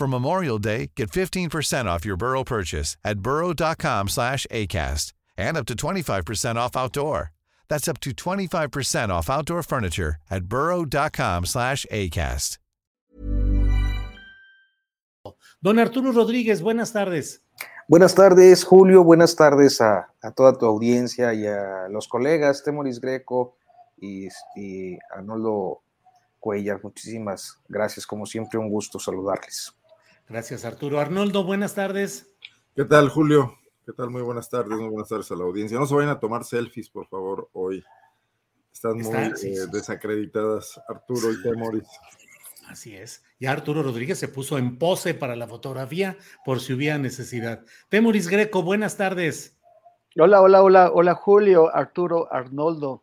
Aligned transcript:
For 0.00 0.06
Memorial 0.08 0.58
Day, 0.58 0.92
get 0.96 1.10
15% 1.10 1.84
off 1.84 2.06
your 2.06 2.16
Burrow 2.16 2.42
purchase 2.42 2.96
at 3.04 3.18
burrow.com 3.18 4.08
slash 4.08 4.46
ACAST 4.50 5.12
and 5.36 5.58
up 5.58 5.66
to 5.66 5.74
25% 5.74 6.56
off 6.56 6.74
outdoor. 6.74 7.32
That's 7.68 7.86
up 7.86 8.00
to 8.00 8.12
25% 8.12 9.10
off 9.10 9.28
outdoor 9.28 9.62
furniture 9.62 10.16
at 10.30 10.44
burrow.com 10.44 11.44
slash 11.44 11.84
ACAST. 11.92 12.56
Don 15.60 15.78
Arturo 15.78 16.12
Rodríguez, 16.12 16.62
buenas 16.62 16.92
tardes. 16.94 17.42
Buenas 17.86 18.14
tardes, 18.14 18.64
Julio. 18.64 19.04
Buenas 19.04 19.36
tardes 19.36 19.82
a, 19.82 20.08
a 20.22 20.30
toda 20.30 20.56
tu 20.56 20.64
audiencia 20.64 21.34
y 21.34 21.46
a 21.46 21.88
los 21.90 22.08
colegas, 22.08 22.62
Temoris 22.64 23.02
Greco 23.02 23.58
y, 23.98 24.28
y 24.56 24.98
Arnoldo 25.14 25.82
Cuellar. 26.38 26.82
Muchísimas 26.82 27.58
gracias. 27.68 28.06
Como 28.06 28.24
siempre, 28.24 28.58
un 28.58 28.70
gusto 28.70 28.98
saludarles. 28.98 29.74
Gracias, 30.30 30.64
Arturo. 30.64 31.00
Arnoldo, 31.00 31.42
buenas 31.42 31.74
tardes. 31.74 32.32
¿Qué 32.76 32.84
tal, 32.84 33.08
Julio? 33.08 33.58
¿Qué 33.84 33.92
tal? 33.92 34.10
Muy 34.10 34.22
buenas 34.22 34.48
tardes, 34.48 34.78
muy 34.78 34.88
buenas 34.88 35.08
tardes 35.08 35.28
a 35.32 35.34
la 35.34 35.42
audiencia. 35.42 35.76
No 35.76 35.86
se 35.86 35.94
vayan 35.96 36.10
a 36.10 36.20
tomar 36.20 36.44
selfies, 36.44 36.88
por 36.88 37.08
favor, 37.08 37.50
hoy. 37.52 37.82
Están 38.72 38.98
muy 38.98 39.36
sí, 39.36 39.48
eh, 39.48 39.66
desacreditadas, 39.72 40.80
Arturo 40.88 41.32
y 41.32 41.42
Temoris. 41.42 41.88
Así 42.68 42.94
es. 42.94 43.24
Ya 43.40 43.50
Arturo 43.50 43.82
Rodríguez 43.82 44.20
se 44.20 44.28
puso 44.28 44.56
en 44.56 44.78
pose 44.78 45.14
para 45.14 45.34
la 45.34 45.48
fotografía 45.48 46.16
por 46.44 46.60
si 46.60 46.74
hubiera 46.74 46.96
necesidad. 46.96 47.64
Temuris 47.88 48.28
Greco, 48.28 48.62
buenas 48.62 48.96
tardes. 48.96 49.58
Hola, 50.16 50.42
hola, 50.42 50.62
hola, 50.62 50.92
hola 50.92 51.14
Julio, 51.16 51.74
Arturo, 51.74 52.32
Arnoldo. 52.32 53.02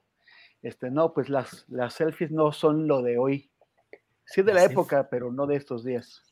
Este, 0.61 0.89
no, 0.89 1.13
pues 1.13 1.27
las, 1.27 1.65
las 1.67 1.93
selfies 1.93 2.31
no 2.31 2.53
son 2.53 2.87
lo 2.87 3.01
de 3.01 3.17
hoy. 3.17 3.51
Sí 4.23 4.43
de 4.43 4.53
la 4.53 4.63
época, 4.63 5.09
pero 5.09 5.29
no 5.33 5.45
de 5.45 5.57
estos 5.57 5.83
días. 5.83 6.23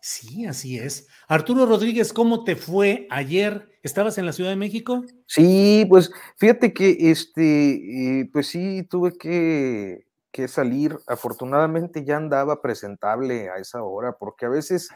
Sí, 0.00 0.46
así 0.46 0.78
es. 0.78 1.08
Arturo 1.28 1.66
Rodríguez, 1.66 2.12
¿cómo 2.12 2.42
te 2.42 2.56
fue 2.56 3.06
ayer? 3.10 3.68
¿Estabas 3.82 4.16
en 4.16 4.24
la 4.24 4.32
Ciudad 4.32 4.50
de 4.50 4.56
México? 4.56 5.04
Sí, 5.26 5.84
pues 5.88 6.10
fíjate 6.36 6.72
que 6.72 7.10
este, 7.10 8.20
eh, 8.20 8.30
pues 8.32 8.46
sí, 8.46 8.82
tuve 8.84 9.12
que, 9.12 10.06
que 10.32 10.48
salir. 10.48 10.98
Afortunadamente 11.06 12.02
ya 12.04 12.16
andaba 12.16 12.62
presentable 12.62 13.50
a 13.50 13.56
esa 13.56 13.82
hora, 13.82 14.16
porque 14.18 14.46
a 14.46 14.48
veces 14.50 14.88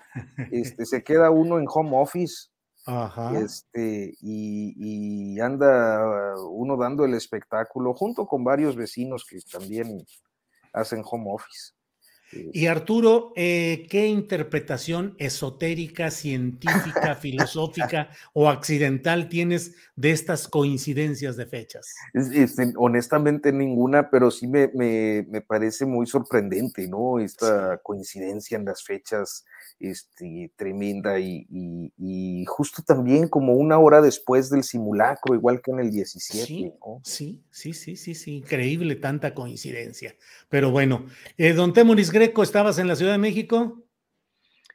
este, 0.51 0.87
se 0.87 1.03
queda 1.05 1.31
uno 1.31 1.59
en 1.59 1.67
home 1.69 1.91
office 1.95 2.49
Ajá. 2.87 3.39
este, 3.39 4.15
y, 4.21 5.35
y 5.35 5.41
anda 5.41 6.35
uno 6.49 6.79
dando 6.79 7.05
el 7.05 7.13
espectáculo 7.13 7.93
junto 7.93 8.27
con 8.27 8.43
varios 8.43 8.75
vecinos 8.75 9.27
que 9.29 9.39
también 9.53 10.05
hacen 10.73 11.03
home 11.05 11.27
office. 11.29 11.73
Y 12.33 12.67
Arturo, 12.67 13.33
eh, 13.37 13.87
¿qué 13.91 14.07
interpretación 14.07 15.15
esotérica, 15.19 16.11
científica, 16.11 17.15
filosófica 17.21 18.11
o 18.33 18.49
accidental 18.49 19.29
tienes 19.29 19.75
de 19.97 20.11
estas 20.11 20.49
coincidencias 20.49 21.37
de 21.37 21.47
fechas? 21.47 21.95
Es- 22.13 22.31
este, 22.33 22.73
honestamente 22.77 23.53
ninguna, 23.53 24.11
pero 24.11 24.31
sí 24.31 24.47
me, 24.47 24.69
me- 24.75 25.25
me 25.29 25.41
parece 25.41 25.87
muy 25.87 26.07
sorprendente, 26.07 26.89
¿no? 26.89 27.19
Esta 27.21 27.79
coincidencia 27.83 28.57
en 28.57 28.65
las 28.65 28.83
fechas 28.83 29.45
este, 29.81 30.53
tremenda 30.57 31.19
y, 31.21 31.47
y- 31.51 31.93
y 31.99 32.45
justo 32.47 32.83
también 32.83 33.29
como 33.29 33.55
una 33.55 33.79
hora 33.79 34.01
después 34.01 34.51
del 34.51 34.63
simulacro, 34.65 35.35
igual 35.35 35.61
que 35.63 35.71
en 35.73 35.81
el 35.81 35.91
17, 35.91 36.47
Sí, 36.47 36.73
¿no? 36.81 37.03
sí, 37.03 37.45
sí, 37.51 37.73
sí, 37.75 37.97
sí, 37.97 38.15
sí, 38.15 38.37
increíble 38.37 38.97
tanta 38.97 39.35
coincidencia. 39.35 40.17
Pero 40.49 40.71
bueno, 40.71 41.07
eh, 41.37 41.53
don 41.53 41.73
Temuris 41.73 42.11
Greco, 42.11 42.43
¿estabas 42.43 42.79
en 42.79 42.89
la 42.89 42.97
Ciudad 42.97 43.13
de 43.13 43.19
México? 43.19 43.85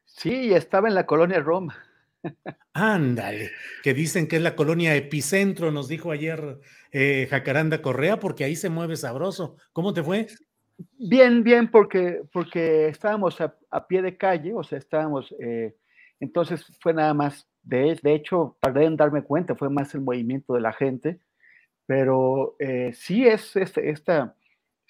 Sí, 0.06 0.54
estaba 0.54 0.90
en 0.90 0.96
la 0.96 1.06
colonia 1.06 1.40
Roma. 1.40 1.78
Ándale, 2.74 3.52
que 3.84 3.94
dicen 3.94 4.28
que 4.28 4.38
es 4.38 4.42
la 4.42 4.56
colonia 4.56 4.96
epicentro, 4.96 5.72
nos 5.72 5.88
dijo 5.88 6.12
ayer 6.12 6.60
eh, 6.92 7.28
Jacaranda 7.30 7.82
Correa, 7.82 8.20
porque 8.20 8.44
ahí 8.44 8.56
se 8.56 8.70
mueve 8.70 8.96
sabroso. 8.96 9.58
¿Cómo 9.74 9.94
te 9.94 10.04
fue? 10.04 10.28
Bien, 10.98 11.44
bien, 11.44 11.70
porque, 11.70 12.22
porque 12.32 12.88
estábamos 12.88 13.40
a, 13.42 13.56
a 13.70 13.88
pie 13.88 14.02
de 14.02 14.18
calle, 14.18 14.54
o 14.54 14.64
sea, 14.64 14.78
estábamos, 14.78 15.34
eh, 15.40 15.76
entonces 16.20 16.66
fue 16.82 16.94
nada 16.94 17.14
más, 17.14 17.48
de, 17.64 18.00
de 18.02 18.14
hecho, 18.14 18.58
tardé 18.62 18.86
en 18.86 18.96
darme 18.96 19.24
cuenta, 19.24 19.56
fue 19.56 19.70
más 19.70 19.94
el 19.94 20.02
movimiento 20.02 20.54
de 20.54 20.62
la 20.62 20.72
gente, 20.74 21.20
pero 21.88 22.56
eh, 22.60 22.94
sí 22.94 23.28
es 23.28 23.56
este- 23.58 23.90
esta, 23.92 24.36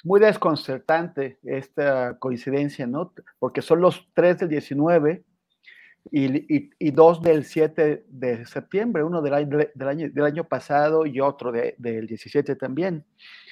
muy 0.04 0.20
desconcertante 0.22 1.40
esta 1.44 2.20
coincidencia, 2.20 2.88
¿no? 2.88 3.14
Porque 3.40 3.62
son 3.64 3.82
los 3.82 4.10
tres 4.16 4.40
del 4.40 4.50
19 4.50 5.24
y, 6.12 6.56
y- 6.56 6.70
y 6.80 6.92
dos 6.92 7.22
del 7.22 7.46
7 7.46 8.04
de 8.08 8.46
septiembre, 8.46 9.04
uno 9.04 9.22
del 9.22 9.34
año, 9.34 9.58
del 9.76 9.88
año, 9.88 10.10
del 10.12 10.26
año 10.26 10.44
pasado 10.46 11.06
y 11.06 11.20
otro 11.20 11.52
de- 11.52 11.76
del 11.78 12.08
17 12.08 12.56
también. 12.56 13.06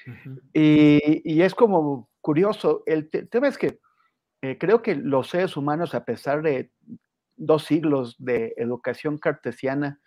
Ujú. 0.07 0.41
Y, 0.53 1.21
y 1.25 1.41
es 1.41 1.53
como 1.55 2.09
curioso, 2.27 2.83
el 2.85 3.09
te- 3.09 3.25
tema 3.25 3.47
es 3.47 3.57
que 3.57 3.79
eh, 4.41 4.57
creo 4.59 4.81
que 4.81 4.95
los 4.95 5.29
seres 5.29 5.55
humanos, 5.55 5.95
a 5.95 6.03
pesar 6.03 6.41
de 6.41 6.71
dos 7.37 7.63
siglos 7.63 8.15
de 8.19 8.53
educación 8.57 9.17
cartesiana, 9.17 10.01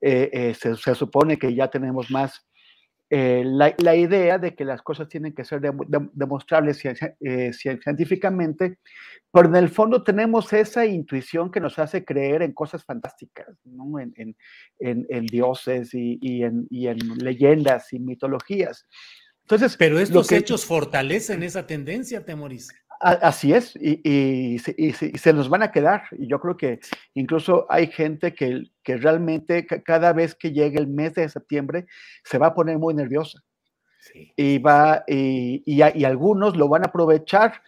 eh, 0.00 0.30
eh, 0.32 0.54
se, 0.54 0.74
se 0.76 0.94
supone 0.94 1.36
que 1.38 1.54
ya 1.54 1.68
tenemos 1.68 2.10
más 2.10 2.46
la, 3.10 3.74
la 3.78 3.94
idea 3.96 4.36
de 4.38 4.54
que 4.54 4.64
las 4.66 4.82
cosas 4.82 5.08
tienen 5.08 5.32
que 5.34 5.42
ser 5.44 5.60
demo- 5.60 5.84
dem- 5.86 6.10
demostrables 6.12 6.76
cien- 6.82 6.96
cien- 7.52 7.80
científicamente, 7.82 8.78
pero 9.32 9.48
en 9.48 9.56
el 9.56 9.68
fondo 9.68 10.02
tenemos 10.02 10.52
esa 10.52 10.84
intuición 10.84 11.50
que 11.50 11.60
nos 11.60 11.78
hace 11.78 12.04
creer 12.04 12.42
en 12.42 12.52
cosas 12.52 12.84
fantásticas, 12.84 13.46
¿no? 13.64 13.98
en, 13.98 14.12
en- 14.16 14.36
en- 15.10 15.26
dioses 15.26 15.94
y, 15.94 16.18
y 16.20 16.86
en 16.88 16.98
leyendas 17.18 17.92
y 17.94 17.98
mitologías. 17.98 18.86
Entonces, 19.48 19.78
Pero 19.78 19.98
estos 19.98 20.28
que- 20.28 20.36
hechos 20.36 20.66
fortalecen 20.66 21.42
esa 21.42 21.66
tendencia, 21.66 22.22
Temoris. 22.22 22.68
Así 23.00 23.54
es, 23.54 23.74
y, 23.76 24.00
y 24.04 24.58
se, 24.58 24.74
y 24.76 24.88
y 24.88 25.18
se 25.18 25.32
nos 25.32 25.48
van 25.48 25.62
a 25.62 25.70
quedar. 25.72 26.02
Y 26.18 26.26
yo 26.26 26.38
creo 26.38 26.56
que 26.58 26.80
incluso 27.14 27.64
hay 27.70 27.86
gente 27.86 28.34
que, 28.34 28.64
que 28.82 28.96
realmente 28.98 29.64
ca- 29.64 29.80
cada 29.82 30.12
vez 30.12 30.34
que 30.34 30.52
llegue 30.52 30.78
el 30.78 30.88
mes 30.88 31.14
de 31.14 31.28
septiembre 31.30 31.86
se 32.24 32.36
va 32.38 32.48
a 32.48 32.54
poner 32.54 32.76
muy 32.78 32.92
nerviosa. 32.94 33.42
Sí. 34.00 34.32
Y, 34.36 34.58
va, 34.58 35.04
y, 35.06 35.62
y 35.64 35.80
a- 35.80 35.96
y 35.96 36.04
algunos 36.04 36.56
lo 36.56 36.68
van 36.68 36.82
a 36.82 36.88
aprovechar 36.88 37.62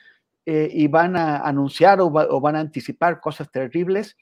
eh, 0.47 0.69
y 0.73 0.87
van 0.88 1.17
a 1.17 1.38
anunciar 1.38 2.00
o, 2.00 2.11
va- 2.12 2.26
o 2.29 2.41
van 2.41 2.56
a 2.56 2.61
anticipar 2.61 3.21
cosas 3.21 3.50
terribles. 3.50 4.17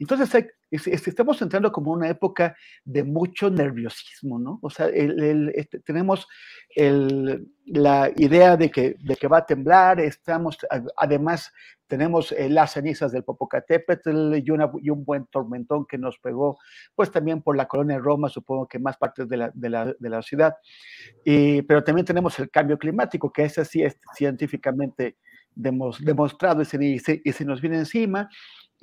Entonces, 0.00 0.34
hay- 0.34 0.46
es- 0.74 0.86
es- 0.86 1.08
estamos 1.08 1.40
entrando 1.42 1.70
como 1.72 1.92
una 1.92 2.08
época 2.08 2.56
de 2.84 3.04
mucho 3.04 3.50
nerviosismo, 3.50 4.38
¿no? 4.38 4.58
O 4.62 4.70
sea, 4.70 4.88
este, 4.88 5.80
tenemos 5.80 6.26
la 7.66 8.10
idea 8.16 8.56
de 8.56 8.70
que, 8.70 8.96
va 9.30 9.38
a 9.38 9.46
temblar, 9.46 10.00
estamos, 10.00 10.58
además, 10.96 11.52
tenemos 11.86 12.32
eh, 12.32 12.48
las 12.48 12.72
cenizas 12.72 13.12
del 13.12 13.24
Popocatépetl 13.24 14.34
y, 14.36 14.50
un 14.90 15.04
buen 15.04 15.26
tormentón 15.26 15.86
que 15.86 15.98
nos 15.98 16.18
pegó, 16.18 16.58
pues 16.94 17.10
también 17.10 17.42
por 17.42 17.56
la 17.56 17.66
colonia 17.66 17.96
de 17.96 18.02
Roma, 18.02 18.28
supongo 18.28 18.66
que 18.66 18.78
más 18.78 18.96
partes 18.96 19.28
de 19.28 19.36
la, 19.36 20.22
ciudad. 20.22 20.54
Pero 21.24 21.84
también 21.84 22.04
tenemos 22.06 22.38
el 22.38 22.50
cambio 22.50 22.78
climático, 22.78 23.30
que 23.32 23.44
ese 23.44 23.64
sí 23.64 23.82
es 23.82 23.98
científicamente 24.16 25.16
demos- 25.54 26.00
demostrado 26.00 26.62
y 26.62 26.64
se- 26.98 27.20
y 27.24 27.32
se 27.32 27.44
nos 27.44 27.60
viene 27.60 27.78
encima. 27.78 28.28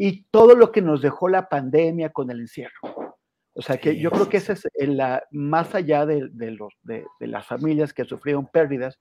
Y 0.03 0.23
todo 0.31 0.55
lo 0.55 0.71
que 0.71 0.81
nos 0.81 0.99
dejó 0.99 1.29
la 1.29 1.47
pandemia 1.47 2.09
con 2.09 2.31
el 2.31 2.39
encierro. 2.39 3.19
O 3.53 3.61
sea 3.61 3.77
que 3.77 3.99
yo 3.99 4.09
creo 4.09 4.27
que 4.27 4.37
ese 4.37 4.53
es 4.53 4.65
la, 4.89 5.23
más 5.29 5.75
allá 5.75 6.07
de, 6.07 6.27
los, 6.33 6.73
de, 6.81 7.05
las 7.19 7.45
familias 7.45 7.93
que 7.93 8.03
sufrieron 8.05 8.47
pérdidas, 8.47 8.97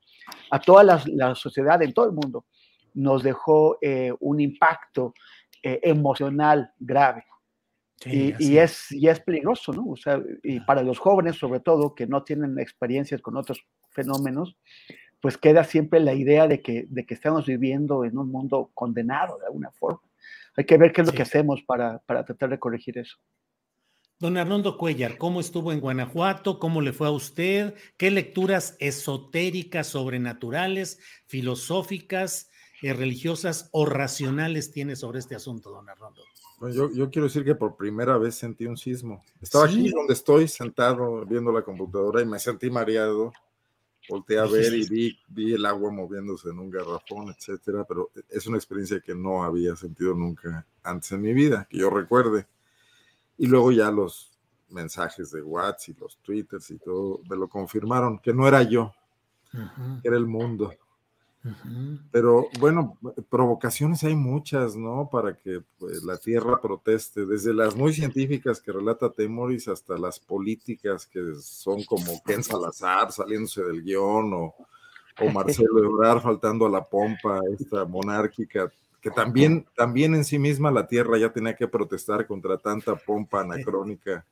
a 0.50 0.61
toda 0.61 0.85
la, 0.85 1.35
sociedad 1.35 1.82
en 1.82 1.94
todo 1.94 2.05
el 2.05 2.12
mundo 2.12 2.44
nos 2.93 3.23
dejó 3.23 3.79
eh, 3.81 4.12
un 4.20 4.41
impacto 4.41 5.14
eh, 5.62 5.81
emocional 5.85 6.70
grave. 6.79 7.25
y, 8.05 8.58
es, 8.58 8.93
y 8.93 9.08
es 9.08 9.20
peligroso, 9.20 9.73
¿no? 9.73 9.87
O 9.93 9.97
sea, 9.97 10.20
y 10.43 10.61
para 10.61 10.82
los 10.82 10.99
jóvenes, 10.99 11.37
sobre 11.37 11.61
todo, 11.61 11.94
que 11.94 12.06
no 12.06 12.25
tienen 12.25 12.58
experiencias 12.58 13.23
con 13.23 13.38
otros 13.38 13.64
fenómenos, 13.88 14.55
pues 15.23 15.38
queda 15.38 15.64
siempre 15.64 15.99
la 16.00 16.12
idea 16.12 16.47
de 16.47 16.61
que, 16.61 16.85
de 16.91 17.06
que 17.06 17.14
estamos 17.14 17.47
viviendo 17.47 18.05
en 18.05 18.19
un 18.19 18.31
mundo 18.31 18.70
condenado 18.75 19.38
de 19.38 19.47
alguna 19.47 19.70
forma. 19.70 20.10
Hay 20.61 20.67
que 20.67 20.77
ver 20.77 20.93
qué 20.93 21.01
es 21.01 21.07
lo 21.07 21.15
que 21.15 21.23
hacemos 21.23 21.62
para, 21.62 22.01
para 22.01 22.23
tratar 22.23 22.51
de 22.51 22.59
corregir 22.59 22.99
eso. 22.99 23.17
Don 24.19 24.37
Arnoldo 24.37 24.77
Cuellar, 24.77 25.17
¿cómo 25.17 25.41
estuvo 25.41 25.73
en 25.73 25.81
Guanajuato? 25.81 26.59
¿Cómo 26.59 26.83
le 26.83 26.93
fue 26.93 27.07
a 27.07 27.12
usted? 27.12 27.75
¿Qué 27.97 28.11
lecturas 28.11 28.77
esotéricas, 28.79 29.87
sobrenaturales, 29.87 30.99
filosóficas, 31.29 32.51
eh, 32.83 32.93
religiosas 32.93 33.71
o 33.73 33.87
racionales 33.87 34.71
tiene 34.71 34.97
sobre 34.97 35.21
este 35.21 35.35
asunto, 35.35 35.71
don 35.71 35.89
Arnoldo? 35.89 36.21
yo, 36.71 36.93
yo, 36.93 37.09
quiero 37.09 37.29
decir 37.29 37.43
que 37.43 37.55
por 37.55 37.79
primera 37.79 38.19
vez 38.19 38.35
sentí 38.35 38.67
un 38.67 38.77
sismo. 38.77 39.25
Estaba 39.41 39.65
aquí 39.65 39.89
donde 39.89 40.12
estoy, 40.12 40.47
sentado 40.47 41.25
viendo 41.25 41.53
la 41.53 41.62
computadora 41.62 42.21
y 42.21 42.27
me 42.27 42.39
sentí 42.39 42.69
mareado. 42.71 43.33
Volteé 44.11 44.41
a 44.41 44.45
ver 44.47 44.75
y 44.75 44.89
vi, 44.89 45.19
vi 45.29 45.55
el 45.55 45.65
agua 45.65 45.93
moviéndose 45.93 46.51
en 46.51 46.59
un 46.59 46.69
garrafón, 46.69 47.29
etcétera, 47.31 47.85
pero 47.85 48.11
es 48.29 48.45
una 48.49 48.57
experiencia 48.57 49.01
que 49.01 49.15
no 49.15 49.45
había 49.45 49.77
sentido 49.77 50.15
nunca 50.15 50.67
antes 50.83 51.12
en 51.12 51.23
mi 51.23 51.33
vida, 51.33 51.69
que 51.71 51.79
yo 51.79 51.91
recuerde. 51.91 52.49
Y 53.39 53.47
luego 53.47 53.71
ya 53.71 53.89
los 53.93 54.33
mensajes 54.69 55.31
de 55.31 55.43
WhatsApp 55.43 55.97
y 55.97 56.01
los 56.01 56.19
twitters 56.19 56.71
y 56.73 56.79
todo 56.79 57.21
me 57.31 57.37
lo 57.37 57.49
confirmaron, 57.49 58.19
que 58.19 58.35
no 58.35 58.49
era 58.49 58.65
yo, 58.65 58.93
que 60.03 60.09
era 60.09 60.17
el 60.17 60.27
mundo. 60.27 60.75
Pero 62.13 62.49
bueno, 62.59 62.99
provocaciones 63.31 64.05
hay 64.05 64.15
muchas, 64.15 64.77
¿no? 64.77 65.09
Para 65.11 65.37
que 65.37 65.63
pues, 65.79 66.03
la 66.05 66.19
Tierra 66.19 66.61
proteste, 66.61 67.25
desde 67.25 67.55
las 67.55 67.75
muy 67.75 67.95
científicas 67.95 68.61
que 68.61 68.73
relata 68.73 69.11
Temoris 69.11 69.69
hasta 69.69 69.97
las 69.97 70.21
políticas 70.21 71.07
que 71.07 71.35
son 71.41 71.83
como 71.85 72.23
Ken 72.25 72.43
Salazar 72.43 73.11
saliéndose 73.11 73.63
del 73.63 73.83
guion 73.83 74.33
o, 74.35 74.55
o 75.19 75.31
Marcelo 75.33 75.83
Ebrard 75.83 76.21
faltando 76.21 76.67
a 76.67 76.71
la 76.71 76.85
pompa, 76.85 77.41
esta 77.59 77.87
monárquica 77.87 78.71
que 79.01 79.11
también, 79.11 79.67
también 79.75 80.15
en 80.15 80.25
sí 80.25 80.39
misma 80.39 80.71
la 80.71 80.87
tierra 80.87 81.17
ya 81.19 81.33
tenía 81.33 81.57
que 81.57 81.69
protestar 81.69 82.27
contra 82.27 82.59
tanta 82.59 82.97
pompa 82.97 83.41
anacrónica. 83.41 84.25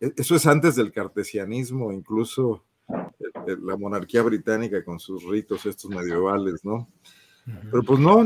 E, 0.00 0.12
eso 0.16 0.34
es 0.34 0.46
antes 0.46 0.76
del 0.76 0.92
cartesianismo, 0.92 1.92
incluso 1.92 2.62
la 2.88 3.76
monarquía 3.76 4.22
británica 4.22 4.84
con 4.84 4.98
sus 4.98 5.24
ritos 5.24 5.66
estos 5.66 5.90
medievales, 5.90 6.64
¿no? 6.64 6.88
Pero 7.70 7.82
pues 7.82 7.98
no, 7.98 8.22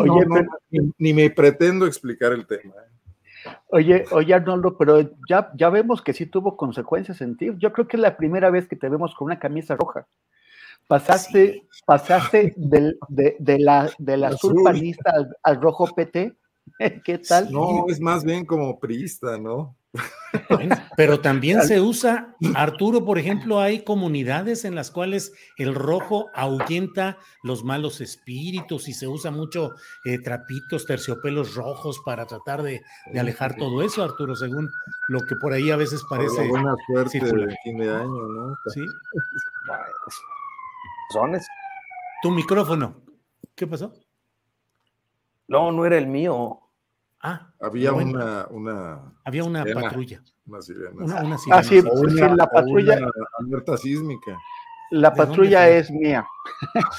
ni, 0.98 1.12
me 1.12 1.30
pretendo 1.30 1.86
explicar 1.86 2.32
el 2.32 2.46
tema. 2.46 2.74
¿eh? 2.74 2.92
Oye, 3.68 4.04
oye 4.10 4.34
Arnoldo, 4.34 4.76
pero 4.76 5.00
ya, 5.28 5.50
ya 5.54 5.70
vemos 5.70 6.02
que 6.02 6.12
sí 6.12 6.26
tuvo 6.26 6.56
consecuencias 6.56 7.20
en 7.20 7.36
ti. 7.36 7.50
Yo 7.58 7.72
creo 7.72 7.86
que 7.86 7.96
es 7.96 8.00
la 8.00 8.16
primera 8.16 8.50
vez 8.50 8.66
que 8.66 8.76
te 8.76 8.88
vemos 8.88 9.14
con 9.14 9.26
una 9.26 9.38
camisa 9.38 9.76
roja. 9.76 10.06
Pasaste, 10.88 11.66
pasaste 11.86 12.54
del, 12.56 12.98
de, 13.08 13.36
de, 13.38 13.58
la, 13.58 13.90
del 13.98 14.24
azul, 14.24 14.62
panista 14.64 15.14
al, 15.42 15.60
rojo 15.60 15.86
PT. 15.86 16.36
¿Qué 17.04 17.18
tal? 17.18 17.52
No, 17.52 17.86
es 17.88 18.00
más 18.00 18.24
bien 18.24 18.44
como 18.44 18.78
priista, 18.78 19.38
¿no? 19.38 19.76
Pero 20.96 21.20
también 21.20 21.62
se 21.62 21.80
usa, 21.80 22.34
Arturo, 22.54 23.04
por 23.04 23.18
ejemplo, 23.18 23.60
hay 23.60 23.84
comunidades 23.84 24.64
en 24.64 24.74
las 24.74 24.90
cuales 24.90 25.32
el 25.58 25.74
rojo 25.74 26.30
ahuyenta 26.34 27.18
los 27.42 27.64
malos 27.64 28.00
espíritus 28.00 28.88
y 28.88 28.94
se 28.94 29.06
usa 29.06 29.30
mucho 29.30 29.74
eh, 30.04 30.18
trapitos, 30.18 30.86
terciopelos 30.86 31.54
rojos 31.54 32.00
para 32.04 32.26
tratar 32.26 32.62
de, 32.62 32.82
alejar 33.18 33.56
todo 33.56 33.82
eso, 33.82 34.02
Arturo, 34.02 34.34
según 34.34 34.70
lo 35.08 35.20
que 35.26 35.36
por 35.36 35.52
ahí 35.52 35.70
a 35.70 35.76
veces 35.76 36.02
parece. 36.08 36.48
buena 36.48 36.74
suerte 36.86 37.20
de 37.20 37.56
fin 37.62 37.78
de 37.78 37.90
año, 37.90 38.28
¿no? 38.28 38.56
Sí. 38.72 38.80
Tu 42.22 42.30
micrófono. 42.30 42.94
¿Qué 43.54 43.66
pasó? 43.66 43.92
No, 45.48 45.72
no 45.72 45.84
era 45.84 45.98
el 45.98 46.06
mío. 46.06 46.61
Ah, 47.24 47.52
había 47.60 47.92
una, 47.92 48.48
una, 48.50 49.14
había 49.24 49.44
una 49.44 49.64
patrulla. 49.64 50.20
Una 50.44 50.60
sirena. 50.60 50.90
Una, 51.22 51.38
sirena. 51.38 51.58
Ah, 51.58 51.62
sí, 51.62 51.80
la 52.36 52.46
patrulla. 52.48 52.98
alerta 53.38 53.76
sísmica. 53.76 54.36
La 54.90 55.14
patrulla 55.14 55.68
es 55.68 55.90
mía. 55.90 56.26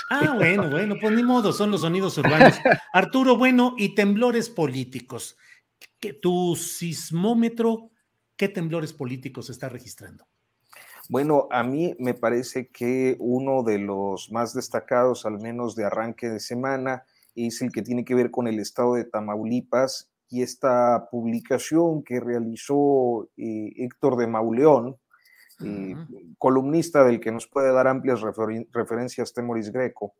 Ah, 0.10 0.34
bueno, 0.36 0.70
bueno, 0.70 0.96
pues 1.00 1.14
ni 1.14 1.24
modo, 1.24 1.52
son 1.52 1.72
los 1.72 1.81
sonidos 1.81 2.18
urbanos. 2.18 2.56
Arturo, 2.94 3.38
bueno, 3.38 3.75
y 3.78 3.96
temblores 3.96 4.50
políticos. 4.50 5.38
¿Tu 6.22 6.56
sismómetro, 6.56 7.92
qué 8.38 8.48
temblores 8.48 8.94
políticos 8.94 9.50
está 9.50 9.68
registrando? 9.68 10.25
Bueno, 11.10 11.50
a 11.52 11.64
mí 11.64 11.96
me 12.00 12.14
parece 12.14 12.70
que 12.70 13.18
uno 13.20 13.62
de 13.62 13.78
los 13.78 14.31
más 14.31 14.54
destacados, 14.54 15.25
al 15.25 15.40
menos 15.40 15.75
de 15.75 15.84
arranque 15.84 16.30
de 16.30 16.40
semana, 16.40 17.04
es 17.36 17.62
el 17.62 17.72
que 17.74 17.81
tiene 17.81 18.06
que 18.06 18.16
ver 18.16 18.31
con 18.31 18.48
el 18.48 18.60
estado 18.60 18.96
de 18.96 19.04
Tamaulipas 19.04 20.10
y 20.34 20.42
esta 20.42 21.10
publicación 21.12 22.04
que 22.04 22.20
realizó 22.20 23.30
eh, 23.38 23.72
Héctor 23.78 24.18
de 24.18 24.26
Mauleón, 24.26 24.98
eh, 25.64 25.96
columnista 26.40 27.04
del 27.04 27.20
que 27.20 27.32
nos 27.32 27.46
puede 27.48 27.72
dar 27.72 27.88
amplias 27.88 28.22
referencias 28.72 29.32
Temoris 29.32 29.72
Greco, 29.72 30.16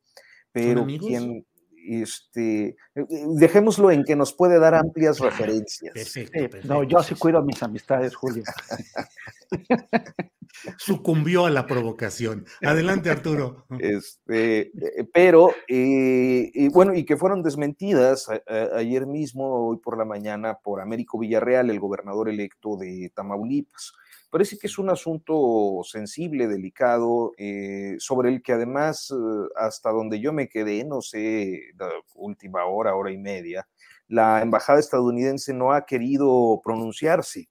pero 0.52 0.86
quien, 0.86 1.48
este, 1.88 2.76
eh, 2.94 3.06
dejémoslo 3.40 3.90
en 3.90 4.04
que 4.04 4.16
nos 4.16 4.34
puede 4.34 4.60
dar 4.60 4.76
amplias 4.76 5.18
referencias. 5.18 6.16
No, 6.66 6.84
yo 6.84 7.02
sí 7.02 7.16
cuido 7.16 7.40
a 7.40 7.44
mis 7.44 7.64
amistades, 7.64 8.16
Julio. 8.16 8.44
Sucumbió 10.78 11.46
a 11.46 11.50
la 11.50 11.66
provocación. 11.66 12.46
Adelante, 12.62 13.10
Arturo. 13.10 13.66
Este, 13.80 14.72
eh, 14.72 15.08
pero, 15.14 15.52
y 15.68 16.68
bueno, 16.70 16.94
y 16.94 17.06
que 17.06 17.18
fueron 17.18 17.44
desmentidas 17.44 18.28
ayer 18.76 19.06
mismo, 19.06 19.68
hoy 19.68 19.78
por 19.78 19.98
la 19.98 20.06
mañana, 20.06 20.60
por 20.64 20.82
Américo 20.82 21.20
Villarreal, 21.20 21.70
el 21.70 21.80
gobernador 21.80 22.30
electo 22.30 22.78
de 22.78 23.12
Tamaulipas. 23.14 23.94
Parece 24.34 24.58
que 24.58 24.66
es 24.66 24.80
un 24.80 24.90
asunto 24.90 25.82
sensible, 25.84 26.48
delicado, 26.48 27.34
eh, 27.38 27.98
sobre 28.00 28.30
el 28.30 28.42
que 28.42 28.54
además, 28.54 29.12
eh, 29.12 29.48
hasta 29.56 29.92
donde 29.92 30.20
yo 30.20 30.34
me 30.34 30.50
quedé, 30.50 30.84
no 30.86 31.04
sé, 31.04 31.60
la 31.78 31.90
última 32.16 32.66
hora, 32.66 32.96
hora 32.96 33.12
y 33.12 33.18
media, 33.20 33.68
la 34.08 34.42
embajada 34.42 34.80
estadounidense 34.80 35.54
no 35.54 35.72
ha 35.72 35.86
querido 35.86 36.60
pronunciarse. 36.64 37.48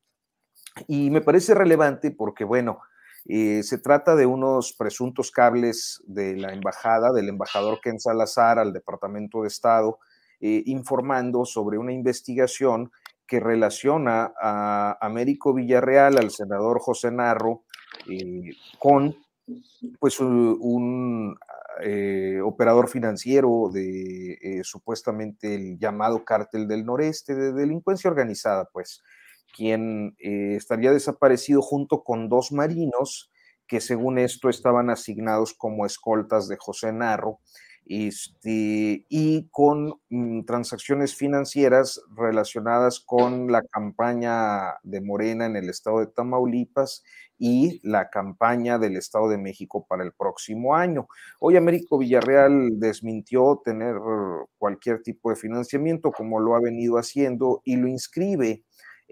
Y 0.88 1.10
me 1.10 1.20
parece 1.20 1.54
relevante 1.54 2.10
porque, 2.10 2.42
bueno, 2.42 2.80
eh, 3.26 3.62
se 3.62 3.78
trata 3.78 4.16
de 4.16 4.26
unos 4.26 4.72
presuntos 4.72 5.30
cables 5.30 6.02
de 6.06 6.36
la 6.36 6.52
embajada, 6.52 7.12
del 7.12 7.28
embajador 7.28 7.80
Ken 7.80 8.00
Salazar 8.00 8.58
al 8.58 8.72
Departamento 8.72 9.42
de 9.42 9.48
Estado, 9.48 9.98
informando 10.44 11.44
sobre 11.44 11.78
una 11.78 11.92
investigación 11.92 12.90
que 13.32 13.40
relaciona 13.40 14.30
a 14.38 14.98
Américo 15.00 15.54
Villarreal, 15.54 16.18
al 16.18 16.30
senador 16.30 16.80
José 16.80 17.10
Narro, 17.10 17.62
eh, 18.06 18.50
con 18.78 19.16
pues 19.98 20.20
un, 20.20 21.38
eh, 21.82 22.40
operador 22.44 22.90
financiero 22.90 23.70
de 23.72 24.34
eh, 24.34 24.60
supuestamente 24.64 25.54
el 25.54 25.78
llamado 25.78 26.26
cártel 26.26 26.68
del 26.68 26.84
noreste 26.84 27.34
de 27.34 27.54
delincuencia 27.54 28.10
organizada, 28.10 28.68
pues, 28.70 29.02
quien 29.52 30.14
estaría 30.18 30.92
desaparecido 30.92 31.62
junto 31.62 32.02
con 32.02 32.28
dos 32.28 32.52
marinos 32.52 33.30
que 33.66 33.80
según 33.80 34.18
esto 34.18 34.48
estaban 34.48 34.90
asignados 34.90 35.54
como 35.54 35.86
escoltas 35.86 36.48
de 36.48 36.56
José 36.58 36.92
Narro 36.92 37.40
este, 37.86 39.04
y 39.08 39.48
con 39.50 40.00
mm, 40.08 40.44
transacciones 40.44 41.16
financieras 41.16 42.00
relacionadas 42.16 43.00
con 43.00 43.50
la 43.50 43.62
campaña 43.62 44.74
de 44.82 45.00
Morena 45.00 45.46
en 45.46 45.56
el 45.56 45.68
estado 45.68 46.00
de 46.00 46.06
Tamaulipas 46.06 47.02
y 47.38 47.80
la 47.82 48.08
campaña 48.08 48.78
del 48.78 48.96
Estado 48.96 49.28
de 49.28 49.36
México 49.36 49.84
para 49.88 50.04
el 50.04 50.12
próximo 50.12 50.76
año. 50.76 51.08
Hoy 51.40 51.56
Américo 51.56 51.98
Villarreal 51.98 52.78
desmintió 52.78 53.60
tener 53.64 53.96
cualquier 54.58 55.02
tipo 55.02 55.30
de 55.30 55.36
financiamiento 55.36 56.12
como 56.12 56.38
lo 56.38 56.54
ha 56.54 56.60
venido 56.60 56.98
haciendo 56.98 57.60
y 57.64 57.76
lo 57.76 57.88
inscribe 57.88 58.62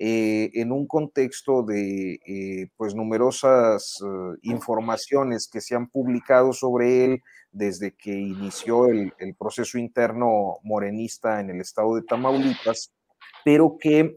eh, 0.03 0.51
en 0.55 0.73
un 0.73 0.87
contexto 0.87 1.63
de 1.63 2.19
eh, 2.27 2.71
pues 2.79 2.95
numerosas 2.95 3.99
eh, 4.03 4.39
informaciones 4.45 5.47
que 5.47 5.61
se 5.61 5.77
han 5.77 5.91
publicado 5.91 6.55
sobre 6.55 7.05
él 7.05 7.23
desde 7.53 7.95
que 7.95 8.13
inició 8.13 8.87
el, 8.87 9.13
proceso 9.39 9.77
interno 9.77 10.57
morenista 10.63 11.39
en 11.41 11.51
el 11.51 11.61
estado 11.61 11.97
de 11.97 12.03
Tamaulipas 12.03 12.95
pero 13.45 13.77
que 13.79 14.17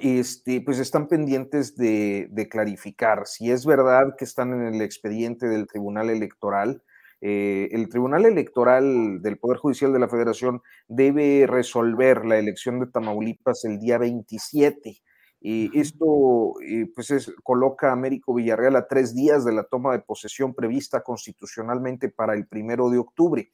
este, 0.00 0.62
pues 0.62 0.78
están 0.78 1.06
pendientes 1.06 1.76
de, 1.76 2.48
clarificar 2.50 3.26
si 3.26 3.50
es 3.50 3.66
verdad 3.66 4.14
que 4.16 4.24
están 4.24 4.54
en 4.54 4.74
el 4.74 4.80
expediente 4.80 5.46
del 5.48 5.66
Tribunal 5.66 6.08
Electoral. 6.08 6.82
Eh, 7.26 7.70
el 7.72 7.88
Tribunal 7.88 8.26
Electoral 8.26 9.22
del 9.22 9.38
Poder 9.38 9.56
Judicial 9.56 9.94
de 9.94 9.98
la 9.98 10.10
Federación 10.10 10.60
debe 10.88 11.46
resolver 11.46 12.26
la 12.26 12.38
elección 12.38 12.80
de 12.80 12.86
Tamaulipas 12.86 13.64
el 13.64 13.80
día 13.80 13.96
27. 13.96 15.00
Y 15.40 15.78
esto 15.78 16.52
eh, 16.60 16.86
pues 16.94 17.32
coloca 17.42 17.88
a 17.88 17.92
Américo 17.92 18.34
Villarreal 18.34 18.76
a 18.76 18.88
tres 18.88 19.14
días 19.14 19.42
de 19.46 19.54
la 19.54 19.64
toma 19.64 19.92
de 19.92 20.00
posesión 20.00 20.52
prevista 20.52 21.02
constitucionalmente 21.02 22.10
para 22.10 22.34
el 22.34 22.46
primero 22.46 22.90
de 22.90 22.98
octubre. 22.98 23.48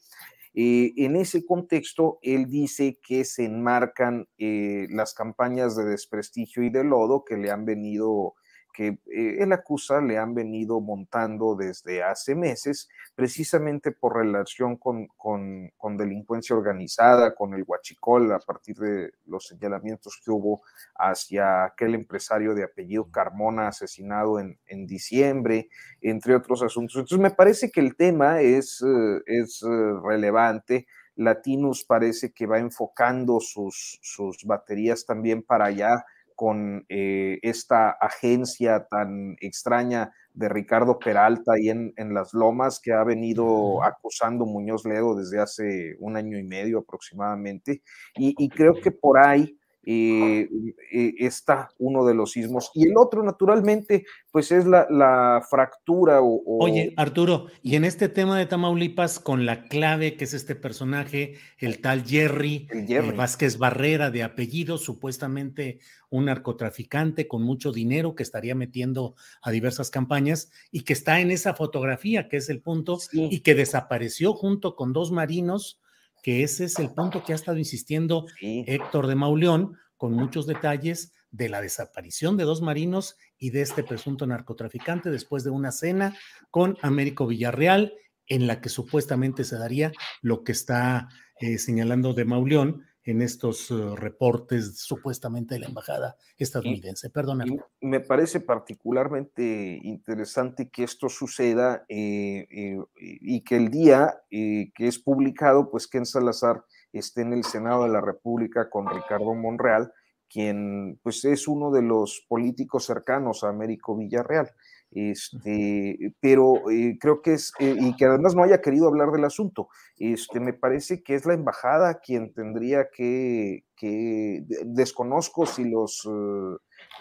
Eh, 0.52 0.92
en 0.96 1.14
ese 1.14 1.46
contexto, 1.46 2.18
él 2.22 2.50
dice 2.50 2.98
que 3.06 3.24
se 3.24 3.44
enmarcan 3.44 4.26
eh, 4.36 4.88
las 4.90 5.14
campañas 5.14 5.76
de 5.76 5.84
desprestigio 5.84 6.64
y 6.64 6.70
de 6.70 6.82
lodo 6.82 7.24
que 7.24 7.36
le 7.36 7.52
han 7.52 7.64
venido 7.64 8.34
que 8.80 8.98
eh, 9.14 9.36
él 9.40 9.52
acusa 9.52 10.00
le 10.00 10.16
han 10.16 10.34
venido 10.34 10.80
montando 10.80 11.54
desde 11.54 12.02
hace 12.02 12.34
meses, 12.34 12.88
precisamente 13.14 13.92
por 13.92 14.16
relación 14.16 14.78
con, 14.78 15.06
con, 15.18 15.96
delincuencia 15.98 16.56
organizada, 16.56 17.34
con 17.34 17.52
el 17.52 17.64
huachicol, 17.66 18.32
a 18.32 18.38
partir 18.38 18.76
de 18.76 19.12
los 19.26 19.48
señalamientos 19.48 20.18
que 20.24 20.30
hubo 20.30 20.62
hacia 20.94 21.64
aquel 21.64 21.94
empresario 21.94 22.54
de 22.54 22.64
apellido 22.64 23.10
Carmona 23.10 23.68
asesinado 23.68 24.40
en, 24.40 24.58
en 24.66 24.86
diciembre, 24.86 25.68
entre 26.00 26.34
otros 26.34 26.62
asuntos. 26.62 26.96
Entonces, 26.96 27.18
me 27.18 27.32
parece 27.32 27.70
que 27.70 27.80
el 27.80 27.96
tema 27.96 28.40
es, 28.40 28.82
eh, 28.82 29.20
es 29.26 29.62
eh, 29.62 29.92
relevante. 30.02 30.86
Latinus 31.16 31.84
parece 31.84 32.32
que 32.32 32.46
va 32.46 32.58
enfocando 32.58 33.40
sus, 33.40 33.98
sus 34.00 34.42
baterías 34.44 35.04
también 35.04 35.42
para 35.42 35.66
allá 35.66 36.02
con 36.40 36.86
eh, 36.88 37.38
esta 37.42 37.90
agencia 37.90 38.86
tan 38.90 39.36
extraña 39.42 40.10
de 40.32 40.48
Ricardo 40.48 40.98
Peralta 40.98 41.52
ahí 41.52 41.68
en, 41.68 41.92
en, 41.98 42.14
Las 42.14 42.32
Lomas, 42.32 42.80
que 42.82 42.94
ha 42.94 43.04
venido 43.04 43.84
acusando 43.84 44.46
Muñoz 44.46 44.86
Ledo 44.86 45.14
desde 45.14 45.38
hace 45.38 45.96
un 45.98 46.16
año 46.16 46.38
y 46.38 46.42
medio 46.42 46.78
aproximadamente. 46.78 47.82
Y, 48.16 48.34
y 48.38 48.48
creo 48.48 48.72
que 48.72 48.90
por 48.90 49.18
ahí 49.18 49.59
eh, 49.92 50.48
eh, 50.92 51.14
está 51.18 51.70
uno 51.78 52.04
de 52.04 52.14
los 52.14 52.30
sismos. 52.30 52.70
Y 52.74 52.86
el 52.86 52.96
otro, 52.96 53.24
naturalmente, 53.24 54.04
pues 54.30 54.52
es 54.52 54.64
la, 54.64 55.44
fractura. 55.50 56.20
O, 56.22 56.64
Oye, 56.64 56.94
Arturo, 56.96 57.46
y 57.60 57.74
en 57.74 57.84
este 57.84 58.08
tema 58.08 58.38
de 58.38 58.46
Tamaulipas, 58.46 59.18
con 59.18 59.46
la 59.46 59.64
clave 59.64 60.16
que 60.16 60.24
es 60.24 60.32
este 60.32 60.54
personaje, 60.54 61.34
el 61.58 61.80
tal 61.80 62.04
Jerry, 62.04 62.68
eh, 62.70 63.12
Vázquez 63.16 63.58
Barrera, 63.58 64.12
de 64.12 64.22
apellido, 64.22 64.78
supuestamente 64.78 65.80
un 66.08 66.26
narcotraficante 66.26 67.26
con 67.26 67.42
mucho 67.42 67.72
dinero 67.72 68.14
que 68.14 68.22
estaría 68.22 68.54
metiendo 68.54 69.16
a 69.42 69.50
diversas 69.50 69.90
campañas 69.90 70.52
y 70.70 70.82
que 70.82 70.92
está 70.92 71.20
en 71.20 71.32
esa 71.32 71.54
fotografía, 71.54 72.28
que 72.28 72.36
es 72.36 72.48
el 72.48 72.60
punto, 72.60 72.98
y 73.12 73.40
que 73.40 73.56
desapareció 73.56 74.34
junto 74.34 74.76
con 74.76 74.92
dos 74.92 75.10
marinos 75.10 75.80
que 76.22 76.42
ese 76.42 76.64
es 76.64 76.78
el 76.78 76.90
punto 76.90 77.22
que 77.24 77.32
ha 77.32 77.36
estado 77.36 77.58
insistiendo 77.58 78.26
Héctor 78.40 79.06
de 79.06 79.14
Mauleón 79.14 79.76
con 79.96 80.12
muchos 80.12 80.46
detalles 80.46 81.12
de 81.30 81.48
la 81.48 81.60
desaparición 81.60 82.36
de 82.36 82.44
dos 82.44 82.62
marinos 82.62 83.16
y 83.38 83.50
de 83.50 83.62
este 83.62 83.84
presunto 83.84 84.26
narcotraficante 84.26 85.10
después 85.10 85.44
de 85.44 85.50
una 85.50 85.72
cena 85.72 86.16
con 86.50 86.76
Américo 86.82 87.26
Villarreal 87.26 87.94
en 88.26 88.46
la 88.46 88.60
que 88.60 88.68
supuestamente 88.68 89.44
se 89.44 89.58
daría 89.58 89.92
lo 90.22 90.44
que 90.44 90.52
está 90.52 91.08
eh, 91.40 91.58
señalando 91.58 92.14
de 92.14 92.24
Mauleón, 92.24 92.86
en 93.04 93.22
estos 93.22 93.70
eh, 93.70 93.74
reportes 93.96 94.78
supuestamente 94.78 95.54
de 95.54 95.60
la 95.60 95.68
embajada 95.68 96.16
estadounidense. 96.36 97.10
Perdona. 97.10 97.44
Me 97.80 98.00
parece 98.00 98.40
particularmente 98.40 99.80
interesante 99.82 100.68
que 100.68 100.84
esto 100.84 101.08
suceda 101.08 101.84
eh, 101.88 102.46
eh, 102.50 102.78
y 102.94 103.42
que 103.42 103.56
el 103.56 103.70
día 103.70 104.22
que 104.30 104.72
es 104.78 104.98
publicado, 104.98 105.70
pues 105.70 105.86
Ken 105.86 106.06
Salazar 106.06 106.64
esté 106.92 107.22
en 107.22 107.32
el 107.32 107.44
Senado 107.44 107.84
de 107.84 107.90
la 107.90 108.00
República 108.00 108.68
con 108.68 108.86
Ricardo 108.88 109.34
Monreal, 109.34 109.92
quien 110.28 110.98
pues 111.02 111.24
es 111.24 111.48
uno 111.48 111.70
de 111.70 111.82
los 111.82 112.24
políticos 112.28 112.84
cercanos 112.84 113.42
a 113.42 113.48
Américo 113.48 113.96
Villarreal. 113.96 114.50
Este, 114.92 116.14
pero 116.20 116.68
eh, 116.68 116.98
creo 117.00 117.22
que 117.22 117.34
es, 117.34 117.52
eh, 117.60 117.76
y 117.78 117.94
que 117.96 118.06
además 118.06 118.34
no 118.34 118.42
haya 118.42 118.60
querido 118.60 118.88
hablar 118.88 119.12
del 119.12 119.24
asunto, 119.24 119.68
este, 119.96 120.40
me 120.40 120.52
parece 120.52 121.02
que 121.04 121.14
es 121.14 121.26
la 121.26 121.34
embajada 121.34 122.00
quien 122.00 122.32
tendría 122.34 122.88
que, 122.92 123.64
que 123.76 124.42
desconozco 124.64 125.46
si 125.46 125.64
los, 125.70 126.08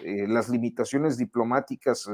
eh, 0.03 0.27
las 0.27 0.49
limitaciones 0.49 1.17
diplomáticas 1.17 2.05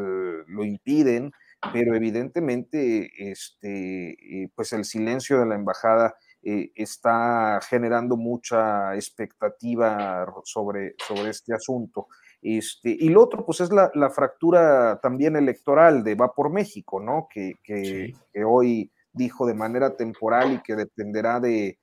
lo 0.48 0.64
impiden, 0.64 1.32
pero 1.74 1.96
evidentemente 1.96 3.10
este, 3.32 4.50
pues 4.56 4.72
el 4.72 4.86
silencio 4.86 5.40
de 5.40 5.46
la 5.48 5.56
embajada 5.56 6.16
está 6.42 7.60
generando 7.68 8.18
mucha 8.18 8.94
expectativa 8.96 10.26
sobre, 10.44 10.94
sobre 11.08 11.32
este 11.32 11.56
asunto. 11.56 12.08
Este, 12.48 12.92
y 12.92 13.10
lo 13.10 13.24
otro, 13.24 13.44
pues 13.44 13.60
es 13.60 13.72
la, 13.72 14.10
fractura 14.12 15.00
también 15.02 15.36
electoral 15.36 16.04
de 16.04 16.14
Va 16.14 16.32
por 16.32 16.52
México, 16.52 17.00
¿no? 17.00 17.28
Que, 17.28 17.56
que, 17.64 18.14
hoy 18.46 18.92
dijo 19.14 19.48
de 19.48 19.56
manera 19.56 19.98
temporal 19.98 20.54
y 20.54 20.62
que 20.62 20.76
dependerá 20.76 21.40
de, 21.40 21.80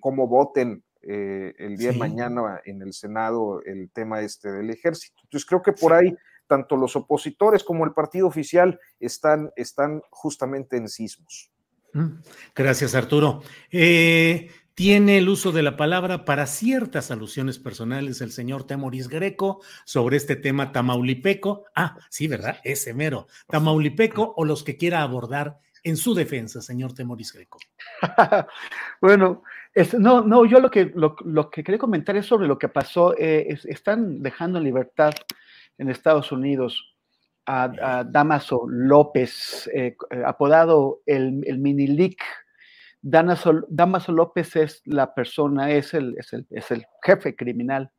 cómo 0.00 0.26
voten 0.26 0.82
eh, 1.02 1.54
el 1.58 1.76
día 1.76 1.92
de 1.92 1.98
mañana 1.98 2.60
en 2.64 2.82
el 2.82 2.92
Senado 2.92 3.62
el 3.64 3.88
tema 3.92 4.20
este 4.20 4.50
del 4.50 4.70
ejército. 4.70 5.14
Entonces 5.22 5.48
creo 5.48 5.62
que 5.62 5.72
por 5.72 5.92
ahí 5.92 6.16
tanto 6.48 6.76
los 6.76 6.96
opositores 6.96 7.62
como 7.62 7.84
el 7.84 7.92
partido 7.92 8.26
oficial 8.26 8.80
están, 8.98 9.52
están 9.54 10.02
justamente 10.10 10.76
en 10.76 10.88
sismos. 10.88 11.52
Mm, 11.92 12.20
gracias, 12.52 12.96
Arturo. 12.96 13.42
Eh, 13.70 14.50
tiene 14.80 15.18
el 15.18 15.28
uso 15.28 15.52
de 15.52 15.62
la 15.62 15.76
palabra 15.76 16.24
para 16.24 16.46
ciertas 16.46 17.10
alusiones 17.10 17.58
personales 17.58 18.22
el 18.22 18.32
señor 18.32 18.64
Temoris 18.64 19.08
Greco 19.08 19.60
sobre 19.84 20.16
este 20.16 20.36
tema 20.36 20.72
tamaulipeco. 20.72 21.66
Ah, 21.74 21.98
sí, 22.08 22.28
¿verdad? 22.28 22.56
Ese 22.64 22.94
mero. 22.94 23.26
Tamaulipeco 23.46 24.32
o 24.38 24.46
los 24.46 24.64
que 24.64 24.78
quiera 24.78 25.02
abordar 25.02 25.58
en 25.82 25.98
su 25.98 26.14
defensa, 26.14 26.62
señor 26.62 26.94
Temoris 26.94 27.34
Greco. 27.34 27.58
bueno, 29.02 29.42
no, 29.98 30.22
no, 30.22 30.46
yo 30.46 30.60
lo 30.60 30.70
que, 30.70 30.90
lo, 30.94 31.50
que 31.50 31.62
quería 31.62 31.78
comentar 31.78 32.16
es 32.16 32.24
sobre 32.24 32.48
lo 32.48 32.58
que 32.58 32.68
pasó. 32.68 33.14
Eh, 33.18 33.54
están 33.64 34.22
dejando 34.22 34.56
en 34.56 34.64
libertad 34.64 35.12
en 35.76 35.90
Estados 35.90 36.32
Unidos 36.32 36.96
a, 37.44 38.02
Damaso 38.08 38.64
López, 38.66 39.68
eh, 39.74 39.94
apodado 40.24 41.02
el, 41.04 41.42
el 41.46 41.58
mini 41.58 41.86
Damaso 43.02 44.12
López 44.12 44.56
es 44.56 44.82
la 44.84 45.14
persona, 45.14 45.70
es 45.70 45.94
el, 45.94 46.16
es 46.18 46.32
el, 46.32 46.46
es 46.50 46.70
el 46.70 46.84
jefe 47.02 47.34
criminal 47.34 47.90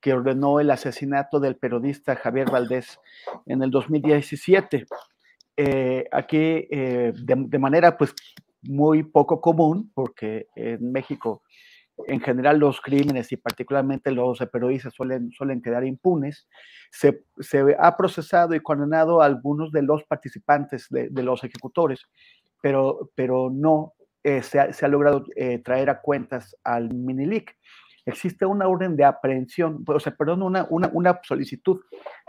que 0.00 0.12
ordenó 0.12 0.60
el 0.60 0.70
asesinato 0.70 1.40
del 1.40 1.56
periodista 1.56 2.16
Javier 2.16 2.50
Valdés 2.50 2.98
en 3.46 3.62
el 3.62 3.70
2017. 3.70 4.86
Eh, 5.56 6.04
aquí, 6.12 6.66
eh, 6.70 7.12
de, 7.14 7.58
manera 7.58 7.98
pues 7.98 8.14
muy 8.62 9.02
poco 9.02 9.40
común, 9.40 9.90
porque 9.94 10.46
en 10.54 10.92
México 10.92 11.42
en 12.06 12.20
general 12.20 12.58
los 12.58 12.80
crímenes 12.80 13.32
y 13.32 13.36
particularmente 13.36 14.12
los 14.12 14.38
periodistas 14.52 14.94
suelen, 14.94 15.32
suelen 15.32 15.60
quedar 15.60 15.84
impunes, 15.84 16.46
se, 16.92 17.24
se, 17.40 17.76
ha 17.76 17.96
procesado 17.96 18.54
y 18.54 18.60
condenado 18.60 19.20
a 19.20 19.26
algunos 19.26 19.72
de 19.72 19.82
los 19.82 20.04
participantes 20.04 20.86
de, 20.90 21.08
de 21.10 21.22
los 21.24 21.42
ejecutores, 21.42 22.06
pero, 22.62 23.10
pero 23.16 23.50
no 23.52 23.94
eh, 24.28 24.42
se, 24.42 24.58
ha, 24.60 24.88
logrado 24.88 25.24
eh, 25.36 25.58
traer 25.60 25.88
a 25.88 26.02
cuentas 26.02 26.54
al 26.62 26.92
Minilic. 26.92 27.56
Existe 28.04 28.44
una 28.44 28.68
orden 28.68 28.94
de 28.94 29.04
aprehensión, 29.04 29.82
o 29.86 30.00
sea, 30.00 30.14
perdón, 30.14 30.42
una, 30.42 30.66
una, 30.70 31.20
solicitud 31.22 31.80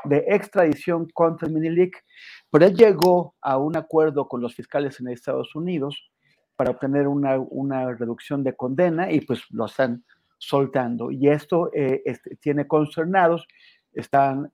de 0.06 0.24
extradición 0.28 1.10
contra 1.14 1.50
el 1.50 1.54
Minilic, 1.54 2.06
pero 2.50 2.66
él 2.66 2.74
llegó 2.74 3.36
a 3.42 3.58
un 3.58 3.76
acuerdo 3.76 4.30
con 4.30 4.40
los 4.40 4.56
fiscales 4.56 5.02
en 5.02 5.10
Estados 5.10 5.54
Unidos 5.56 6.10
para 6.56 6.72
obtener 6.72 7.06
una, 7.10 7.94
reducción 7.94 8.46
de 8.46 8.56
condena 8.56 9.12
y 9.12 9.20
pues 9.20 9.42
lo 9.50 9.66
están 9.66 10.06
soltando. 10.38 11.12
Y 11.12 11.28
esto 11.28 11.70
eh, 11.74 12.02
este, 12.06 12.38
tiene 12.38 12.66
concernados 12.66 13.46
están 13.94 14.52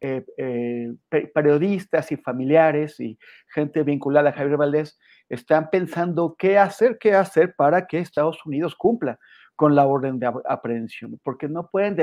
periodistas 1.34 2.12
y 2.12 2.18
familiares 2.18 3.00
y 3.00 3.18
gente 3.54 3.84
vinculada 3.84 4.30
a 4.30 4.34
Javier 4.34 4.58
Valdés 4.58 4.98
están 5.30 5.70
pensando 5.70 6.36
qué 6.38 6.58
hacer, 6.58 6.98
qué 7.00 7.14
hacer 7.14 7.56
para 7.56 7.88
que 7.88 8.00
Estados 8.00 8.46
Unidos 8.46 8.76
cumpla 8.76 9.20
con 9.56 9.74
la 9.74 9.86
orden 9.86 10.20
de 10.20 10.30
aprehensión, 10.50 11.20
porque 11.24 11.48
no 11.48 11.70
pueden 11.70 11.96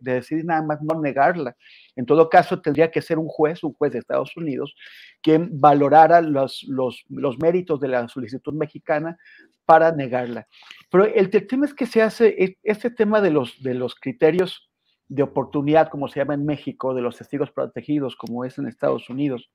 decidir 0.00 0.44
nada 0.44 0.62
más 0.62 0.78
no 0.80 1.00
negarla. 1.00 1.56
En 1.96 2.06
todo 2.06 2.28
caso, 2.28 2.60
tendría 2.60 2.90
que 2.90 3.02
ser 3.02 3.18
un 3.18 3.26
juez, 3.26 3.64
un 3.64 3.72
juez 3.74 3.92
de 3.92 3.98
Estados 3.98 4.36
Unidos, 4.36 4.74
quien 5.20 5.60
valorara 5.60 6.20
los, 6.20 6.64
los, 6.68 7.04
los 7.08 7.38
méritos 7.38 7.80
de 7.80 7.88
la 7.88 8.06
solicitud 8.06 8.54
mexicana 8.54 9.18
para 9.64 9.90
negarla. 9.92 10.46
Pero 10.90 11.04
el, 11.04 11.30
tema 11.30 11.66
es 11.66 11.74
que 11.74 11.86
se 11.86 12.00
hace, 12.00 12.28
e, 12.42 12.58
este 12.62 12.90
tema 12.90 13.20
de 13.20 13.30
los, 13.30 13.60
de 13.62 13.74
los 13.74 13.96
criterios 13.96 14.67
de 15.08 15.22
oportunidad, 15.22 15.88
como 15.88 16.08
se 16.08 16.20
llama 16.20 16.34
en 16.34 16.44
México, 16.44 16.94
de 16.94 17.02
los 17.02 17.16
testigos 17.16 17.50
protegidos, 17.50 18.16
como 18.16 18.44
es 18.44 18.58
en 18.58 18.66
Estados 18.66 19.08
Unidos, 19.08 19.50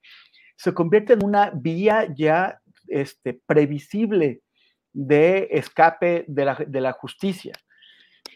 se 0.56 0.74
convierte 0.74 1.14
en 1.14 1.24
una 1.24 1.52
vía 1.54 2.08
ya 2.14 2.60
este, 2.88 3.40
previsible 3.46 4.42
de 4.92 5.48
escape 5.52 6.26
de 6.28 6.46
la, 6.46 6.56
de 6.56 6.82
la 6.82 6.92
justicia, 6.94 7.54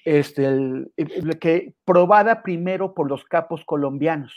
este, 0.05 0.85
que 1.39 1.73
probada 1.85 2.41
primero 2.41 2.93
por 2.93 3.09
los 3.09 3.23
capos 3.25 3.63
colombianos. 3.65 4.33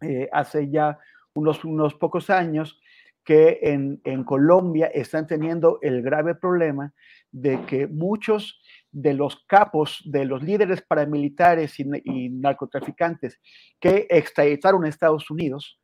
Eh, 0.00 0.28
hace 0.32 0.70
ya 0.70 0.98
unos, 1.34 1.64
unos 1.64 1.94
pocos 1.94 2.30
años 2.30 2.80
que 3.28 3.58
en, 3.60 4.00
en, 4.04 4.24
Colombia 4.24 4.86
están 4.86 5.26
teniendo 5.26 5.80
el 5.82 6.00
grave 6.00 6.34
problema 6.34 6.94
de 7.30 7.60
que 7.66 7.86
muchos 7.86 8.58
de 8.90 9.12
los 9.12 9.44
capos, 9.46 10.00
de 10.06 10.24
los 10.24 10.42
líderes 10.42 10.80
paramilitares 10.80 11.78
y, 11.78 11.84
narcotraficantes 12.30 13.38
que 13.78 14.06
extraditaron 14.08 14.82
a 14.82 14.88
Estados 14.88 15.30
Unidos, 15.30 15.78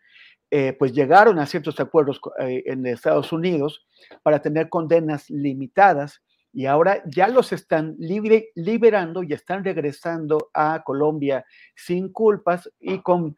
eh, 0.50 0.72
pues 0.72 0.94
llegaron 0.94 1.38
a 1.38 1.44
ciertos 1.44 1.78
acuerdos 1.80 2.18
eh, 2.38 2.62
en 2.64 2.86
Estados 2.86 3.30
Unidos 3.30 3.86
para 4.22 4.40
tener 4.40 4.70
condenas 4.70 5.28
limitadas 5.28 6.22
y 6.50 6.64
ahora 6.64 7.02
ya 7.04 7.28
los 7.28 7.52
están 7.52 7.94
liberando 7.98 9.22
y 9.22 9.34
están 9.34 9.64
regresando 9.64 10.48
a 10.54 10.82
Colombia 10.82 11.44
sin 11.76 12.10
culpas 12.10 12.70
y 12.80 13.02
con, 13.02 13.36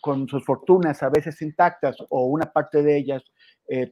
con, 0.00 0.28
sus 0.28 0.44
fortunas 0.44 1.02
a 1.02 1.10
veces 1.10 1.42
intactas 1.42 1.96
o 2.08 2.26
una 2.26 2.46
parte 2.52 2.82
de 2.82 2.96
ellas 2.96 3.22
eh, 3.68 3.90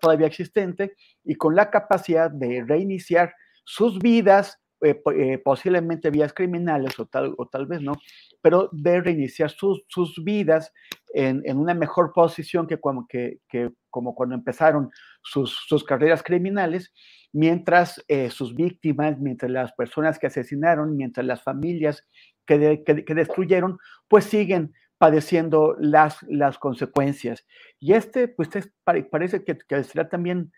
todavía 0.00 0.26
existente 0.26 0.94
y 1.24 1.34
con 1.36 1.54
la 1.54 1.70
capacidad 1.70 2.30
de 2.30 2.64
reiniciar 2.66 3.34
sus 3.64 3.98
vidas, 3.98 4.60
eh, 4.82 5.00
eh, 5.16 5.38
posiblemente 5.38 6.10
vías 6.10 6.34
criminales 6.34 6.98
o 6.98 7.06
tal, 7.06 7.34
o 7.38 7.46
tal 7.46 7.66
vez 7.66 7.80
no, 7.80 7.94
pero 8.42 8.68
de 8.72 9.00
reiniciar 9.00 9.50
sus, 9.50 9.82
sus 9.88 10.22
vidas 10.22 10.70
en, 11.14 11.42
en, 11.46 11.56
una 11.56 11.72
mejor 11.72 12.12
posición 12.12 12.66
que, 12.66 12.78
como, 12.78 13.06
que, 13.06 13.38
que 13.48 13.70
como 13.88 14.14
cuando 14.14 14.34
empezaron 14.34 14.90
sus, 15.22 15.56
sus 15.66 15.84
carreras 15.84 16.22
criminales, 16.22 16.92
mientras 17.32 18.04
eh, 18.08 18.30
sus 18.30 18.54
víctimas, 18.54 19.18
mientras 19.18 19.50
las 19.50 19.72
personas 19.72 20.18
que 20.18 20.28
asesinaron, 20.28 20.96
mientras 20.96 21.26
las 21.26 21.42
familias 21.42 22.06
que, 22.46 22.84
que, 22.84 23.14
destruyeron, 23.14 23.78
pues 24.06 24.24
siguen 24.26 24.72
padeciendo 25.04 25.76
las, 25.78 26.22
las 26.22 26.58
consecuencias. 26.58 27.46
Y 27.78 27.92
este, 27.92 28.26
pues 28.26 28.48
parece 29.10 29.44
que, 29.44 29.58
que 29.58 29.84
será 29.84 30.08
también 30.08 30.50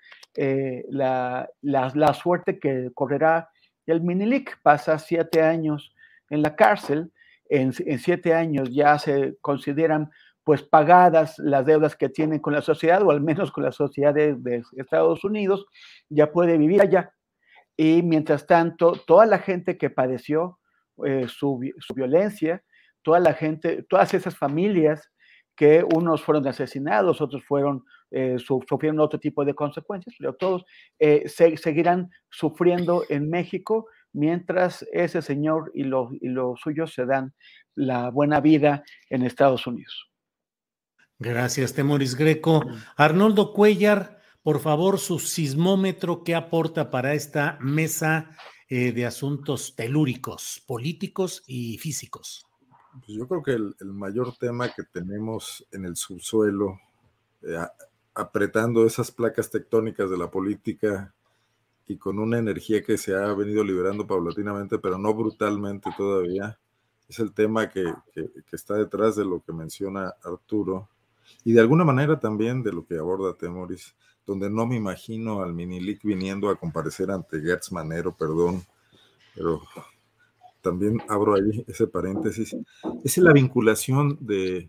la, 0.89 1.49
la, 1.63 1.91
la, 1.95 2.15
suerte 2.15 2.61
que 2.61 2.91
correrá 2.95 3.49
el 3.87 4.03
Minilic 4.03 4.61
pasa 4.63 5.01
siete 5.01 5.43
años 5.43 5.95
en 6.31 6.43
la 6.43 6.55
cárcel, 6.55 7.13
en, 7.49 7.73
siete 7.73 8.35
años 8.35 8.69
ya 8.73 8.99
se 8.99 9.37
consideran 9.41 10.11
pues 10.45 10.63
pagadas 10.63 11.39
las 11.39 11.67
deudas 11.67 11.97
que 11.97 12.09
tienen 12.09 12.39
con 12.39 12.53
la 12.53 12.63
sociedad, 12.63 13.03
o 13.03 13.11
al 13.11 13.21
menos 13.21 13.51
con 13.51 13.65
la 13.65 13.73
sociedad 13.73 14.15
de, 14.15 14.63
Estados 14.77 15.25
Unidos, 15.25 15.67
ya 16.09 16.31
puede 16.31 16.57
vivir 16.57 16.81
allá. 16.81 17.13
Y 17.77 18.03
mientras 18.05 18.47
tanto, 18.47 18.93
toda 18.93 19.27
la 19.27 19.39
gente 19.39 19.77
que 19.77 19.91
padeció 19.91 20.61
eh, 21.05 21.27
su, 21.29 21.61
su, 21.79 21.95
violencia, 21.95 22.63
toda 23.07 23.21
la 23.21 23.35
gente, 23.35 23.85
todas 23.89 24.13
esas 24.15 24.37
familias 24.37 25.13
que 25.55 25.85
unos 25.95 26.23
fueron 26.23 26.45
asesinados, 26.49 27.21
otros 27.21 27.45
fueron, 27.45 27.85
eh, 28.11 28.37
sufrieron 28.41 28.99
otro 28.99 29.21
tipo 29.21 29.45
de 29.45 29.55
consecuencias, 29.55 30.17
pero 30.19 30.35
todos 30.35 30.65
eh, 30.99 31.29
seguirán 31.29 32.11
sufriendo 32.29 33.05
en 33.09 33.31
México 33.31 33.87
mientras 34.13 34.85
ese 34.93 35.23
señor 35.23 35.71
y 35.73 35.85
los 35.85 36.11
y 36.21 36.35
suyos 36.61 36.95
se 36.95 37.07
dan 37.07 37.33
la 37.77 38.11
buena 38.11 38.41
vida 38.41 38.83
en 39.09 39.23
Estados 39.23 39.69
Unidos. 39.69 40.11
Gracias, 41.21 41.75
Temoris 41.75 42.17
Greco. 42.17 42.65
Arnoldo 42.97 43.53
Cuellar, 43.53 44.21
por 44.43 44.59
favor, 44.59 44.99
su 44.99 45.21
sismómetro, 45.21 46.25
¿qué 46.25 46.35
aporta 46.35 46.91
para 46.91 47.15
esta 47.15 47.57
mesa 47.61 48.37
eh, 48.69 48.91
de 48.91 49.07
asuntos 49.07 49.77
telúricos, 49.77 50.61
políticos 50.67 51.45
y 51.47 51.79
físicos? 51.79 52.46
Pues 53.05 53.19
yo 53.19 53.29
creo 53.29 53.43
que 53.43 53.53
el, 53.53 53.93
mayor 53.93 54.37
tema 54.37 54.69
que 54.69 54.83
tenemos 54.85 55.67
en 55.73 55.85
el 55.85 55.97
subsuelo, 55.97 56.81
eh, 57.43 57.59
apretando 58.15 58.87
esas 58.87 59.11
placas 59.11 59.51
tectónicas 59.51 60.11
de 60.11 60.17
la 60.17 60.31
política 60.31 61.15
y 61.87 61.97
con 61.97 62.19
una 62.19 62.39
energía 62.39 62.83
que 62.83 62.97
se 62.97 63.15
ha 63.15 63.33
venido 63.35 63.63
liberando 63.63 64.07
paulatinamente, 64.07 64.79
pero 64.79 64.99
no 64.99 65.15
brutalmente 65.15 65.91
todavía, 65.97 66.59
es 67.09 67.19
el 67.21 67.33
tema 67.33 67.69
que, 67.69 67.85
que, 68.13 68.29
está 68.53 68.75
detrás 68.75 69.15
de 69.17 69.25
lo 69.25 69.41
que 69.41 69.53
menciona 69.53 70.15
Arturo 70.25 70.89
y 71.45 71.53
de 71.53 71.61
alguna 71.61 71.85
manera 71.85 72.19
también 72.19 72.63
de 72.63 72.73
lo 72.73 72.85
que 72.85 72.99
aborda 72.99 73.35
Temoris, 73.35 73.95
donde 74.27 74.51
no 74.51 74.67
me 74.67 74.77
imagino 74.77 75.43
al 75.43 75.55
Minilic 75.55 76.03
viniendo 76.03 76.49
a 76.49 76.57
comparecer 76.57 77.11
ante 77.11 77.41
Gertz 77.41 77.71
Manero, 77.71 78.17
perdón, 78.17 78.65
pero 79.35 79.63
también 80.67 81.01
abro 81.09 81.37
ahí 81.37 81.65
ese 81.69 81.87
paréntesis, 81.87 82.57
es 83.05 83.19
la 83.19 83.33
vinculación 83.33 84.19
de, 84.21 84.69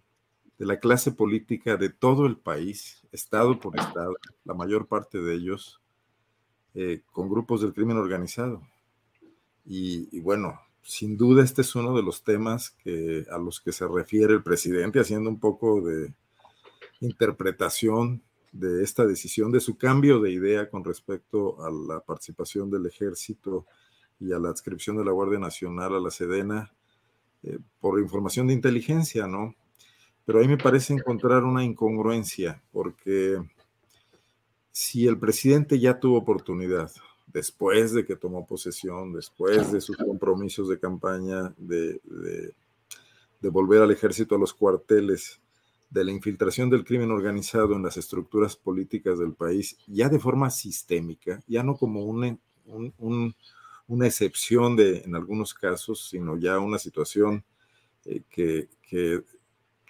la 0.60 0.80
clase 0.80 1.12
política 1.12 1.76
de 1.76 1.90
todo 1.90 2.28
el 2.28 2.38
país, 2.38 3.04
estado 3.12 3.60
por 3.60 3.80
estado, 3.80 4.16
la 4.46 4.54
mayor 4.54 4.86
parte 4.86 5.20
de 5.20 5.34
ellos, 5.34 5.82
eh, 6.76 7.02
con 7.12 7.30
grupos 7.30 7.62
del 7.62 7.74
crimen 7.74 7.98
organizado. 7.98 8.62
Y, 9.66 10.20
bueno, 10.20 10.60
sin 10.84 11.18
duda 11.18 11.44
este 11.44 11.62
es 11.62 11.74
uno 11.74 11.96
de 11.98 12.04
los 12.04 12.24
temas 12.24 12.70
que, 12.84 13.26
a 13.32 13.40
los 13.40 13.60
que 13.60 13.72
se 13.72 13.88
refiere 13.88 14.34
el 14.34 14.44
presidente, 14.44 15.00
haciendo 15.00 15.32
un 15.32 15.40
poco 15.40 15.82
de 15.82 16.14
interpretación 17.00 18.22
de 18.52 18.84
esta 18.84 19.04
decisión, 19.08 19.52
de 19.52 19.62
su 19.62 19.80
cambio 19.80 20.20
de 20.20 20.32
idea 20.32 20.70
con 20.70 20.84
respecto 20.84 21.66
a 21.66 21.72
la 21.72 22.02
participación 22.02 22.70
del 22.70 22.86
ejército 22.86 23.66
y 24.19 24.32
a 24.32 24.39
la 24.39 24.49
adscripción 24.49 24.97
de 24.97 25.06
la 25.06 25.12
Guardia 25.12 25.39
Nacional 25.39 25.95
a 25.95 25.99
la 25.99 26.12
Sedena 26.12 26.71
eh, 27.43 27.60
por 27.80 27.99
información 27.99 28.47
de 28.47 28.53
inteligencia, 28.53 29.27
¿no? 29.27 29.56
Pero 30.25 30.39
ahí 30.39 30.47
me 30.47 30.58
parece 30.58 30.93
encontrar 30.93 31.43
una 31.43 31.63
incongruencia, 31.63 32.62
porque 32.71 33.41
si 34.71 35.08
el 35.08 35.17
presidente 35.17 35.80
ya 35.80 35.99
tuvo 35.99 36.17
oportunidad, 36.17 36.91
después 37.27 37.93
de 37.93 38.06
que 38.06 38.15
tomó 38.15 38.45
posesión, 38.45 39.13
después 39.13 39.71
de 39.71 39.80
sus 39.80 39.95
compromisos 39.97 40.67
de 40.67 40.80
campaña, 40.80 41.53
de, 41.58 42.01
de, 42.03 42.53
de 43.39 43.49
volver 43.49 43.82
al 43.82 43.91
ejército 43.91 44.36
a 44.36 44.39
los 44.39 44.53
cuarteles, 44.53 45.39
de 45.89 46.03
la 46.03 46.12
infiltración 46.12 46.69
del 46.69 46.84
crimen 46.84 47.12
organizado 47.12 47.75
en 47.75 47.84
las 47.84 47.97
estructuras 47.97 48.56
políticas 48.56 49.19
del 49.19 49.34
país, 49.34 49.77
ya 49.88 50.10
de 50.10 50.19
forma 50.19 50.49
sistémica, 50.49 51.41
ya 51.47 51.63
no 51.63 51.75
como 51.75 52.03
un, 52.03 52.39
un, 52.65 53.36
una 53.88 54.08
excepción 54.08 54.76
de, 54.76 55.00
en 55.00 55.15
algunos 55.15 55.54
casos, 55.54 56.10
sino 56.10 56.38
ya 56.38 56.60
una 56.60 56.78
situación 56.78 57.43
eh, 58.06 58.23
que, 58.30 58.69
que, 58.82 59.23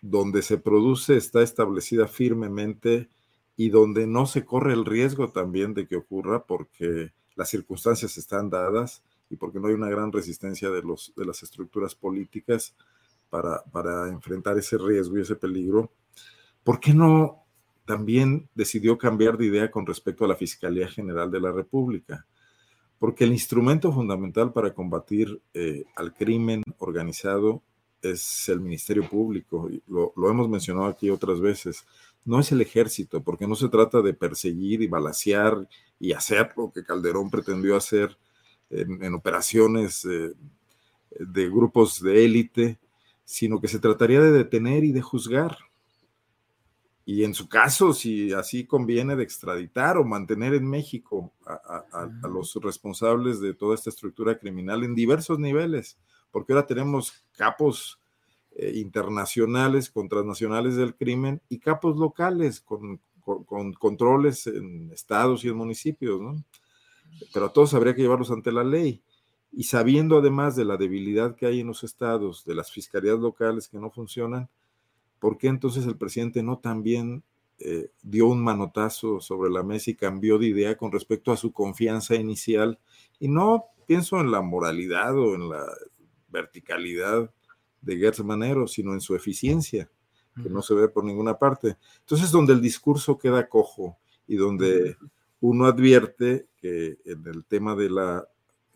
donde 0.01 0.41
se 0.41 0.57
produce 0.57 1.17
está 1.17 1.41
establecida 1.41 2.07
firmemente 2.07 3.10
y 3.55 3.69
donde 3.69 4.05
no 4.05 4.25
se 4.27 4.45
corre 4.45 4.73
el 4.73 4.86
riesgo 4.86 5.31
también 5.31 5.73
de 5.73 5.88
que 5.88 5.95
ocurra 5.95 6.45
porque 6.45 7.12
las 7.36 7.49
circunstancias 7.49 8.17
están 8.17 8.49
dadas 8.49 9.03
y 9.29 9.36
porque 9.36 9.60
no 9.60 9.67
hay 9.67 9.73
una 9.73 9.89
gran 9.89 10.12
resistencia 10.12 10.69
de, 10.69 10.83
los, 10.83 11.13
de 11.15 11.25
las 11.25 11.41
estructuras 11.43 11.95
políticas 11.95 12.75
para, 13.29 13.63
para 13.63 14.10
enfrentar 14.10 14.57
ese 14.57 14.77
riesgo 14.77 15.17
y 15.17 15.21
ese 15.21 15.36
peligro. 15.36 15.91
¿Por 16.63 16.79
qué 16.79 16.93
no 16.93 17.43
también 17.86 18.47
decidió 18.53 18.97
cambiar 18.97 19.38
de 19.38 19.45
idea 19.45 19.71
con 19.71 19.86
respecto 19.86 20.25
a 20.25 20.27
la 20.27 20.36
Fiscalía 20.36 20.88
General 20.88 21.29
de 21.31 21.41
la 21.41 21.51
República? 21.51 22.25
Porque 22.99 23.23
el 23.23 23.31
instrumento 23.31 23.91
fundamental 23.91 24.53
para 24.53 24.73
combatir 24.73 25.41
eh, 25.53 25.86
al 25.95 26.13
crimen 26.13 26.63
organizado 26.79 27.62
es 28.01 28.49
el 28.49 28.60
Ministerio 28.60 29.07
Público. 29.07 29.69
Lo, 29.88 30.13
lo, 30.15 30.29
hemos 30.29 30.49
mencionado 30.49 30.88
aquí 30.88 31.10
otras 31.10 31.39
veces. 31.39 31.86
No 32.25 32.39
es 32.39 32.51
el 32.51 32.62
ejército, 32.62 33.21
porque 33.23 33.47
no 33.47 33.55
se 33.55 33.69
trata 33.69 34.01
de 34.01 34.13
perseguir 34.13 34.81
y 34.81 34.88
balasear 34.88 35.67
y 35.99 36.12
hacer 36.12 36.51
lo 36.57 36.71
que 36.71 36.83
Calderón 36.83 37.29
pretendió 37.29 37.75
hacer 37.75 38.17
en, 38.69 39.13
operaciones 39.13 40.05
eh, 40.05 40.33
de 41.19 41.49
grupos 41.49 42.01
de 42.01 42.25
élite, 42.25 42.79
sino 43.23 43.60
que 43.60 43.67
se 43.67 43.79
trataría 43.79 44.21
de 44.21 44.31
detener 44.31 44.83
y 44.83 44.91
de 44.91 45.01
juzgar 45.01 45.57
y 47.10 47.24
en 47.24 47.34
su 47.34 47.48
caso, 47.48 47.93
si 47.93 48.34
así 48.34 48.65
conviene, 48.65 49.15
de 49.15 49.24
extraditar 49.24 49.98
o 49.98 50.04
mantener 50.04 50.54
en 50.54 50.70
México 50.70 51.32
a, 51.46 52.10
los 52.28 52.54
responsables 52.56 53.39
de 53.39 53.54
toda 53.54 53.76
esta 53.76 53.89
estructura 53.89 54.38
criminal 54.38 54.84
en 54.84 54.93
diversos 54.93 55.39
niveles, 55.39 55.98
porque 56.32 56.52
ahora 56.52 56.67
tenemos 56.67 57.26
capos 57.32 57.98
eh, 58.58 58.74
internacionales 58.76 59.89
con 59.89 60.10
transnacionales 60.10 60.76
del 60.76 60.96
crimen 60.96 61.41
y 61.48 61.60
capos 61.60 61.96
locales 61.96 62.60
con, 62.60 63.00
con, 63.24 63.72
controles 63.72 64.46
en 64.48 64.91
estados 64.91 65.46
y 65.46 65.48
en 65.48 65.56
municipios, 65.56 66.20
¿no? 66.20 66.43
Pero 67.34 67.46
a 67.46 67.54
todos 67.54 67.74
habría 67.74 67.96
que 67.96 68.02
llevarlos 68.02 68.32
ante 68.32 68.52
la 68.52 68.65
ley. 68.65 69.02
y 69.54 69.63
sabiendo 69.63 70.17
además 70.17 70.58
de 70.58 70.65
la 70.65 70.76
debilidad 70.76 71.38
que 71.38 71.46
hay 71.46 71.62
en 71.62 71.67
los 71.67 71.86
estados, 71.86 72.43
de 72.43 72.54
las 72.54 72.70
fiscalías 72.70 73.17
locales 73.17 73.70
que 73.70 73.80
no 73.80 73.91
funcionan, 73.91 74.50
¿por 75.19 75.38
qué 75.38 75.47
entonces 75.47 75.86
el 75.86 75.97
presidente 75.97 76.43
no 76.43 76.60
también 76.60 77.23
eh, 77.60 77.91
dio 78.03 78.27
un 78.27 78.43
manotazo 78.43 79.19
sobre 79.19 79.49
la 79.49 79.63
mesa 79.63 79.91
y 79.91 79.95
cambió 79.95 80.38
de 80.38 80.47
idea 80.47 80.77
con 80.77 80.91
respecto 80.91 81.32
a 81.32 81.38
su 81.38 81.51
confianza 81.51 82.15
inicial? 82.15 82.80
Y 83.19 83.27
no 83.27 83.65
pienso 83.88 84.19
en 84.19 84.32
la 84.32 84.41
moralidad 84.41 85.17
o 85.17 85.36
en 85.36 85.49
la 85.49 85.65
verticalidad 86.30 87.32
de 87.82 87.97
Gertz 87.97 88.23
Manero, 88.23 88.67
sino 88.67 88.93
en 88.93 89.01
su 89.01 89.15
eficiencia, 89.15 89.89
que 90.41 90.49
no 90.49 90.62
se 90.62 90.73
ve 90.73 90.89
por 90.89 91.03
ninguna 91.03 91.38
parte. 91.38 91.77
Entonces, 91.99 92.32
donde 92.32 92.53
el 92.53 92.62
discurso 92.62 93.17
queda 93.17 93.47
cojo 93.47 93.97
y 94.27 94.36
donde 94.36 94.97
uno 95.39 95.65
advierte 95.65 96.47
que 96.58 96.97
en 97.06 97.25
el 97.27 97.45
tema 97.45 97.75
de 97.75 97.89
la 97.89 98.27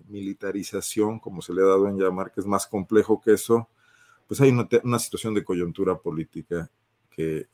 militarización, 0.07 1.19
como 1.19 1.41
se 1.41 1.53
le 1.53 1.61
ha 1.61 1.65
dado 1.65 1.87
en 1.87 1.99
llamar, 1.99 2.31
que 2.31 2.39
es 2.41 2.47
más 2.47 2.67
complejo 2.67 3.21
que 3.21 3.33
eso, 3.33 3.69
pues 4.31 4.39
hay 4.39 4.49
una, 4.49 4.97
situación 4.97 5.33
de 5.33 5.43
coyuntura 5.43 5.97
política 5.97 6.71
que 7.09 7.39
eh, 7.39 7.47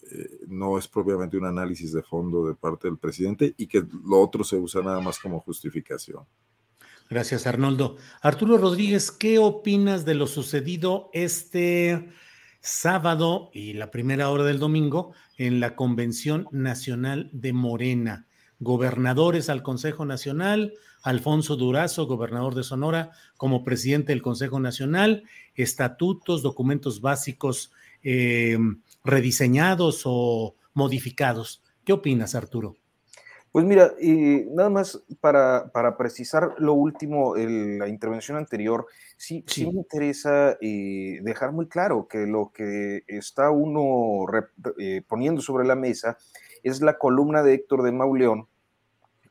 no 0.48 0.78
es 0.78 0.88
propiamente 0.88 1.36
un 1.36 1.46
análisis 1.46 1.92
de 1.92 2.04
fondo 2.04 2.48
de 2.48 2.54
parte 2.54 2.88
del 2.88 3.00
presidente 3.00 3.56
y 3.58 3.66
que 3.66 3.84
lo 4.06 4.22
otro 4.22 4.44
se 4.44 4.58
usa 4.58 4.84
nada 4.84 5.00
más 5.00 5.18
como 5.18 5.40
justificación. 5.40 6.24
Gracias, 7.10 7.48
Arnoldo. 7.48 7.98
Arturo 8.22 8.60
Rodríguez, 8.60 9.10
¿qué 9.10 9.40
opinas 9.40 10.06
de 10.06 10.14
lo 10.14 10.28
sucedido 10.28 11.10
este 11.14 12.10
sábado 12.60 13.50
y 13.56 13.74
la 13.74 13.90
primera 13.90 14.30
hora 14.30 14.44
del 14.44 14.60
domingo 14.60 15.14
en 15.40 15.60
la 15.60 15.76
Convención 15.76 16.48
Nacional 16.52 17.32
de 17.34 17.54
Morena? 17.54 18.27
Gobernadores 18.60 19.50
al 19.50 19.64
Consejo 19.64 20.06
Nacional, 20.06 20.74
Alfonso 21.04 21.56
Durazo, 21.56 22.08
gobernador 22.08 22.56
de 22.56 22.64
Sonora, 22.64 23.12
como 23.38 23.64
presidente 23.64 24.12
del 24.12 24.22
Consejo 24.22 24.60
Nacional, 24.60 25.24
estatutos, 25.56 26.42
documentos 26.42 27.02
básicos 27.02 27.72
eh, 28.04 28.58
rediseñados 29.04 30.04
o 30.06 30.56
modificados. 30.74 31.64
¿Qué 31.84 31.94
opinas, 31.94 32.36
Arturo? 32.36 32.76
Pues 33.52 33.66
mira, 33.66 33.94
nada 34.54 34.70
más 34.70 35.02
para, 35.20 35.98
precisar 35.98 36.54
lo 36.60 36.74
último, 36.74 37.36
la 37.36 37.88
intervención 37.88 38.38
anterior, 38.38 38.86
sí, 39.16 39.44
sí. 39.48 39.66
me 39.66 39.72
interesa 39.72 40.58
eh, 40.62 41.20
dejar 41.24 41.54
muy 41.54 41.68
claro 41.68 42.08
que 42.08 42.28
lo 42.28 42.52
que 42.54 43.04
está 43.08 43.50
uno 43.50 44.26
eh, 44.78 45.02
poniendo 45.08 45.42
sobre 45.42 45.66
la 45.66 45.76
mesa 45.76 46.18
es 46.68 46.82
la 46.82 46.98
columna 46.98 47.44
de 47.44 47.54
Héctor 47.54 47.84
de 47.84 47.92
Mauleón, 47.92 48.48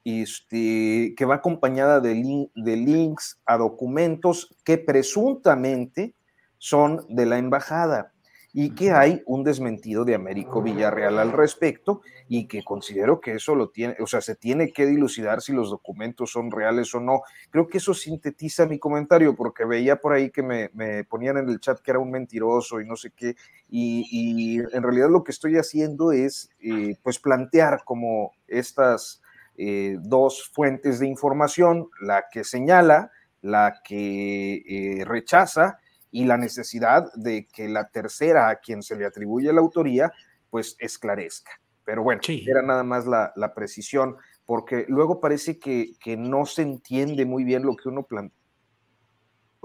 este, 0.05 1.15
que 1.17 1.25
va 1.25 1.37
acompañada 1.37 2.01
de, 2.01 2.49
de 2.55 2.77
links 2.77 3.41
a 3.45 3.57
documentos 3.57 4.57
que 4.65 4.79
presuntamente 4.79 6.15
son 6.59 7.05
de 7.09 7.27
la 7.27 7.39
embajada 7.39 8.13
y 8.59 8.71
que 8.71 8.91
hay 8.91 9.23
un 9.27 9.45
desmentido 9.45 10.07
de 10.07 10.15
Américo 10.15 10.63
Villarreal 10.63 11.19
al 11.19 11.33
respecto 11.33 12.01
y 12.27 12.49
que 12.49 12.65
considero 12.65 13.21
que 13.21 13.35
eso 13.35 13.55
lo 13.55 13.69
tiene, 13.69 13.97
o 14.01 14.07
sea, 14.07 14.23
se 14.23 14.35
tiene 14.35 14.73
que 14.73 14.87
dilucidar 14.87 15.43
si 15.43 15.53
los 15.53 15.69
documentos 15.69 16.31
son 16.31 16.51
reales 16.51 16.95
o 16.95 17.01
no. 17.01 17.21
Creo 17.51 17.69
que 17.69 17.77
eso 17.77 17.93
sintetiza 17.93 18.65
mi 18.65 18.79
comentario 18.79 19.37
porque 19.37 19.67
veía 19.67 19.97
por 19.97 20.15
ahí 20.15 20.31
que 20.31 20.43
me, 20.43 20.71
ponían 21.05 21.37
en 21.37 21.51
el 21.51 21.61
chat 21.61 21.81
que 21.81 21.91
era 21.91 22.01
un 22.01 22.11
mentiroso 22.11 22.81
y 22.81 22.87
no 22.87 22.97
sé 22.97 23.11
qué, 23.15 23.37
y, 23.69 24.59
en 24.59 24.83
realidad 24.83 25.11
lo 25.11 25.23
que 25.23 25.33
estoy 25.33 25.59
haciendo 25.59 26.13
es 26.13 26.49
eh, 26.59 26.97
pues 27.03 27.19
plantear 27.19 27.83
como 27.85 28.33
estas 28.49 29.21
eh, 29.59 29.99
dos 30.01 30.51
fuentes 30.55 30.99
de 30.99 31.07
información, 31.07 31.91
la 32.01 32.25
que 32.33 32.43
señala, 32.43 33.11
la 33.43 33.83
que 33.85 34.63
eh, 34.67 35.05
rechaza, 35.05 35.79
y 36.11 36.25
la 36.25 36.37
necesidad 36.37 37.13
de 37.15 37.47
que 37.47 37.69
la 37.69 37.89
tercera 37.89 38.49
a 38.49 38.57
quien 38.57 38.83
se 38.83 38.97
le 38.97 39.07
atribuye 39.07 39.53
la 39.53 39.61
autoría, 39.61 40.13
pues 40.51 40.77
esclarezca. 40.79 41.53
Pero 41.85 42.03
bueno, 42.03 42.21
era 42.27 42.63
nada 42.63 42.83
más 42.83 43.07
la, 43.07 43.55
precisión, 43.55 44.17
porque 44.45 44.87
luego 44.89 45.21
parece 45.21 45.59
que, 45.59 45.93
que, 46.01 46.17
no 46.17 46.45
se 46.47 46.63
entiende 46.63 47.25
muy 47.25 47.45
bien 47.45 47.65
lo 47.65 47.77
que 47.77 47.89
uno 47.89 48.03
plantea 48.03 48.37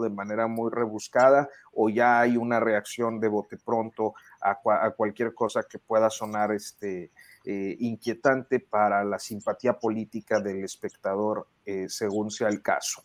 de 0.01 0.10
manera 0.10 0.47
muy 0.47 0.71
rebuscada 0.71 1.49
o 1.73 1.89
ya 1.89 2.19
hay 2.21 2.38
una 2.38 2.60
reacción 2.60 3.19
de 3.19 3.27
bote 3.27 3.58
pronto 3.58 4.13
a, 4.41 4.56
cualquier 4.91 5.34
cosa 5.34 5.63
que 5.63 5.80
pueda 5.80 6.10
sonar 6.10 6.51
este, 6.51 7.12
eh, 7.45 7.75
inquietante 7.80 8.60
para 8.60 9.04
la 9.04 9.19
simpatía 9.19 9.73
política 9.73 10.39
del 10.39 10.63
espectador 10.63 11.47
eh, 11.65 11.88
según 11.88 12.32
sea 12.32 12.49
el 12.49 12.62
caso. 12.62 13.04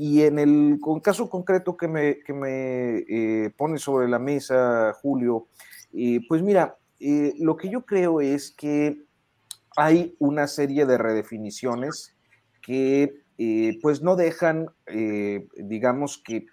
Y 0.00 0.22
en 0.22 0.38
el 0.38 0.78
caso 1.02 1.28
concreto 1.28 1.76
que 1.76 1.88
me, 1.88 2.20
que 2.20 2.32
me 2.32 2.98
eh, 2.98 3.50
pone 3.56 3.78
sobre 3.78 4.06
la 4.06 4.20
mesa, 4.20 4.92
Julio, 5.02 5.48
eh, 5.92 6.20
pues 6.28 6.40
mira, 6.40 6.78
eh, 7.00 7.34
lo 7.40 7.56
que 7.56 7.68
yo 7.68 7.84
creo 7.84 8.20
es 8.20 8.52
que 8.52 9.02
hay 9.76 10.14
una 10.20 10.46
serie 10.46 10.86
de 10.86 10.98
redefiniciones 10.98 12.16
que 12.62 13.24
pues 13.82 14.02
no 14.02 14.16
dejan, 14.16 14.66
digamos 15.56 16.20
que, 16.24 16.46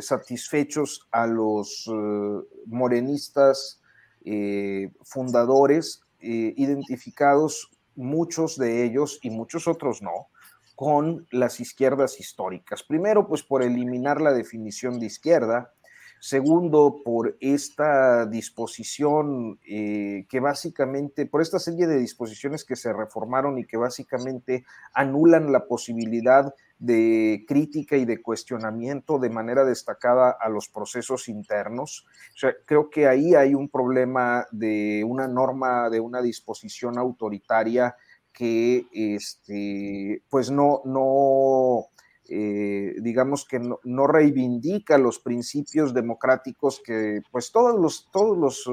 satisfechos 0.00 1.06
a 1.12 1.26
los 1.28 1.88
morenistas 2.66 3.80
fundadores, 5.04 6.02
identificados 6.18 7.70
muchos 7.94 8.58
de 8.58 8.84
ellos 8.84 9.20
y 9.22 9.30
muchos 9.30 9.68
otros 9.68 10.02
no, 10.02 10.28
con 10.76 11.26
las 11.32 11.58
izquierdas 11.58 12.20
históricas. 12.20 12.84
Primero, 12.84 13.26
pues 13.26 13.42
por 13.42 13.62
eliminar 13.62 14.20
la 14.20 14.32
definición 14.32 15.00
de 15.00 15.06
izquierda. 15.06 15.72
Segundo, 16.20 17.02
por 17.04 17.36
esta 17.40 18.26
disposición 18.26 19.58
eh, 19.66 20.26
que 20.28 20.40
básicamente, 20.40 21.26
por 21.26 21.40
esta 21.40 21.58
serie 21.58 21.86
de 21.86 21.98
disposiciones 21.98 22.64
que 22.64 22.76
se 22.76 22.92
reformaron 22.92 23.58
y 23.58 23.64
que 23.64 23.76
básicamente 23.76 24.64
anulan 24.94 25.50
la 25.50 25.66
posibilidad 25.66 26.54
de 26.78 27.44
crítica 27.48 27.96
y 27.96 28.04
de 28.04 28.20
cuestionamiento 28.20 29.18
de 29.18 29.30
manera 29.30 29.64
destacada 29.64 30.36
a 30.38 30.48
los 30.48 30.68
procesos 30.68 31.28
internos. 31.28 32.06
O 32.34 32.38
sea, 32.38 32.54
creo 32.66 32.90
que 32.90 33.06
ahí 33.06 33.34
hay 33.34 33.54
un 33.54 33.68
problema 33.68 34.46
de 34.50 35.04
una 35.06 35.26
norma, 35.26 35.88
de 35.88 36.00
una 36.00 36.20
disposición 36.20 36.98
autoritaria 36.98 37.94
que 38.36 38.86
este, 38.92 40.22
pues 40.28 40.50
no, 40.50 40.82
no 40.84 41.86
eh, 42.28 42.94
digamos 43.00 43.46
que 43.46 43.58
no, 43.58 44.06
reivindica 44.06 44.98
los 44.98 45.18
principios 45.20 45.94
democráticos 45.94 46.82
que 46.84 47.22
pues 47.30 47.50
todos 47.50 47.80
los, 47.80 48.10
todos 48.12 48.36
los 48.36 48.64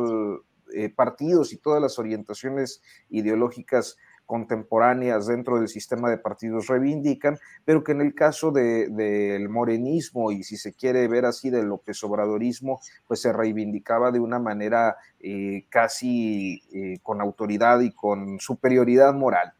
eh, 0.73 0.89
partidos 0.89 1.54
y 1.54 1.58
todas 1.58 1.82
las 1.82 1.97
orientaciones 1.97 2.82
ideológicas 3.10 3.95
contemporáneas 4.34 5.28
dentro 5.28 5.60
del 5.60 5.67
sistema 5.67 6.10
de 6.10 6.17
partidos 6.17 6.65
reivindican, 6.65 7.38
pero 7.65 7.84
que 7.84 7.91
en 7.91 8.02
el 8.02 8.15
caso 8.15 8.50
del 8.52 9.48
morenismo 9.48 10.32
y 10.32 10.41
si 10.41 10.58
se 10.58 10.74
quiere 10.74 11.08
ver 11.08 11.26
así 11.26 11.52
del 11.52 11.67
López 11.67 12.04
Obradorismo, 12.04 12.82
pues 13.08 13.22
se 13.22 13.32
reivindicaba 13.32 14.10
de 14.10 14.19
una 14.19 14.39
manera 14.39 14.98
eh, 15.19 15.67
casi 15.69 16.63
eh, 16.74 16.98
con 17.04 17.22
autoridad 17.22 17.82
y 17.82 17.91
con 17.91 18.39
superioridad 18.39 19.13
moral. 19.13 19.54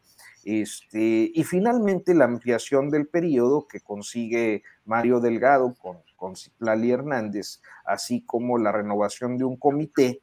Este, 0.44 1.30
y 1.32 1.44
finalmente 1.44 2.12
la 2.12 2.24
ampliación 2.24 2.90
del 2.90 3.06
periodo 3.06 3.68
que 3.68 3.78
consigue 3.78 4.64
Mario 4.86 5.20
Delgado 5.20 5.76
con, 5.80 5.98
con 6.16 6.34
Hernández, 6.60 7.60
así 7.86 8.22
como 8.26 8.58
la 8.58 8.72
renovación 8.72 9.38
de 9.38 9.44
un 9.44 9.56
comité 9.56 10.20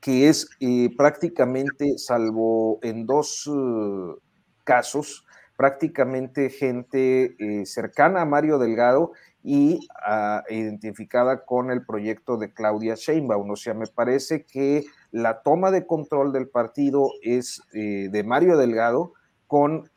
que 0.00 0.28
es 0.28 0.48
eh, 0.60 0.90
prácticamente, 0.96 1.98
salvo 1.98 2.78
en 2.82 3.06
dos 3.06 3.46
uh, 3.46 4.16
casos, 4.64 5.24
prácticamente 5.56 6.50
gente 6.50 7.34
eh, 7.38 7.66
cercana 7.66 8.22
a 8.22 8.24
Mario 8.24 8.58
Delgado 8.58 9.12
y 9.42 9.88
ah, 10.04 10.44
identificada 10.50 11.44
con 11.44 11.70
el 11.70 11.84
proyecto 11.84 12.36
de 12.36 12.52
Claudia 12.52 12.94
Sheinbaum. 12.94 13.50
O 13.50 13.56
sea, 13.56 13.74
me 13.74 13.86
parece 13.86 14.44
que 14.44 14.84
la 15.10 15.42
toma 15.42 15.72
de 15.72 15.84
control 15.86 16.32
del 16.32 16.48
partido 16.48 17.10
es 17.22 17.60
eh, 17.72 18.08
de 18.10 18.22
Mario 18.22 18.56
Delgado 18.56 19.14
con 19.46 19.90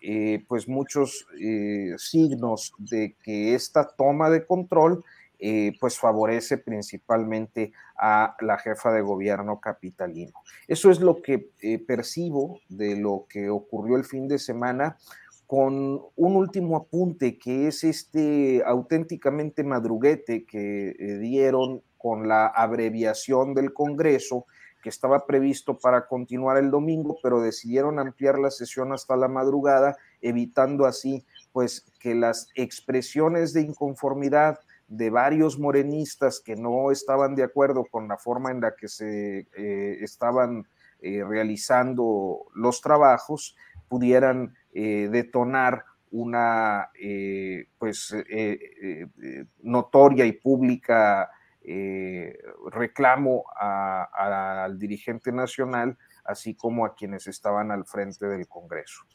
pues 0.47 0.69
muchos 0.69 1.27
signos 1.97 2.73
de 2.77 3.17
que 3.21 3.53
esta 3.53 3.85
toma 3.85 4.29
de 4.29 4.45
control 4.45 5.03
eh, 5.43 5.75
pues 5.79 5.97
favorece 5.97 6.59
principalmente 6.59 7.73
a 7.97 8.35
la 8.41 8.59
jefa 8.59 8.91
de 8.91 9.01
gobierno 9.01 9.59
capitalino. 9.59 10.33
Eso 10.67 10.91
es 10.91 10.99
lo 10.99 11.23
que 11.23 11.49
eh, 11.59 11.79
percibo 11.79 12.59
de 12.69 12.95
lo 12.95 13.25
que 13.27 13.49
ocurrió 13.49 13.97
el 13.97 14.03
fin 14.03 14.27
de 14.27 14.37
semana 14.37 14.97
con 15.47 15.99
un 16.15 16.35
último 16.35 16.77
apunte 16.77 17.39
que 17.39 17.67
es 17.67 17.83
este 17.83 18.61
auténticamente 18.63 19.63
madruguete 19.63 20.45
que 20.45 20.89
eh, 20.89 21.17
dieron 21.17 21.81
con 21.97 22.27
la 22.27 22.45
abreviación 22.45 23.55
del 23.55 23.73
Congreso 23.73 24.45
que 24.83 24.89
estaba 24.89 25.25
previsto 25.25 25.79
para 25.79 26.07
continuar 26.07 26.57
el 26.57 26.69
domingo, 26.69 27.17
pero 27.23 27.41
decidieron 27.41 27.97
ampliar 27.97 28.37
la 28.37 28.51
sesión 28.51 28.93
hasta 28.93 29.15
la 29.15 29.27
madrugada, 29.27 29.97
evitando 30.21 30.85
así 30.85 31.25
pues 31.51 31.85
que 31.99 32.15
las 32.15 32.49
expresiones 32.55 33.53
de 33.53 33.61
inconformidad 33.61 34.59
de 34.91 35.09
varios 35.09 35.57
morenistas 35.57 36.41
que 36.41 36.57
no 36.57 36.91
estaban 36.91 37.33
de 37.33 37.43
acuerdo 37.43 37.85
con 37.85 38.09
la 38.09 38.17
forma 38.17 38.51
en 38.51 38.59
la 38.59 38.75
que 38.75 38.89
se 38.89 39.47
eh, 39.55 39.97
estaban 40.01 40.67
eh, 40.99 41.23
realizando 41.23 42.47
los 42.53 42.81
trabajos 42.81 43.55
pudieran 43.87 44.53
eh, 44.73 45.07
detonar 45.09 45.85
una 46.11 46.89
pues 47.77 48.13
notoria 49.61 50.25
y 50.25 50.33
pública 50.33 51.29
reclamo 52.69 53.45
al 53.57 54.77
dirigente 54.77 55.31
nacional 55.31 55.97
así 56.25 56.53
como 56.53 56.85
a 56.85 56.95
quienes 56.95 57.27
estaban 57.27 57.71
al 57.71 57.85
frente 57.85 58.25
del 58.25 58.45
Congreso. 58.49 59.05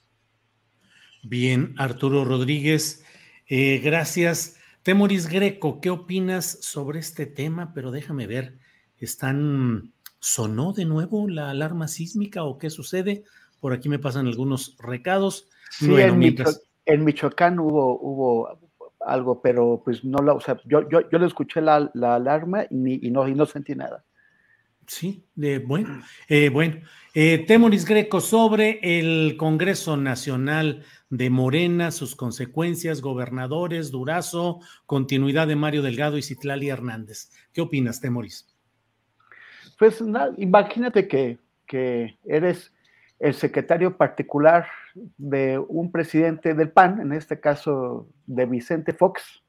Bien, 1.23 1.75
Arturo 1.77 2.25
Rodríguez, 2.25 3.05
gracias. 3.47 4.59
Temoris 4.87 5.29
Greco, 5.29 5.81
¿qué 5.81 5.91
opinas 5.91 6.59
sobre 6.61 7.01
este 7.01 7.27
tema? 7.27 7.73
Pero 7.75 7.91
déjame 7.91 8.29
ver, 8.29 8.57
¿están, 8.99 9.93
sonó 10.21 10.73
de 10.75 10.85
nuevo 10.85 11.29
la 11.29 11.51
alarma 11.51 11.89
sísmica 11.89 12.45
o 12.45 12.57
qué 12.57 12.71
sucede? 12.71 13.25
Por 13.59 13.73
aquí 13.73 13.89
me 13.89 13.99
pasan 13.99 14.29
algunos 14.29 14.77
recados. 14.79 15.49
en, 15.81 17.05
Michoacán 17.05 17.59
hubo, 17.59 17.99
hubo 17.99 18.61
algo, 19.01 19.43
pero 19.43 19.83
pues 19.85 20.05
no 20.05 20.19
lo, 20.19 20.37
o 20.37 20.41
sea, 20.41 20.61
yo, 20.67 20.89
yo, 20.89 21.01
yo 21.11 21.19
le 21.19 21.27
escuché 21.27 21.61
la, 21.61 21.91
alarma 22.01 22.67
y, 22.71 23.11
no, 23.11 23.27
y 23.27 23.35
no 23.35 23.45
sentí 23.45 23.75
nada. 23.75 24.05
Sí, 24.87 25.25
bueno, 25.35 26.03
eh, 26.29 26.49
bueno. 26.49 26.77
Eh, 27.15 27.45
Temoris 27.47 27.85
Greco 27.87 28.21
sobre 28.21 28.79
el 28.83 29.37
Congreso 29.37 29.97
Nacional 29.97 30.85
de 31.11 31.31
Morena, 31.31 31.91
sus 31.91 32.15
consecuencias, 32.15 33.01
gobernadores, 33.01 33.91
Durazo, 33.91 34.61
continuidad 34.87 35.49
de 35.49 35.57
Mario 35.57 35.83
Delgado 35.83 36.19
y 36.19 36.23
Citlali 36.23 36.69
Hernández. 36.69 37.31
¿Qué 37.53 37.63
opinas, 37.63 38.01
Temoris? 38.01 38.47
Pues 39.79 40.03
imagínate 40.37 41.09
que, 41.09 41.39
que 41.67 42.19
eres 42.25 42.73
el 43.19 43.35
secretario 43.35 43.97
particular 43.97 44.67
de 45.17 45.59
un 45.59 45.91
presidente 45.91 46.55
del 46.55 46.71
PAN, 46.71 47.01
en 47.01 47.13
este 47.13 47.41
caso 47.41 48.09
de 48.27 48.47
Vicente 48.47 48.93
Fox, 48.93 49.43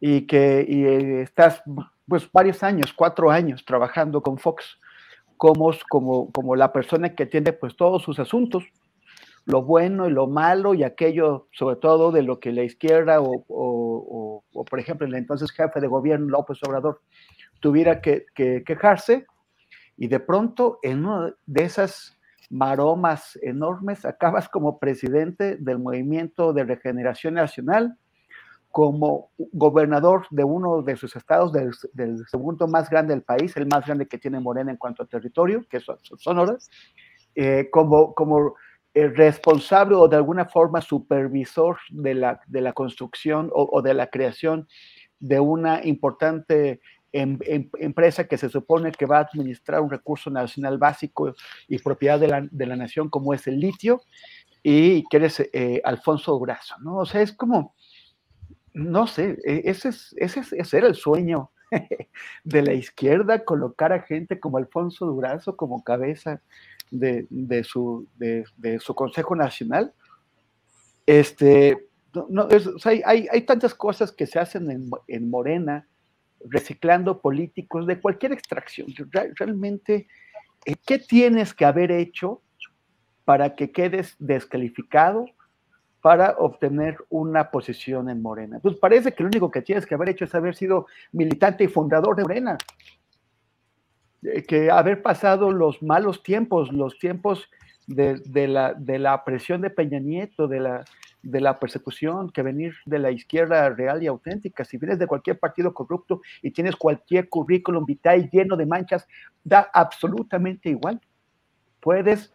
y 0.00 0.26
que 0.26 0.64
y 0.68 0.84
eh, 0.84 1.22
estás 1.22 1.62
pues 2.08 2.30
varios 2.32 2.62
años, 2.62 2.92
cuatro 2.92 3.30
años 3.30 3.64
trabajando 3.64 4.22
con 4.22 4.38
Fox 4.38 4.78
como, 5.36 5.72
como, 5.88 6.30
como 6.30 6.56
la 6.56 6.72
persona 6.72 7.14
que 7.14 7.24
atiende 7.24 7.52
pues 7.52 7.76
todos 7.76 8.02
sus 8.02 8.18
asuntos, 8.18 8.64
lo 9.46 9.62
bueno 9.62 10.08
y 10.08 10.10
lo 10.10 10.26
malo 10.26 10.74
y 10.74 10.84
aquello 10.84 11.48
sobre 11.52 11.76
todo 11.76 12.12
de 12.12 12.22
lo 12.22 12.40
que 12.40 12.52
la 12.52 12.62
izquierda 12.62 13.20
o, 13.20 13.44
o, 13.48 14.64
por 14.64 14.78
ejemplo 14.78 15.06
el 15.06 15.14
entonces 15.14 15.50
jefe 15.50 15.80
de 15.80 15.86
gobierno 15.86 16.28
López 16.28 16.58
Obrador 16.66 17.02
tuviera 17.60 18.00
que, 18.00 18.24
que 18.34 18.62
quejarse 18.64 19.26
y 19.96 20.08
de 20.08 20.20
pronto 20.20 20.78
en 20.82 21.04
una 21.04 21.34
de 21.46 21.64
esas 21.64 22.18
maromas 22.48 23.38
enormes 23.42 24.04
acabas 24.04 24.48
como 24.48 24.78
presidente 24.78 25.56
del 25.56 25.78
movimiento 25.78 26.52
de 26.52 26.64
regeneración 26.64 27.34
nacional 27.34 27.98
como 28.74 29.30
gobernador 29.52 30.26
de 30.30 30.42
uno 30.42 30.82
de 30.82 30.96
sus 30.96 31.14
estados, 31.14 31.52
del, 31.52 32.26
segundo 32.26 32.66
más 32.66 32.90
grande 32.90 33.14
del 33.14 33.22
país, 33.22 33.56
el 33.56 33.68
más 33.68 33.86
grande 33.86 34.08
que 34.08 34.18
tiene 34.18 34.40
Morena 34.40 34.72
en 34.72 34.76
cuanto 34.76 35.04
a 35.04 35.06
territorio, 35.06 35.64
que 35.70 35.76
es 35.76 35.84
Sonora, 36.18 36.56
eh, 37.36 37.68
como, 37.70 38.12
como 38.16 38.56
responsable 38.92 39.94
o 39.94 40.08
de 40.08 40.16
alguna 40.16 40.46
forma 40.46 40.80
supervisor 40.80 41.76
de 41.90 42.14
la, 42.14 42.40
de 42.48 42.62
la 42.62 42.72
construcción 42.72 43.48
o, 43.54 43.80
de 43.80 43.94
la 43.94 44.08
creación 44.08 44.66
de 45.20 45.38
una 45.38 45.80
importante 45.86 46.80
em, 47.12 47.38
em, 47.42 47.70
empresa 47.78 48.26
que 48.26 48.38
se 48.38 48.48
supone 48.48 48.90
que 48.90 49.06
va 49.06 49.18
a 49.18 49.28
administrar 49.32 49.82
un 49.82 49.90
recurso 49.90 50.30
nacional 50.30 50.78
básico 50.78 51.32
y 51.68 51.78
propiedad 51.78 52.18
de 52.18 52.26
la, 52.26 52.48
de 52.50 52.66
la 52.66 52.74
nación 52.74 53.08
como 53.08 53.34
es 53.34 53.46
el 53.46 53.60
litio, 53.60 54.00
y 54.66 55.04
que 55.10 55.18
eres 55.18 55.40
eh, 55.52 55.80
Alfonso 55.84 56.32
Durazo, 56.32 56.74
¿no? 56.80 56.96
O 56.96 57.06
sea, 57.06 57.20
es 57.20 57.32
como 57.32 57.74
no 58.74 59.06
sé, 59.06 59.38
e, 59.44 59.62
ese, 59.64 59.88
es, 59.88 60.14
ese, 60.18 60.40
ese 60.56 60.76
era 60.76 60.88
el 60.88 60.94
sueño 60.94 61.50
de 62.44 62.62
la 62.62 62.74
izquierda, 62.74 63.44
colocar 63.44 63.92
a 63.92 64.02
gente 64.02 64.38
como 64.38 64.58
Alfonso 64.58 65.06
Durazo 65.06 65.56
como 65.56 65.82
cabeza 65.82 66.42
de, 66.90 67.64
su, 67.64 68.06
de, 68.16 68.78
su 68.80 68.94
Consejo 68.94 69.34
Nacional. 69.34 69.92
Este, 71.06 71.88
no, 72.28 72.48
hay, 72.84 73.26
hay, 73.30 73.40
tantas 73.42 73.74
cosas 73.74 74.12
que 74.12 74.26
se 74.26 74.38
hacen 74.38 74.70
en, 74.70 74.90
en, 75.08 75.30
Morena, 75.30 75.86
reciclando 76.46 77.20
políticos 77.20 77.86
de 77.86 78.00
cualquier 78.00 78.32
extracción. 78.32 78.88
Realmente, 79.36 80.06
eh, 80.64 80.76
¿qué 80.86 80.98
tienes 80.98 81.52
que 81.54 81.64
haber 81.64 81.90
hecho 81.90 82.42
para 83.24 83.54
que 83.54 83.72
quedes 83.72 84.14
descalificado? 84.18 85.26
Para 86.04 86.36
obtener 86.36 86.98
una 87.08 87.50
posición 87.50 88.10
en 88.10 88.20
Morena. 88.20 88.58
Pues 88.60 88.76
parece 88.76 89.12
que 89.12 89.22
lo 89.22 89.28
único 89.30 89.50
que 89.50 89.62
tienes 89.62 89.86
que 89.86 89.94
haber 89.94 90.10
hecho 90.10 90.26
es 90.26 90.34
haber 90.34 90.54
sido 90.54 90.86
militante 91.12 91.64
y 91.64 91.68
fundador 91.68 92.14
de 92.14 92.24
Morena, 92.24 92.58
eh, 94.22 94.42
que 94.42 94.70
haber 94.70 95.00
pasado 95.00 95.50
los 95.50 95.82
malos 95.82 96.22
tiempos, 96.22 96.70
los 96.70 96.98
tiempos 96.98 97.48
de, 97.86 98.20
la, 98.46 98.74
de 98.74 98.98
la, 98.98 99.24
presión 99.24 99.62
de 99.62 99.70
Peña 99.70 99.98
Nieto, 99.98 100.46
de 100.46 100.60
la, 100.60 100.84
de 101.22 101.40
la 101.40 101.58
persecución, 101.58 102.30
que 102.30 102.42
venir 102.42 102.74
de 102.84 102.98
la 102.98 103.10
izquierda 103.10 103.70
real 103.70 104.02
y 104.02 104.06
auténtica. 104.06 104.62
Si 104.66 104.76
vienes 104.76 104.98
de 104.98 105.06
cualquier 105.06 105.38
partido 105.38 105.72
corrupto 105.72 106.20
y 106.42 106.50
tienes 106.50 106.76
cualquier 106.76 107.30
currículum 107.30 107.86
vitae 107.86 108.28
lleno 108.30 108.58
de 108.58 108.66
manchas, 108.66 109.08
da 109.42 109.70
absolutamente 109.72 110.68
igual. 110.68 111.00
Puedes 111.80 112.30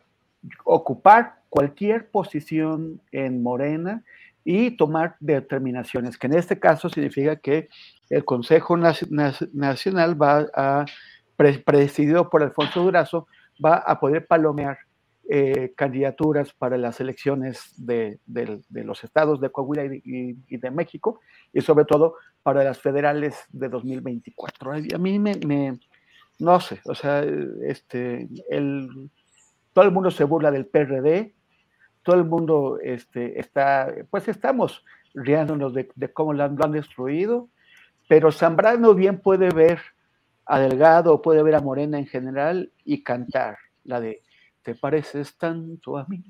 ocupar 0.64 1.40
cualquier 1.50 2.10
posición 2.10 3.02
en 3.12 3.44
Morena 3.44 4.04
y 4.44 4.72
tomar 4.72 5.16
determinaciones, 5.20 6.18
que 6.18 6.28
en 6.28 6.36
este 6.36 6.60
caso 6.60 6.90
significa 6.90 7.36
que 7.36 7.70
el 8.10 8.26
Consejo 8.26 8.78
Nacional 8.78 10.22
va 10.22 10.48
a, 10.56 10.86
presidido 11.36 12.30
por 12.30 12.44
Alfonso 12.44 12.82
Durazo, 12.82 13.28
va 13.64 13.76
a 13.76 14.00
poder 14.00 14.26
palomear 14.26 14.80
eh, 15.30 15.74
candidaturas 15.76 16.54
para 16.54 16.78
las 16.78 17.00
elecciones 17.00 17.74
de, 17.78 18.20
los 18.72 19.04
estados 19.04 19.40
de 19.40 19.52
Coahuila 19.52 19.86
y, 19.86 20.58
de 20.58 20.72
México, 20.72 21.20
y 21.54 21.62
sobre 21.62 21.86
todo 21.86 22.16
para 22.42 22.64
las 22.64 22.80
federales 22.80 23.46
de 23.50 23.70
2024. 23.70 24.72
A 24.72 24.98
mí 24.98 25.20
me, 25.20 25.36
me 25.46 25.80
no 26.40 26.60
sé, 26.62 26.80
o 26.86 26.96
sea, 26.96 27.24
este, 27.64 28.28
el, 28.50 29.12
todo 29.80 29.88
el 29.88 29.94
mundo 29.94 30.12
se 30.12 30.26
burla 30.26 30.52
del 30.52 30.66
PRD, 30.66 31.34
todo 32.04 32.18
el 32.18 32.26
mundo 32.26 32.80
este, 32.84 33.40
está, 33.40 33.88
pues 34.10 34.28
estamos 34.28 34.84
riéndonos 35.14 35.74
de, 35.74 35.88
cómo 36.12 36.34
lo 36.34 36.44
han, 36.44 36.72
destruido, 36.74 37.48
pero 38.10 38.30
Zambrano 38.30 38.94
bien 38.94 39.22
puede 39.22 39.52
ver 39.52 39.80
a 40.46 40.60
Delgado, 40.60 41.22
puede 41.22 41.44
ver 41.44 41.56
a 41.56 41.62
Morena 41.62 41.98
en 41.98 42.08
general 42.08 42.74
y 42.84 43.04
cantar 43.04 43.58
la 43.86 44.02
de 44.02 44.22
¿Te 44.64 44.76
pareces 44.76 45.38
tanto 45.38 45.98
a 45.98 46.06
mí? 46.10 46.26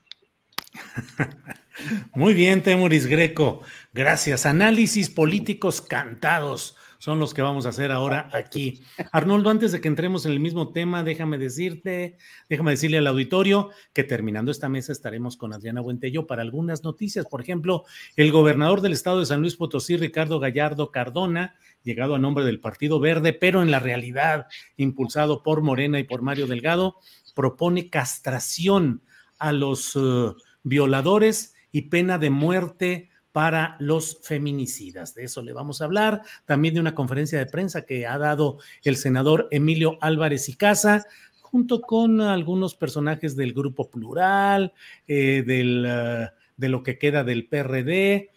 Muy 2.14 2.36
bien, 2.36 2.62
Temuris 2.62 3.08
Greco. 3.08 3.64
Gracias. 3.94 4.46
Análisis 4.46 5.10
políticos 5.10 5.82
cantados 5.82 6.78
son 7.00 7.18
los 7.18 7.34
que 7.34 7.42
vamos 7.42 7.66
a 7.66 7.70
hacer 7.70 7.94
ahora 7.94 8.30
aquí. 8.34 8.84
Arnoldo, 9.14 9.50
antes 9.50 9.72
de 9.72 9.80
que 9.80 9.88
entremos 9.88 10.26
en 10.26 10.34
el 10.34 10.42
mismo 10.42 10.74
tema, 10.74 11.02
déjame 11.02 11.38
decirte, 11.38 12.18
déjame 12.50 12.72
decirle 12.72 12.98
al 12.98 13.08
auditorio 13.08 13.70
que 13.94 14.04
terminando 14.04 14.52
esta 14.52 14.68
mesa 14.68 14.92
estaremos 14.92 15.38
con 15.38 15.54
Adriana 15.54 15.80
Buentello 15.80 16.28
para 16.28 16.42
algunas 16.42 16.84
noticias. 16.84 17.26
Por 17.26 17.40
ejemplo, 17.40 17.86
el 18.18 18.34
gobernador 18.34 18.82
del 18.82 18.92
estado 18.92 19.22
de 19.22 19.26
San 19.26 19.40
Luis 19.40 19.56
Potosí, 19.56 19.96
Ricardo 19.96 20.42
Gallardo 20.42 20.92
Cardona, 20.92 21.56
llegado 21.84 22.16
a 22.16 22.20
nombre 22.20 22.44
del 22.44 22.60
Partido 22.60 23.00
Verde, 23.00 23.32
pero 23.32 23.62
en 23.62 23.72
la 23.72 23.80
realidad 23.80 24.48
impulsado 24.76 25.42
por 25.42 25.62
Morena 25.62 26.00
y 26.00 26.04
por 26.04 26.22
Mario 26.22 26.48
Delgado, 26.48 26.98
propone 27.34 27.90
castración 27.90 29.04
a 29.38 29.54
los 29.54 29.96
eh, 29.96 30.34
violadores 30.64 31.56
y 31.72 31.84
pena 31.84 32.18
de 32.18 32.30
muerte 32.30 33.10
para 33.32 33.76
los 33.80 34.20
feminicidas. 34.24 35.14
De 35.14 35.24
eso 35.24 35.42
le 35.42 35.54
vamos 35.54 35.82
a 35.82 35.86
hablar. 35.86 36.22
También 36.46 36.74
de 36.74 36.80
una 36.80 36.96
conferencia 36.96 37.38
de 37.38 37.46
prensa 37.46 37.86
que 37.86 38.08
ha 38.08 38.18
dado 38.18 38.58
el 38.84 38.98
senador 38.98 39.48
Emilio 39.52 39.98
Álvarez 40.02 40.50
y 40.50 40.56
Casa, 40.56 41.06
junto 41.42 41.82
con 41.82 42.22
algunos 42.22 42.76
personajes 42.76 43.36
del 43.36 43.54
Grupo 43.54 43.90
Plural, 43.90 44.74
eh, 45.08 45.44
del, 45.46 45.86
eh, 45.88 46.30
de 46.58 46.70
lo 46.70 46.84
que 46.84 46.98
queda 46.98 47.24
del 47.24 47.48
PRD, 47.48 48.30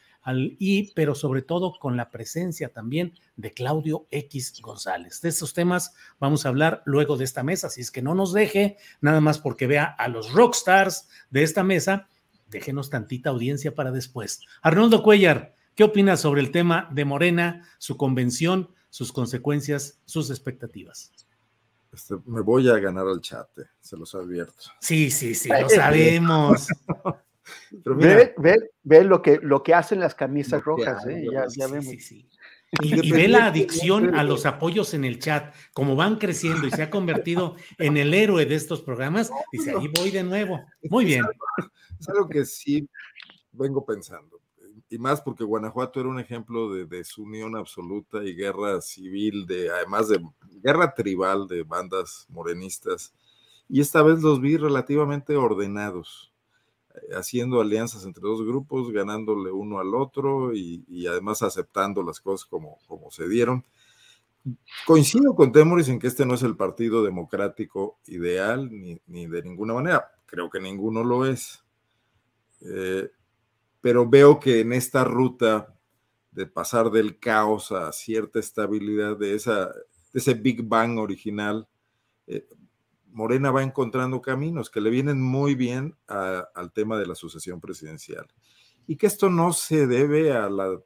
y, 0.58 0.92
pero 0.94 1.14
sobre 1.14 1.42
todo 1.42 1.78
con 1.80 1.96
la 1.96 2.10
presencia 2.10 2.68
también 2.68 3.12
de 3.36 3.50
Claudio 3.52 4.06
X 4.10 4.60
González. 4.62 5.20
De 5.20 5.28
estos 5.28 5.52
temas 5.52 5.94
vamos 6.20 6.46
a 6.46 6.48
hablar 6.48 6.82
luego 6.84 7.16
de 7.16 7.24
esta 7.24 7.42
mesa, 7.42 7.66
así 7.66 7.80
es 7.80 7.90
que 7.90 8.02
no 8.02 8.14
nos 8.14 8.32
deje, 8.32 8.76
nada 9.00 9.20
más 9.20 9.38
porque 9.38 9.66
vea 9.66 9.84
a 9.84 10.08
los 10.08 10.32
rockstars 10.32 11.08
de 11.30 11.42
esta 11.42 11.64
mesa 11.64 12.08
déjenos 12.52 12.90
tantita 12.90 13.30
audiencia 13.30 13.74
para 13.74 13.90
después. 13.90 14.42
Arnoldo 14.60 15.02
Cuellar, 15.02 15.56
¿qué 15.74 15.82
opinas 15.82 16.20
sobre 16.20 16.42
el 16.42 16.52
tema 16.52 16.88
de 16.92 17.04
Morena, 17.04 17.68
su 17.78 17.96
convención, 17.96 18.70
sus 18.90 19.12
consecuencias, 19.12 20.00
sus 20.04 20.30
expectativas? 20.30 21.10
Este, 21.92 22.14
me 22.26 22.40
voy 22.40 22.68
a 22.70 22.78
ganar 22.78 23.06
al 23.06 23.20
chat, 23.20 23.48
eh, 23.58 23.64
se 23.80 23.96
los 23.96 24.14
advierto. 24.14 24.70
Sí, 24.80 25.10
sí, 25.10 25.34
sí, 25.34 25.48
lo 25.48 25.68
sabemos. 25.68 26.68
ve, 27.84 28.34
ve, 28.82 29.04
lo, 29.04 29.20
que, 29.20 29.40
lo 29.42 29.62
que 29.62 29.74
hacen 29.74 30.00
las 30.00 30.14
camisas 30.14 30.62
rojas, 30.62 31.06
eh, 31.06 31.26
ya, 31.30 31.46
ya 31.48 31.66
vemos. 31.66 31.86
Sí, 31.86 32.00
sí. 32.00 32.28
Y, 32.80 33.10
ve 33.10 33.28
la 33.28 33.46
adicción 33.46 34.14
a 34.14 34.24
los 34.24 34.46
apoyos 34.46 34.94
en 34.94 35.04
el 35.04 35.18
chat, 35.18 35.54
como 35.74 35.94
van 35.94 36.16
creciendo 36.16 36.66
y 36.66 36.70
se 36.70 36.82
ha 36.82 36.90
convertido 36.90 37.56
en 37.78 37.98
el 37.98 38.14
héroe 38.14 38.46
de 38.46 38.54
estos 38.54 38.80
programas, 38.80 39.30
dice, 39.52 39.74
ahí 39.78 39.88
voy 39.88 40.10
de 40.10 40.22
nuevo. 40.22 40.64
Muy 40.88 41.04
bien. 41.04 41.24
Es 42.00 42.08
algo 42.08 42.28
que 42.28 42.46
sí 42.46 42.88
vengo 43.52 43.84
pensando, 43.84 44.40
y 44.88 44.96
más 44.96 45.20
porque 45.20 45.44
Guanajuato 45.44 46.00
era 46.00 46.08
un 46.08 46.18
ejemplo 46.18 46.72
de 46.72 46.86
desunión 46.86 47.56
absoluta 47.56 48.24
y 48.24 48.34
guerra 48.34 48.80
civil, 48.80 49.46
de 49.46 49.70
además 49.70 50.08
de 50.08 50.20
guerra 50.62 50.94
tribal 50.94 51.46
de 51.46 51.64
bandas 51.64 52.26
morenistas, 52.30 53.12
y 53.68 53.80
esta 53.80 54.02
vez 54.02 54.22
los 54.22 54.40
vi 54.40 54.56
relativamente 54.56 55.36
ordenados 55.36 56.31
haciendo 57.14 57.60
alianzas 57.60 58.04
entre 58.04 58.22
dos 58.22 58.44
grupos, 58.44 58.90
ganándole 58.92 59.50
uno 59.50 59.78
al 59.78 59.94
otro 59.94 60.54
y, 60.54 61.06
además 61.06 61.42
aceptando 61.42 62.02
las 62.02 62.20
cosas 62.20 62.46
como, 62.46 62.78
como 62.86 63.10
se 63.10 63.28
dieron. 63.28 63.64
Coincido 64.86 65.34
con 65.34 65.52
Temoris 65.52 65.88
en 65.88 65.98
que 65.98 66.08
este 66.08 66.26
no 66.26 66.34
es 66.34 66.42
el 66.42 66.56
partido 66.56 67.04
democrático 67.04 67.98
ideal 68.06 68.68
ni, 68.70 69.00
ni 69.06 69.26
de 69.26 69.42
ninguna 69.42 69.74
manera. 69.74 70.10
Creo 70.26 70.50
que 70.50 70.60
ninguno 70.60 71.04
lo 71.04 71.26
es. 71.26 71.62
Eh, 72.60 73.10
pero 73.80 74.08
veo 74.08 74.38
que 74.40 74.60
en 74.60 74.72
esta 74.72 75.04
ruta 75.04 75.74
de 76.30 76.46
pasar 76.46 76.90
del 76.90 77.18
caos 77.18 77.72
a 77.72 77.92
cierta 77.92 78.38
estabilidad 78.38 79.16
de, 79.16 79.34
esa, 79.34 79.72
ese 80.14 80.34
Big 80.34 80.62
Bang 80.62 80.98
original, 80.98 81.68
eh, 82.26 82.46
Morena 83.12 83.50
va 83.50 83.62
encontrando 83.62 84.22
caminos 84.22 84.70
que 84.70 84.80
le 84.80 84.90
vienen 84.90 85.20
muy 85.20 85.54
bien 85.54 85.94
al 86.06 86.72
tema 86.72 86.98
de 86.98 87.06
la 87.06 87.14
sucesión 87.14 87.60
presidencial. 87.60 88.26
Y 88.86 88.96
que 88.96 89.06
esto 89.06 89.30
no 89.30 89.52
se 89.52 89.86
debe 89.86 90.32
a 90.32 90.48
la 90.48 90.72
eh, 90.72 90.80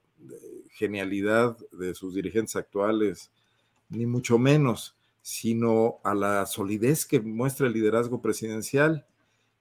genialidad 0.72 1.56
de 1.72 1.94
sus 1.94 2.14
dirigentes 2.14 2.56
actuales, 2.56 3.30
ni 3.88 4.06
mucho 4.06 4.38
menos, 4.38 4.96
sino 5.22 5.98
a 6.04 6.14
la 6.14 6.46
solidez 6.46 7.06
que 7.06 7.20
muestra 7.20 7.68
el 7.68 7.72
liderazgo 7.72 8.20
presidencial. 8.20 9.06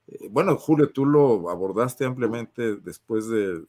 Eh, 0.08 0.28
bueno, 0.30 0.56
Julio, 0.56 0.90
tú 0.90 1.06
lo 1.06 1.48
abordaste 1.48 2.04
ampliamente 2.04 2.76
después 2.76 3.28
de, 3.28 3.62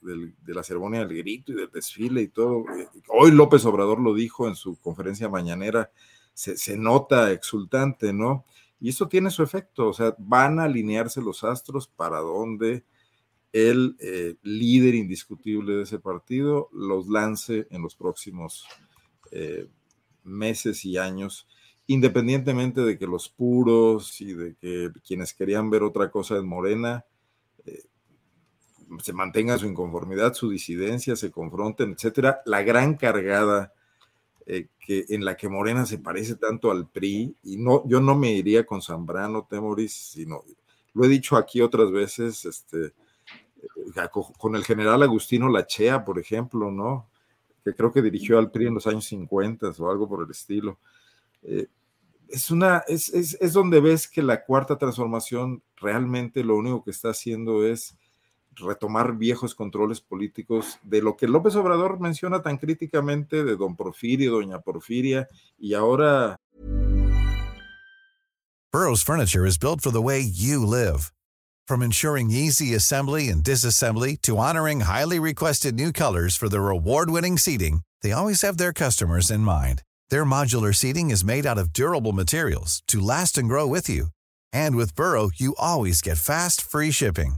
la 0.47 0.63
ceremonia 0.63 1.05
del 1.05 1.17
grito 1.17 1.51
y 1.51 1.55
del 1.55 1.71
desfile 1.71 2.21
y 2.21 2.27
todo. 2.27 2.65
Eh, 2.77 2.89
hoy 3.09 3.31
López 3.31 3.63
Obrador 3.65 3.99
lo 3.99 4.13
dijo 4.13 4.47
en 4.47 4.55
su 4.55 4.75
conferencia 4.79 5.29
mañanera, 5.29 5.91
se, 6.33 6.57
se 6.57 6.77
nota 6.77 7.31
exultante, 7.31 8.11
¿no? 8.11 8.45
Y 8.79 8.89
eso 8.89 9.07
tiene 9.07 9.31
su 9.31 9.41
efecto, 9.43 9.89
o 9.89 9.93
sea, 9.93 10.15
van 10.19 10.59
a 10.59 10.65
alinearse 10.65 11.21
los 11.21 11.43
astros 11.43 11.87
para 11.87 12.19
donde 12.19 12.83
el 13.51 13.95
eh, 13.99 14.35
líder 14.43 14.93
indiscutible 14.95 15.75
de 15.75 15.83
ese 15.83 15.99
partido 15.99 16.69
los 16.71 17.07
lance 17.07 17.67
en 17.71 17.81
los 17.81 17.95
próximos 17.95 18.67
eh, 19.31 19.67
meses 20.23 20.85
y 20.85 20.97
años, 20.97 21.47
independientemente 21.87 22.81
de 22.81 22.99
que 22.99 23.07
los 23.07 23.29
puros 23.29 24.21
y 24.21 24.33
de 24.33 24.55
que 24.55 24.91
quienes 25.05 25.33
querían 25.33 25.69
ver 25.69 25.83
otra 25.83 26.11
cosa 26.11 26.35
en 26.35 26.47
Morena 26.47 27.05
eh, 27.65 27.83
se 29.01 29.13
mantengan 29.13 29.57
su 29.57 29.65
inconformidad, 29.65 30.33
su 30.33 30.49
disidencia, 30.49 31.15
se 31.15 31.31
confronten, 31.31 31.93
etcétera. 31.93 32.41
La 32.45 32.61
gran 32.61 32.95
cargada 32.95 33.73
que, 34.87 35.03
en 35.09 35.25
la 35.25 35.35
que 35.35 35.49
Morena 35.49 35.85
se 35.85 35.97
parece 35.97 36.37
tanto 36.37 36.71
al 36.71 36.87
PRI, 36.87 37.35
y 37.43 37.57
no, 37.57 37.85
yo 37.89 37.99
no 37.99 38.15
me 38.15 38.31
iría 38.31 38.65
con 38.65 38.81
Zambrano, 38.81 39.45
Temoris, 39.45 39.91
sino, 39.91 40.45
lo 40.93 41.03
he 41.03 41.09
dicho 41.09 41.35
aquí 41.35 41.59
otras 41.59 41.91
veces, 41.91 42.45
este, 42.45 42.85
eh, 42.85 44.09
con 44.37 44.55
el 44.55 44.63
general 44.63 45.03
Agustino 45.03 45.49
Lachea, 45.49 46.05
por 46.05 46.19
ejemplo, 46.19 46.71
¿no? 46.71 47.09
Que 47.65 47.73
creo 47.75 47.91
que 47.91 48.01
dirigió 48.01 48.39
al 48.39 48.49
PRI 48.49 48.67
en 48.67 48.75
los 48.75 48.87
años 48.87 49.03
50 49.07 49.71
o 49.77 49.91
algo 49.91 50.07
por 50.07 50.23
el 50.23 50.31
estilo. 50.31 50.79
Eh, 51.43 51.67
es 52.29 52.49
una, 52.49 52.85
es, 52.87 53.09
es, 53.09 53.37
es 53.41 53.51
donde 53.51 53.81
ves 53.81 54.07
que 54.07 54.23
la 54.23 54.45
cuarta 54.45 54.77
transformación 54.77 55.61
realmente 55.75 56.45
lo 56.45 56.55
único 56.55 56.81
que 56.81 56.91
está 56.91 57.09
haciendo 57.09 57.65
es 57.65 57.97
retomar 58.59 59.17
viejos 59.17 59.55
controles 59.55 60.01
políticos 60.01 60.79
de 60.83 61.01
lo 61.01 61.15
que 61.15 61.27
López 61.27 61.55
Obrador 61.55 61.99
menciona 61.99 62.41
tan 62.41 62.57
críticamente 62.57 63.43
de 63.43 63.55
don 63.55 63.75
Porfirio, 63.75 64.33
doña 64.33 64.61
Porfiria 64.61 65.27
y 65.57 65.73
ahora. 65.73 66.37
Burroughs 68.71 69.01
Furniture 69.01 69.45
is 69.45 69.57
built 69.57 69.81
for 69.81 69.91
the 69.91 70.01
way 70.01 70.19
you 70.19 70.65
live. 70.65 71.11
From 71.67 71.81
ensuring 71.81 72.31
easy 72.31 72.73
assembly 72.75 73.29
and 73.29 73.43
disassembly 73.43 74.21
to 74.21 74.37
honoring 74.37 74.81
highly 74.81 75.19
requested 75.19 75.75
new 75.75 75.91
colors 75.91 76.35
for 76.35 76.47
their 76.47 76.69
award-winning 76.69 77.37
seating, 77.37 77.81
they 78.01 78.11
always 78.11 78.41
have 78.41 78.57
their 78.57 78.73
customers 78.73 79.31
in 79.31 79.41
mind. 79.41 79.83
Their 80.09 80.25
modular 80.25 80.73
seating 80.73 81.11
is 81.11 81.25
made 81.25 81.45
out 81.45 81.57
of 81.57 81.73
durable 81.73 82.13
materials 82.13 82.83
to 82.87 82.99
last 82.99 83.37
and 83.37 83.49
grow 83.49 83.65
with 83.67 83.89
you. 83.89 84.07
And 84.53 84.75
with 84.75 84.95
Burrow, 84.95 85.29
you 85.35 85.55
always 85.57 86.01
get 86.01 86.17
fast, 86.17 86.61
free 86.61 86.91
shipping. 86.91 87.37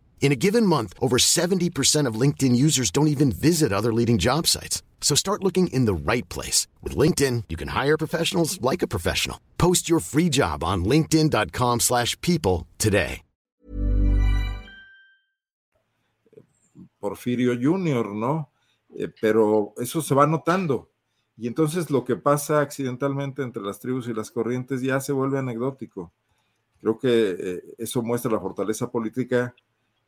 In 0.21 0.31
a 0.31 0.35
given 0.35 0.67
month, 0.67 0.93
over 0.99 1.17
70% 1.17 2.07
of 2.07 2.13
LinkedIn 2.13 2.55
users 2.55 2.91
don't 2.91 3.09
even 3.09 3.31
visit 3.31 3.73
other 3.73 3.91
leading 3.91 4.19
job 4.19 4.47
sites. 4.47 4.83
So 5.01 5.15
start 5.15 5.43
looking 5.43 5.67
in 5.73 5.85
the 5.85 5.93
right 5.93 6.29
place. 6.29 6.67
With 6.81 6.95
LinkedIn, 6.95 7.45
you 7.49 7.57
can 7.57 7.69
hire 7.69 7.97
professionals 7.97 8.61
like 8.61 8.83
a 8.83 8.87
professional. 8.87 9.37
Post 9.57 9.89
your 9.89 9.99
free 9.99 10.29
job 10.29 10.63
on 10.63 10.85
linkedin.com 10.85 11.79
slash 11.79 12.15
people 12.21 12.67
today. 12.77 13.23
Porfirio 17.01 17.55
Jr., 17.55 18.13
¿no? 18.13 18.51
Eh, 18.95 19.07
pero 19.19 19.73
eso 19.77 20.03
se 20.03 20.13
va 20.13 20.27
notando. 20.27 20.91
Y 21.35 21.47
entonces 21.47 21.89
lo 21.89 22.05
que 22.05 22.15
pasa 22.15 22.61
accidentalmente 22.61 23.41
entre 23.41 23.63
las 23.63 23.79
tribus 23.79 24.07
y 24.07 24.13
las 24.13 24.29
corrientes 24.29 24.83
ya 24.83 24.99
se 24.99 25.13
vuelve 25.13 25.39
anecdótico. 25.39 26.13
Creo 26.79 26.99
que 26.99 27.35
eh, 27.39 27.63
eso 27.79 28.03
muestra 28.03 28.31
la 28.31 28.39
fortaleza 28.39 28.91
política 28.91 29.55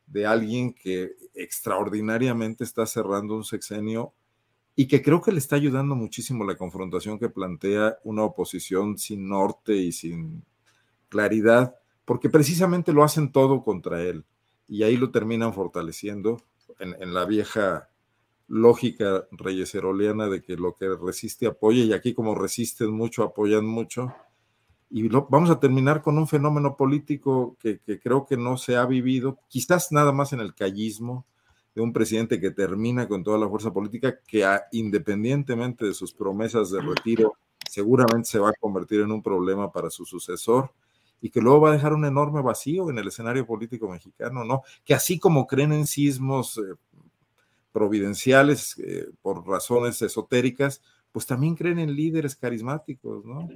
de 0.06 0.26
alguien 0.26 0.74
que 0.74 1.12
extraordinariamente 1.34 2.64
está 2.64 2.86
cerrando 2.86 3.34
un 3.34 3.44
sexenio 3.44 4.12
y 4.76 4.88
que 4.88 5.02
creo 5.02 5.20
que 5.20 5.32
le 5.32 5.38
está 5.38 5.56
ayudando 5.56 5.94
muchísimo 5.94 6.44
la 6.44 6.56
confrontación 6.56 7.18
que 7.18 7.28
plantea 7.28 7.98
una 8.04 8.24
oposición 8.24 8.98
sin 8.98 9.28
norte 9.28 9.76
y 9.76 9.92
sin 9.92 10.44
claridad, 11.08 11.76
porque 12.04 12.28
precisamente 12.28 12.92
lo 12.92 13.04
hacen 13.04 13.30
todo 13.30 13.62
contra 13.62 14.02
él 14.02 14.24
y 14.68 14.82
ahí 14.82 14.96
lo 14.96 15.10
terminan 15.10 15.54
fortaleciendo 15.54 16.42
en, 16.78 17.14
la 17.14 17.24
vieja 17.24 17.88
lógica 18.48 19.26
reyeseroleana 19.30 20.28
de 20.28 20.42
que 20.42 20.56
lo 20.56 20.74
que 20.74 20.88
resiste 20.88 21.46
apoya 21.46 21.84
y 21.84 21.92
aquí 21.92 22.14
como 22.14 22.34
resisten 22.34 22.90
mucho, 22.90 23.22
apoyan 23.22 23.64
mucho 23.64 24.12
y 24.90 25.08
vamos 25.08 25.50
a 25.50 25.58
terminar 25.58 26.02
con 26.02 26.18
un 26.18 26.28
fenómeno 26.28 26.76
político 26.76 27.56
que, 27.58 27.80
creo 28.00 28.26
que 28.26 28.36
no 28.36 28.56
se 28.56 28.76
ha 28.76 28.86
vivido, 28.86 29.38
quizás 29.48 29.90
nada 29.92 30.12
más 30.12 30.32
en 30.32 30.40
el 30.40 30.54
callismo 30.54 31.26
de 31.74 31.82
un 31.82 31.92
presidente 31.92 32.40
que 32.40 32.52
termina 32.52 33.08
con 33.08 33.24
toda 33.24 33.38
la 33.38 33.48
fuerza 33.48 33.72
política, 33.72 34.20
que 34.26 34.46
independientemente 34.72 35.86
de 35.86 35.94
sus 35.94 36.12
promesas 36.12 36.70
de 36.70 36.80
retiro, 36.80 37.34
seguramente 37.68 38.28
se 38.28 38.38
va 38.38 38.50
a 38.50 38.54
convertir 38.60 39.00
en 39.00 39.10
un 39.10 39.22
problema 39.22 39.72
para 39.72 39.90
su 39.90 40.04
sucesor 40.04 40.72
y 41.20 41.30
que 41.30 41.40
luego 41.40 41.62
va 41.62 41.70
a 41.70 41.72
dejar 41.72 41.94
un 41.94 42.04
enorme 42.04 42.42
vacío 42.42 42.90
en 42.90 42.98
el 42.98 43.08
escenario 43.08 43.46
político 43.46 43.88
mexicano, 43.88 44.44
¿no? 44.44 44.62
Que 44.84 44.94
así 44.94 45.18
como 45.18 45.46
creen 45.46 45.72
en 45.72 45.86
sismos 45.86 46.58
eh, 46.58 46.76
providenciales 47.72 48.78
eh, 48.78 49.08
por 49.22 49.44
razones 49.46 50.00
esotéricas, 50.02 50.82
pues 51.10 51.26
también 51.26 51.56
creen 51.56 51.78
en 51.78 51.96
líderes 51.96 52.36
carismáticos, 52.36 53.24
¿no? 53.24 53.48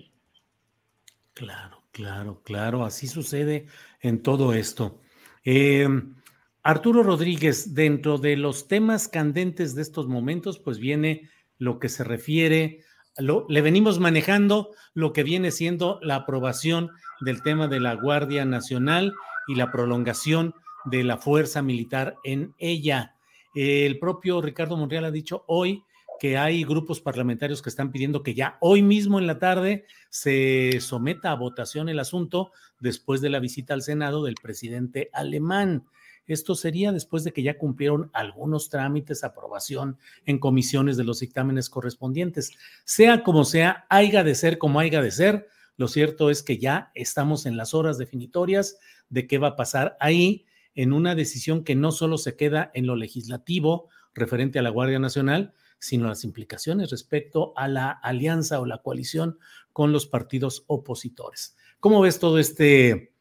Claro, 1.39 1.85
claro, 1.93 2.43
claro, 2.43 2.85
así 2.85 3.07
sucede 3.07 3.67
en 4.01 4.25
todo 4.25 4.53
esto. 4.55 5.01
Em, 5.45 6.17
Arturo 6.65 7.05
Rodríguez, 7.05 7.75
dentro 7.75 8.19
de 8.19 8.37
los 8.37 8.67
temas 8.67 9.07
candentes 9.07 9.77
de 9.77 9.83
estos 9.83 10.09
momentos, 10.09 10.59
pues 10.59 10.81
viene 10.81 11.31
lo 11.57 11.79
que 11.79 11.89
se 11.89 12.03
refiere, 12.03 12.81
lo, 13.19 13.47
le 13.49 13.61
venimos 13.61 14.01
manejando 14.01 14.73
lo 14.95 15.13
que 15.13 15.23
viene 15.23 15.53
siendo 15.53 16.01
la 16.03 16.17
aprobación 16.17 16.91
del 17.21 17.41
tema 17.45 17.69
de 17.69 17.79
la 17.79 17.95
Guardia 17.95 18.45
Nacional 18.45 19.15
y 19.47 19.55
la 19.55 19.71
prolongación 19.71 20.57
de 20.87 21.05
la 21.05 21.19
fuerza 21.19 21.63
militar 21.63 22.17
en 22.25 22.53
ella. 22.59 23.15
El 23.55 24.01
propio 24.01 24.41
Ricardo 24.41 24.77
Monreal 24.77 25.05
ha 25.05 25.13
dicho 25.13 25.45
hoy 25.47 25.85
que 26.19 26.37
hay 26.37 26.65
grupos 26.65 27.01
parlamentarios 27.01 27.63
que 27.63 27.71
están 27.71 27.91
pidiendo 27.91 28.23
que 28.23 28.35
ya 28.35 28.59
hoy 28.61 28.83
mismo 28.83 29.19
en 29.19 29.27
la 29.27 29.39
tarde 29.39 29.85
se 30.11 30.79
someta 30.81 31.31
a 31.31 31.37
votación 31.37 31.89
el 31.89 31.99
asunto 31.99 32.53
después 32.81 33.21
de 33.21 33.31
la 33.31 33.41
visita 33.41 33.75
al 33.75 33.83
Senado 33.83 34.25
del 34.25 34.35
presidente 34.35 35.11
alemán. 35.13 35.85
Esto 36.27 36.55
sería 36.55 36.93
después 36.93 37.25
de 37.25 37.33
que 37.33 37.43
ya 37.43 37.57
cumplieron 37.57 38.11
algunos 38.13 38.69
trámites, 38.69 39.25
aprobación 39.25 39.99
en 40.27 40.39
comisiones 40.39 40.97
de 40.99 41.05
los 41.05 41.21
dictámenes 41.21 41.71
correspondientes. 41.71 42.53
Sea 42.85 43.23
como 43.23 43.45
sea, 43.45 43.87
haya 43.89 44.23
de 44.23 44.35
ser 44.35 44.59
como 44.59 44.79
haya 44.79 45.01
de 45.01 45.11
ser, 45.11 45.49
lo 45.79 45.89
cierto 45.89 46.29
es 46.29 46.43
que 46.43 46.59
ya 46.59 46.91
estamos 46.95 47.47
en 47.47 47.57
las 47.57 47.73
horas 47.73 47.97
definitorias 47.99 48.79
de 49.09 49.27
qué 49.27 49.39
va 49.39 49.49
a 49.49 49.57
pasar 49.57 49.97
ahí 50.01 50.45
en 50.75 50.93
una 50.93 51.15
decisión 51.15 51.65
que 51.65 51.75
no 51.75 51.93
solo 51.93 52.19
se 52.19 52.37
queda 52.37 52.71
en 52.75 52.87
lo 52.87 52.95
legislativo 52.95 53.89
referente 54.15 54.59
a 54.59 54.63
la 54.63 54.71
Guardia 54.71 54.99
Nacional, 54.99 55.55
sino 55.79 56.09
las 56.09 56.25
implicaciones 56.25 56.91
respecto 56.91 57.53
a 57.57 57.69
la 57.69 57.91
alianza 57.91 58.61
o 58.61 58.67
la 58.67 58.83
coalición 58.83 59.39
con 59.73 59.93
los 59.93 60.07
partidos 60.07 60.65
opositores. 60.67 61.57
¿Cómo 61.81 62.01
ves 62.01 62.19
todo 62.19 62.39
este 62.39 63.13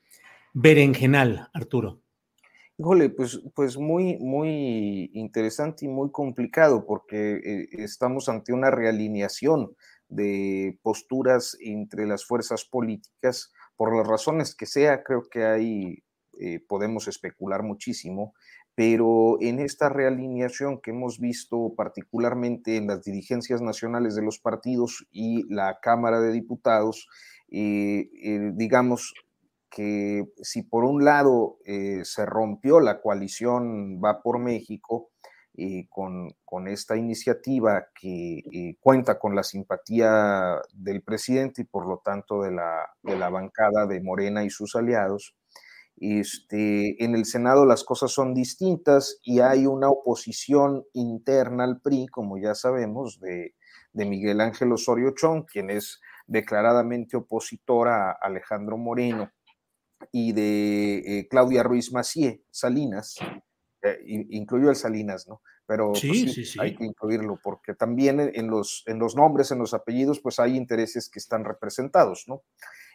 berenjenal, 0.53 1.49
Arturo? 1.53 2.01
Híjole, 2.79 3.09
pues, 3.09 3.41
pues 3.55 3.77
muy, 3.77 4.17
muy 4.17 5.09
interesante 5.13 5.85
y 5.85 5.87
muy 5.87 6.11
complicado 6.11 6.85
porque 6.85 7.37
eh, 7.43 7.69
estamos 7.71 8.29
ante 8.29 8.53
una 8.53 8.69
realineación 8.69 9.75
de 10.09 10.79
posturas 10.83 11.57
entre 11.59 12.05
las 12.05 12.25
fuerzas 12.25 12.65
políticas, 12.65 13.51
por 13.75 13.95
las 13.95 14.07
razones 14.07 14.55
que 14.55 14.65
sea, 14.65 15.03
creo 15.03 15.27
que 15.29 15.45
ahí 15.45 16.03
eh, 16.39 16.59
podemos 16.67 17.07
especular 17.07 17.63
muchísimo, 17.63 18.33
pero 18.77 19.37
en 19.41 19.59
esta 19.59 19.89
realineación 19.89 20.79
que 20.79 20.91
hemos 20.91 21.19
visto 21.19 21.73
particularmente 21.75 22.77
en 22.77 22.85
las 22.85 23.03
dirigencias 23.03 23.59
nacionales 23.59 24.13
de 24.13 24.21
los 24.21 24.37
partidos 24.37 25.07
y 25.11 25.51
la 25.51 25.79
Cámara 25.81 26.21
de 26.21 26.31
Diputados, 26.31 27.07
eh, 27.49 28.07
eh, 28.21 28.51
digamos 28.53 29.15
que 29.71 30.25
si 30.43 30.61
por 30.61 30.83
un 30.83 31.03
lado 31.03 31.57
eh, 31.65 32.01
se 32.03 32.27
rompió 32.27 32.79
la 32.79 33.01
coalición 33.01 33.99
Va 33.99 34.21
por 34.21 34.37
México, 34.37 35.09
con, 35.89 36.29
con, 36.45 36.67
esta 36.67 36.95
iniciativa 36.95 37.87
que 37.99 38.75
cuenta 38.79 39.17
con 39.17 39.33
la 39.33 39.41
simpatía 39.41 40.61
del 40.71 41.01
presidente 41.01 41.63
y 41.63 41.65
por 41.65 41.87
lo 41.87 41.97
tanto 42.05 42.43
de 42.43 42.51
la, 42.51 42.91
de 43.01 43.17
la 43.17 43.29
bancada 43.29 43.87
de 43.87 43.99
Morena 43.99 44.43
y 44.43 44.51
sus 44.51 44.75
aliados, 44.75 45.33
este, 45.99 47.03
en 47.03 47.15
el 47.15 47.25
Senado 47.25 47.65
las 47.65 47.83
cosas 47.83 48.11
son 48.11 48.33
distintas 48.33 49.19
y 49.23 49.39
hay 49.39 49.65
una 49.65 49.89
oposición 49.89 50.85
interna 50.93 51.63
al 51.63 51.81
PRI, 51.81 52.07
como 52.07 52.37
ya 52.37 52.53
sabemos, 52.55 53.19
de, 53.19 53.53
Miguel 53.93 54.41
Ángel 54.41 54.71
Osorio 54.71 55.11
Chong, 55.15 55.45
quien 55.45 55.71
es 55.71 55.99
declaradamente 56.27 57.17
opositor 57.17 57.87
a 57.87 58.11
Alejandro 58.11 58.77
Moreno, 58.77 59.31
y 60.11 60.33
de 60.33 60.97
eh, 60.97 61.27
Claudia 61.27 61.63
Ruiz 61.63 61.91
Macié, 61.91 62.43
Salinas, 62.51 63.15
eh, 63.81 63.97
incluyó 64.05 64.69
el 64.69 64.75
Salinas, 64.75 65.27
¿no? 65.27 65.41
Pero 65.65 65.93
pues, 65.93 66.01
sí, 66.01 66.59
hay 66.59 66.75
que 66.75 66.85
incluirlo, 66.85 67.39
porque 67.43 67.73
también 67.73 68.19
en 68.19 68.47
los, 68.47 68.83
en 68.85 68.99
los 68.99 69.15
nombres, 69.15 69.51
en 69.51 69.57
los 69.57 69.73
apellidos, 69.73 70.19
pues 70.19 70.39
hay 70.39 70.55
intereses 70.55 71.09
que 71.09 71.19
están 71.19 71.43
representados, 71.43 72.25
¿no? 72.27 72.43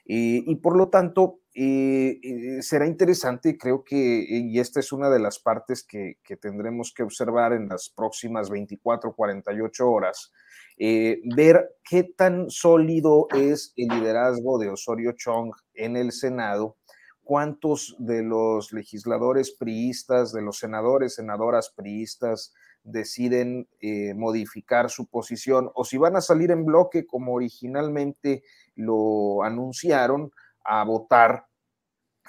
Eh, 0.04 0.42
y 0.46 0.56
por 0.56 0.76
lo 0.76 0.88
tanto, 0.88 1.40
eh, 1.54 2.18
eh, 2.22 2.62
será 2.62 2.86
interesante, 2.86 3.56
creo 3.56 3.84
que, 3.84 4.24
y 4.28 4.58
esta 4.58 4.80
es 4.80 4.92
una 4.92 5.10
de 5.10 5.20
las 5.20 5.38
partes 5.38 5.84
que, 5.84 6.16
tendremos 6.40 6.92
que 6.94 7.02
observar 7.02 7.52
en 7.52 7.68
las 7.68 7.92
próximas 7.94 8.50
24, 8.50 9.14
48 9.14 9.90
horas, 9.90 10.32
ver 10.78 11.76
qué 11.88 12.02
tan 12.02 12.50
sólido 12.50 13.28
es 13.34 13.72
el 13.76 13.88
liderazgo 13.88 14.58
de 14.58 14.70
Osorio 14.70 15.12
Chong 15.12 15.52
en 15.74 15.96
el 15.96 16.10
Senado, 16.10 16.78
cuántos 17.22 17.94
de 17.98 18.22
los 18.22 18.72
legisladores 18.72 19.52
priistas, 19.52 20.32
de 20.32 20.42
los 20.42 20.58
senadores, 20.58 21.14
senadoras 21.16 21.72
priistas, 21.76 22.52
deciden 22.84 23.68
modificar 24.16 24.90
su 24.90 25.06
posición 25.06 25.70
o 25.74 25.84
si 25.84 25.98
van 25.98 26.16
a 26.16 26.20
salir 26.20 26.50
en 26.50 26.64
bloque 26.64 27.06
como 27.06 27.34
originalmente 27.34 28.42
lo 28.74 29.42
anunciaron 29.42 30.32
a 30.64 30.84
votar 30.84 31.46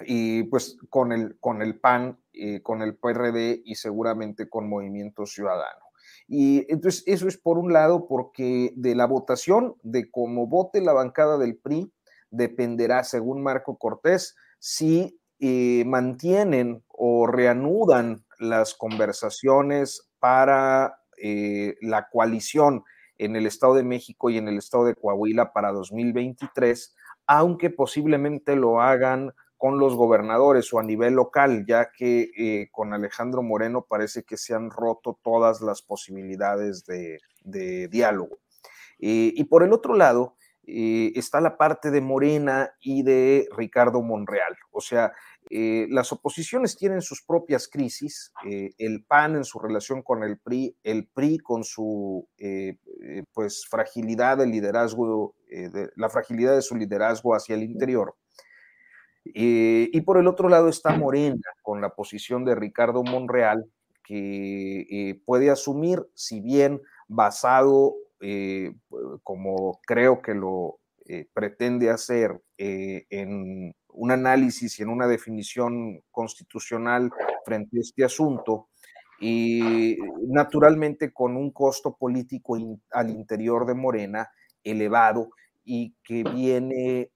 y 0.06 0.44
pues 0.44 0.78
con 0.90 1.12
el, 1.12 1.38
con 1.40 1.62
el 1.62 1.80
PAN, 1.80 2.20
eh, 2.34 2.62
con 2.62 2.82
el 2.82 2.96
PRD 2.96 3.62
y 3.64 3.76
seguramente 3.76 4.50
con 4.50 4.70
Movimiento 4.70 5.26
Ciudadano. 5.26 5.86
Y 6.28 6.66
entonces 6.72 7.04
eso 7.06 7.28
es 7.28 7.38
por 7.38 7.58
un 7.58 7.74
lado 7.74 8.08
porque 8.08 8.74
de 8.76 8.96
la 8.96 9.06
votación, 9.06 9.76
de 9.84 10.10
cómo 10.10 10.48
vote 10.48 10.82
la 10.82 10.94
bancada 10.94 11.38
del 11.38 11.58
PRI, 11.58 11.92
dependerá, 12.32 13.04
según 13.04 13.44
Marco 13.44 13.78
Cortés, 13.78 14.36
si 14.60 15.20
eh, 15.40 15.84
mantienen 15.86 16.84
o 16.88 17.28
reanudan 17.28 18.26
las 18.44 18.76
conversaciones 18.76 20.10
para 20.20 21.00
eh, 21.18 21.76
la 21.82 22.10
coalición 22.10 22.84
en 23.18 23.36
el 23.36 23.46
Estado 23.46 23.76
de 23.76 23.84
México 23.84 24.30
y 24.30 24.38
en 24.38 24.48
el 24.48 24.58
Estado 24.58 24.86
de 24.86 24.96
Coahuila 24.96 25.54
para 25.54 25.72
2023, 25.72 26.96
aunque 27.28 27.70
posiblemente 27.70 28.56
lo 28.56 28.82
hagan 28.82 29.32
con 29.58 29.80
los 29.80 29.96
gobernadores 29.96 30.74
o 30.74 30.80
a 30.80 30.84
nivel 30.84 31.14
local, 31.14 31.66
ya 31.66 31.92
que 31.92 32.32
eh, 32.38 32.68
con 32.72 32.94
Alejandro 32.94 33.42
Moreno 33.42 33.86
parece 33.88 34.24
que 34.24 34.36
se 34.36 34.54
han 34.54 34.70
roto 34.70 35.18
todas 35.24 35.62
las 35.62 35.82
posibilidades 35.82 36.86
de, 36.86 37.20
diálogo. 37.90 38.40
Eh, 39.00 39.32
y 39.36 39.44
por 39.46 39.64
el 39.64 39.72
otro 39.72 39.96
lado, 39.96 40.36
está 40.66 41.42
la 41.42 41.58
parte 41.58 41.92
de 41.92 42.00
Morena 42.00 42.72
y 42.80 43.04
de 43.04 43.48
Ricardo 43.56 44.02
Monreal. 44.02 44.56
O 44.72 44.80
sea, 44.80 45.14
eh, 45.50 45.88
las 45.90 46.12
oposiciones 46.12 46.78
tienen 46.78 47.02
sus 47.02 47.22
propias 47.24 47.68
crisis, 47.68 48.32
eh, 48.50 48.72
el 48.78 49.04
PAN 49.04 49.36
en 49.36 49.44
su 49.44 49.60
relación 49.60 50.02
con 50.02 50.24
el 50.24 50.38
PRI, 50.38 50.76
el 50.84 51.08
PRI 51.08 51.40
con 51.40 51.64
su 51.64 52.28
pues 53.34 53.66
fragilidad 53.70 54.38
de 54.38 54.48
liderazgo, 54.48 55.36
la 55.96 56.10
fragilidad 56.10 56.56
de 56.56 56.62
su 56.62 56.76
liderazgo 56.76 57.36
hacia 57.36 57.56
el 57.56 57.64
interior. 57.64 58.16
y 59.24 60.02
por 60.02 60.18
el 60.18 60.28
otro 60.28 60.50
lado 60.50 60.68
está 60.68 60.96
Morena 60.98 61.42
con 61.62 61.82
la 61.82 61.90
posición 61.90 62.44
de 62.46 62.56
Ricardo 62.56 63.04
Monreal, 63.04 63.66
que 64.04 65.22
puede 65.26 65.50
asumir, 65.50 66.06
si 66.14 66.42
bien 66.42 66.82
basado 67.08 67.96
eh, 68.26 68.74
como 69.22 69.82
creo 69.86 70.22
que 70.22 70.34
lo 70.34 70.80
eh, 71.06 71.28
pretende 71.34 71.90
hacer 71.90 72.40
eh, 72.58 73.06
en 73.10 73.76
un 73.94 74.12
análisis 74.12 74.80
y 74.80 74.84
en 74.84 74.90
una 74.90 75.08
definición 75.08 76.02
constitucional 76.12 77.12
frente 77.46 77.78
a 77.78 77.82
este 77.82 78.04
asunto, 78.04 78.70
y 79.20 79.98
naturalmente 80.28 81.14
con 81.14 81.38
un 81.38 81.52
costo 81.52 81.96
político 81.96 82.58
al 82.92 83.10
interior 83.10 83.66
de 83.66 83.74
Morena 83.74 84.30
elevado 84.64 85.30
y 85.64 85.96
que 86.04 86.24
viene 86.24 87.10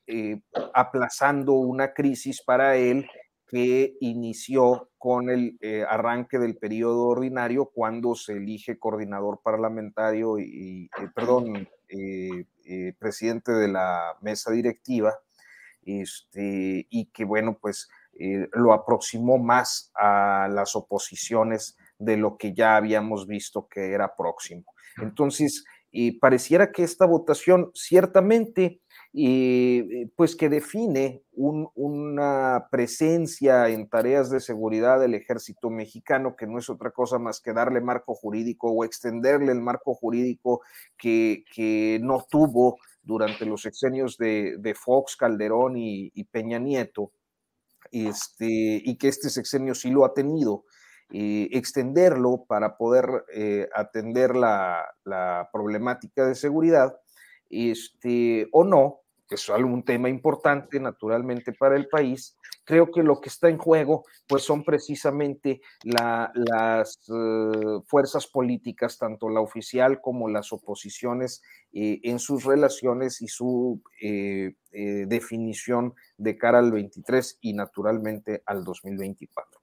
aplazando 0.73 1.53
una 1.53 1.93
crisis 1.93 2.41
para 2.41 2.77
él 2.77 3.07
que 3.47 3.95
inició 4.01 4.89
con 4.97 5.29
el 5.29 5.57
eh, 5.61 5.85
arranque 5.87 6.37
del 6.37 6.57
periodo 6.57 7.07
ordinario 7.07 7.71
cuando 7.73 8.13
se 8.13 8.33
elige 8.33 8.77
coordinador 8.77 9.39
parlamentario 9.41 10.37
y, 10.37 10.89
eh, 10.99 11.07
perdón, 11.15 11.67
eh, 11.87 12.93
presidente 12.99 13.53
de 13.53 13.69
la 13.69 14.17
mesa 14.21 14.51
directiva, 14.51 15.13
este, 15.87 16.85
y 16.89 17.05
que 17.07 17.25
bueno, 17.25 17.57
pues 17.59 17.89
lo 18.53 18.73
aproximó 18.73 19.37
más 19.37 19.91
a 19.95 20.47
las 20.51 20.75
oposiciones 20.75 21.77
de 21.99 22.17
lo 22.17 22.37
que 22.37 22.53
ya 22.53 22.75
habíamos 22.75 23.27
visto 23.27 23.67
que 23.67 23.93
era 23.93 24.15
próximo. 24.15 24.63
Entonces, 24.99 25.63
pareciera 26.19 26.71
que 26.71 26.83
esta 26.83 27.05
votación 27.05 27.71
ciertamente 27.73 28.81
y 29.13 30.05
pues 30.15 30.35
que 30.35 30.49
define 30.49 31.23
una 31.33 32.67
presencia 32.69 33.67
en 33.69 33.89
tareas 33.89 34.29
de 34.29 34.39
seguridad 34.39 34.99
del 34.99 35.15
ejército 35.15 35.69
mexicano, 35.69 36.35
que 36.35 36.45
no 36.45 36.59
es 36.59 36.69
otra 36.69 36.91
cosa 36.91 37.17
más 37.17 37.39
que 37.39 37.53
darle 37.53 37.81
marco 37.81 38.13
jurídico 38.13 38.71
o 38.71 38.83
extenderle 38.83 39.51
el 39.51 39.61
marco 39.61 39.95
jurídico 39.95 40.61
que, 40.97 41.45
que 41.53 41.99
no 42.01 42.25
tuvo 42.29 42.77
durante 43.07 43.45
los 43.45 43.61
sexenios 43.61 44.17
de, 44.17 44.57
de 44.59 44.75
Fox, 44.75 45.15
Calderón 45.15 45.77
y, 45.77 46.23
Peña 46.25 46.59
Nieto, 46.59 47.11
este, 47.91 48.81
y 48.83 48.97
que 48.97 49.07
este 49.07 49.29
sexenio 49.29 49.73
sí 49.73 49.89
lo 49.89 50.05
ha 50.05 50.13
tenido. 50.13 50.65
extenderlo 51.09 52.43
para 52.47 52.75
poder 52.75 53.05
atender 53.73 54.35
la, 54.35 54.85
la, 55.05 55.49
problemática 55.53 56.27
de 56.27 56.35
seguridad, 56.35 56.99
este, 57.49 58.47
o 58.51 58.65
no, 58.65 59.06
que 59.27 59.35
es 59.35 59.49
un 59.49 59.83
tema 59.83 60.09
importante 60.09 60.79
naturalmente 60.79 61.51
para 61.51 61.75
el 61.75 61.87
país, 61.87 62.37
creo 62.63 62.91
que 62.91 63.03
lo 63.03 63.19
que 63.19 63.29
está 63.29 63.49
en 63.49 63.57
juego 63.57 64.05
pues 64.27 64.43
son 64.43 64.63
precisamente 64.63 65.61
las 65.83 66.99
eh, 67.09 67.79
fuerzas 67.85 68.27
políticas, 68.27 68.97
tanto 68.97 69.29
la 69.29 69.41
oficial 69.41 69.99
como 70.01 70.29
las 70.29 70.51
oposiciones, 70.53 71.41
eh, 71.73 71.99
en 72.03 72.19
sus 72.19 72.43
relaciones 72.43 73.21
y 73.21 73.27
su 73.27 73.81
eh, 74.01 74.53
definición 74.71 75.93
de 76.17 76.37
cara 76.37 76.59
al 76.59 76.71
23 76.71 77.39
y 77.41 77.53
naturalmente 77.53 78.43
al 78.45 78.63
2024. 78.63 79.61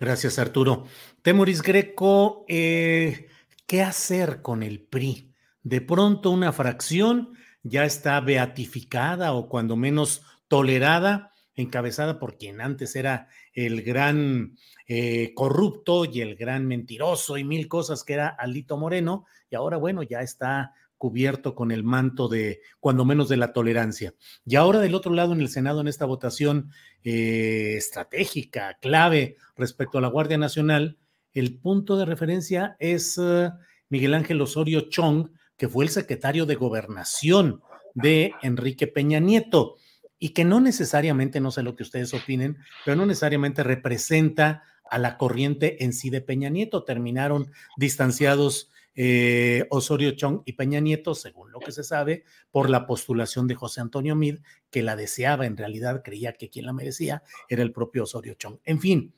Gracias, 0.00 0.38
Arturo. 0.38 0.84
Temoris 1.22 1.62
Greco, 1.62 2.44
¿qué 2.46 3.82
hacer 3.82 4.42
con 4.42 4.62
el 4.62 4.82
PRI? 4.82 5.32
De 5.62 5.80
pronto 5.80 6.30
una 6.30 6.52
fracción 6.52 7.34
ya 7.64 7.84
está 7.84 8.20
beatificada 8.20 9.32
o 9.32 9.48
cuando 9.48 9.74
menos 9.74 10.22
tolerada, 10.46 11.32
encabezada 11.56 12.20
por 12.20 12.36
quien 12.36 12.60
antes 12.60 12.94
era 12.94 13.28
el 13.52 13.82
gran 13.82 14.56
eh, 14.86 15.32
corrupto 15.34 16.04
y 16.04 16.20
el 16.20 16.36
gran 16.36 16.66
mentiroso 16.66 17.38
y 17.38 17.44
mil 17.44 17.66
cosas 17.66 18.04
que 18.04 18.12
era 18.12 18.28
Alito 18.28 18.76
Moreno, 18.76 19.24
y 19.50 19.56
ahora 19.56 19.78
bueno, 19.78 20.02
ya 20.02 20.20
está 20.20 20.74
cubierto 20.98 21.54
con 21.54 21.70
el 21.70 21.84
manto 21.84 22.28
de, 22.28 22.60
cuando 22.80 23.04
menos, 23.04 23.28
de 23.28 23.36
la 23.36 23.52
tolerancia. 23.52 24.14
Y 24.44 24.56
ahora 24.56 24.80
del 24.80 24.94
otro 24.94 25.12
lado 25.12 25.32
en 25.32 25.40
el 25.40 25.48
Senado, 25.48 25.80
en 25.80 25.88
esta 25.88 26.06
votación 26.06 26.70
eh, 27.02 27.74
estratégica, 27.76 28.78
clave 28.80 29.36
respecto 29.56 29.98
a 29.98 30.00
la 30.00 30.08
Guardia 30.08 30.38
Nacional, 30.38 30.98
el 31.32 31.58
punto 31.58 31.96
de 31.96 32.04
referencia 32.04 32.76
es 32.78 33.18
eh, 33.20 33.50
Miguel 33.88 34.14
Ángel 34.14 34.40
Osorio 34.40 34.88
Chong, 34.88 35.30
que 35.56 35.68
fue 35.68 35.84
el 35.84 35.90
secretario 35.90 36.46
de 36.46 36.54
gobernación 36.54 37.62
de 37.94 38.32
Enrique 38.42 38.86
Peña 38.86 39.20
Nieto 39.20 39.76
y 40.18 40.30
que 40.30 40.44
no 40.44 40.60
necesariamente, 40.60 41.40
no 41.40 41.50
sé 41.50 41.62
lo 41.62 41.76
que 41.76 41.82
ustedes 41.82 42.14
opinen, 42.14 42.58
pero 42.84 42.96
no 42.96 43.06
necesariamente 43.06 43.62
representa 43.62 44.62
a 44.90 44.98
la 44.98 45.16
corriente 45.16 45.84
en 45.84 45.92
sí 45.92 46.10
de 46.10 46.20
Peña 46.20 46.48
Nieto. 46.50 46.84
Terminaron 46.84 47.50
distanciados 47.76 48.70
eh, 48.94 49.66
Osorio 49.70 50.12
Chong 50.12 50.42
y 50.44 50.52
Peña 50.52 50.80
Nieto, 50.80 51.14
según 51.14 51.50
lo 51.50 51.58
que 51.58 51.72
se 51.72 51.82
sabe, 51.82 52.24
por 52.50 52.70
la 52.70 52.86
postulación 52.86 53.48
de 53.48 53.54
José 53.54 53.80
Antonio 53.80 54.14
Mid, 54.14 54.38
que 54.70 54.82
la 54.82 54.96
deseaba, 54.96 55.46
en 55.46 55.56
realidad 55.56 56.02
creía 56.04 56.34
que 56.34 56.48
quien 56.48 56.66
la 56.66 56.72
merecía 56.72 57.22
era 57.48 57.62
el 57.62 57.72
propio 57.72 58.04
Osorio 58.04 58.34
Chong. 58.34 58.58
En 58.64 58.80
fin, 58.80 59.14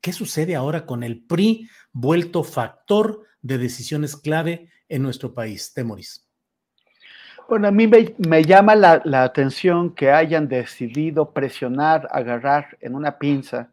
¿qué 0.00 0.12
sucede 0.12 0.54
ahora 0.54 0.84
con 0.84 1.02
el 1.02 1.24
PRI 1.24 1.68
vuelto 1.92 2.44
factor 2.44 3.22
de 3.40 3.58
decisiones 3.58 4.16
clave 4.16 4.70
en 4.88 5.02
nuestro 5.02 5.32
país. 5.32 5.72
Temoris. 5.72 6.26
Bueno, 7.48 7.68
a 7.68 7.70
mí 7.70 7.86
me, 7.86 8.42
llama 8.42 8.74
la, 8.74 9.22
atención 9.22 9.94
que 9.94 10.10
hayan 10.10 10.48
decidido 10.48 11.30
presionar, 11.30 12.08
agarrar 12.10 12.76
en 12.80 12.96
una 12.96 13.18
pinza 13.18 13.70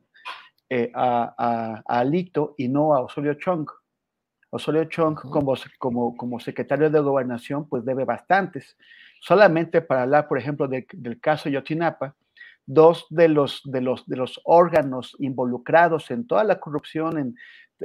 eh, 0.70 0.92
a, 0.94 1.82
Alito 1.88 2.54
y 2.58 2.68
no 2.68 2.94
a 2.94 3.02
Osorio 3.02 3.34
Chong. 3.34 3.68
Osorio 4.52 4.86
Chong, 4.86 5.16
como, 5.16 5.56
como, 5.80 6.16
como 6.16 6.40
secretario 6.40 6.92
de 6.92 7.00
gobernación, 7.00 7.68
pues 7.68 7.84
debe 7.84 8.06
bastantes. 8.06 8.78
Solamente 9.20 9.82
para 9.82 10.04
hablar, 10.04 10.28
por 10.28 10.38
ejemplo, 10.38 10.68
del 10.68 11.20
caso 11.20 11.50
Yotinapa, 11.50 12.14
dos 12.66 13.06
de 13.10 13.28
los, 13.28 13.62
de, 13.66 13.82
los, 13.82 14.06
de 14.06 14.18
los 14.18 14.40
órganos 14.46 15.16
involucrados 15.20 16.12
en 16.12 16.28
toda 16.28 16.44
la 16.44 16.60
corrupción, 16.60 17.18
en 17.18 17.36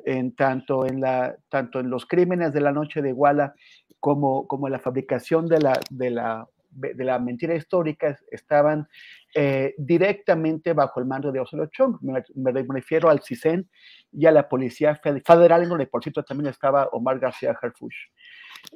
en 0.05 0.35
tanto, 0.35 0.87
en 0.87 1.01
la, 1.01 1.37
tanto 1.49 1.81
en 1.81 1.91
los 1.91 2.07
crímenes 2.07 2.53
de 2.53 2.61
la 2.61 2.73
noche 2.73 3.03
de 3.03 3.11
Iguala 3.11 3.55
como, 4.01 4.47
como 4.47 4.69
en 4.69 4.73
la 4.73 4.79
fabricación 4.79 5.49
de 5.49 5.61
la, 5.61 5.81
de 5.91 6.11
la, 6.11 6.47
de 6.71 7.05
la 7.05 7.19
mentira 7.19 7.55
histórica 7.55 8.17
estaban 8.31 8.89
eh, 9.35 9.75
directamente 9.79 10.73
bajo 10.73 11.01
el 11.01 11.07
mando 11.07 11.33
de 11.33 11.41
Osorio 11.41 11.67
Chong. 11.67 11.99
Me, 12.03 12.53
refiero 12.53 13.11
al 13.11 13.23
CISEN 13.23 13.69
y 14.13 14.27
a 14.27 14.33
la 14.33 14.49
Policía 14.49 15.01
Federal, 15.25 15.63
en 15.63 15.69
donde 15.69 15.87
por 15.87 16.03
cierto 16.03 16.23
también 16.23 16.49
estaba 16.49 16.89
Omar 16.93 17.19
García 17.19 17.57
Harfush. 17.61 17.97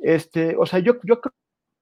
Este, 0.02 0.56
o 0.56 0.66
sea, 0.66 0.78
yo, 0.78 0.94
yo 1.04 1.20
creo 1.20 1.34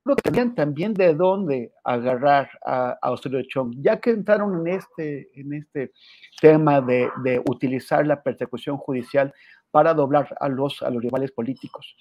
creo 0.05 0.16
tenían 0.16 0.55
también 0.55 0.94
de 0.94 1.14
dónde 1.14 1.72
agarrar 1.84 2.51
a, 2.64 2.98
a 3.01 3.11
Osorio 3.11 3.42
Chong, 3.42 3.74
ya 3.80 4.01
que 4.01 4.11
entraron 4.11 4.66
en 4.66 4.74
este, 4.74 5.30
en 5.34 5.53
este 5.55 5.92
tema 6.40 6.80
de, 6.80 7.09
de, 7.22 7.42
utilizar 7.48 8.07
la 8.07 8.22
persecución 8.22 8.76
judicial 8.76 9.32
para 9.70 9.94
doblar 9.94 10.36
a 10.40 10.48
los, 10.48 10.82
a 10.82 10.90
los 10.90 11.03
rivales 11.03 11.32
políticos. 11.32 11.96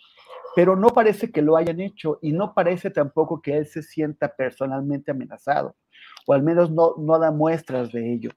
Pero 0.55 0.75
no 0.75 0.89
parece 0.89 1.31
que 1.31 1.41
lo 1.41 1.57
hayan 1.57 1.79
hecho 1.79 2.17
y 2.21 2.31
no 2.31 2.53
parece 2.53 2.89
tampoco 2.89 3.41
que 3.41 3.57
él 3.57 3.67
se 3.67 3.83
sienta 3.83 4.35
personalmente 4.35 5.11
amenazado, 5.11 5.75
o 6.25 6.33
al 6.33 6.41
menos 6.41 6.71
no, 6.71 6.95
no 6.97 7.19
da 7.19 7.31
muestras 7.31 7.91
de 7.91 8.13
ello. 8.13 8.31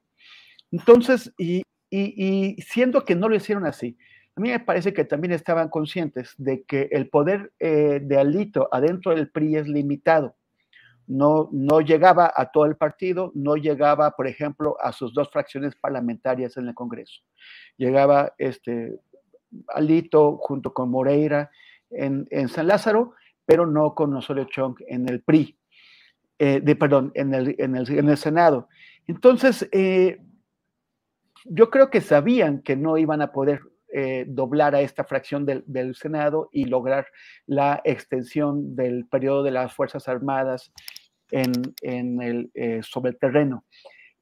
Entonces, 0.71 1.33
y, 1.39 1.63
y, 1.89 2.55
y 2.59 2.63
siendo 2.63 3.05
que 3.05 3.15
no 3.15 3.29
lo 3.29 3.37
hicieron 3.37 3.67
así, 3.67 3.97
a 4.35 4.41
mí 4.41 4.51
me 4.51 4.61
parece 4.61 4.95
que 4.95 5.05
también 5.05 5.33
estaban 5.33 5.69
conscientes 5.69 6.35
de 6.39 6.65
que 6.65 6.89
el 6.93 7.09
poder 7.11 7.53
eh, 7.59 8.01
de 8.03 8.19
Alito 8.19 8.69
adentro 8.73 9.15
del 9.15 9.31
PRI 9.31 9.57
es 9.57 9.69
limitado. 9.69 10.37
No, 11.07 11.51
no 11.53 11.81
llegaba 11.83 12.33
a 12.35 12.51
todo 12.51 12.65
el 12.65 12.77
partido, 12.77 13.33
no 13.35 13.57
llegaba, 13.57 14.13
por 14.13 14.27
ejemplo, 14.27 14.77
a 14.81 14.93
sus 14.93 15.13
dos 15.13 15.31
fracciones 15.31 15.77
parlamentarias 15.77 16.57
en 16.57 16.69
el 16.69 16.75
Congreso. 16.75 17.21
Llegaba 17.77 18.33
este, 18.39 18.99
Alito 19.69 20.39
junto 20.39 20.73
con 20.73 20.91
Moreira 20.91 21.51
en, 21.91 22.27
San 22.49 22.69
Lázaro, 22.69 23.13
pero 23.45 23.67
no 23.67 23.95
con 23.95 24.15
Osorio 24.15 24.45
Chong 24.45 24.77
en 24.87 25.09
el 25.11 25.23
PRI, 25.23 25.59
eh, 26.39 26.61
de, 26.63 26.77
perdón, 26.77 27.13
en 27.15 27.35
el, 27.35 27.55
en 27.59 27.77
el, 27.77 28.17
Senado. 28.17 28.69
Entonces, 29.07 29.69
eh, 29.73 30.23
yo 31.45 31.69
creo 31.69 31.91
que 31.91 32.01
sabían 32.01 32.63
que 32.63 32.77
no 32.77 32.97
iban 32.97 33.21
a 33.21 33.33
poder 33.33 33.61
eh, 33.95 34.25
doblar 34.27 34.75
a 34.75 34.81
esta 34.81 35.05
fracción 35.05 35.45
del, 35.45 35.95
Senado 35.95 36.49
y 36.51 36.65
lograr 36.65 37.07
la 37.47 37.83
extensión 37.85 38.75
del 38.75 39.07
periodo 39.07 39.43
de 39.43 39.51
las 39.51 39.75
Fuerzas 39.75 40.09
Armadas 40.09 40.73
en, 41.31 41.53
el, 41.83 42.51
eh, 42.55 42.81
sobre 42.83 43.11
el 43.11 43.19
terreno. 43.19 43.67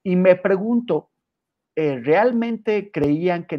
Y 0.03 0.17
me 0.17 0.35
pregunto, 0.35 1.11
eh, 1.77 2.01
¿realmente 2.03 2.91
creían 2.91 3.45
que, 3.45 3.57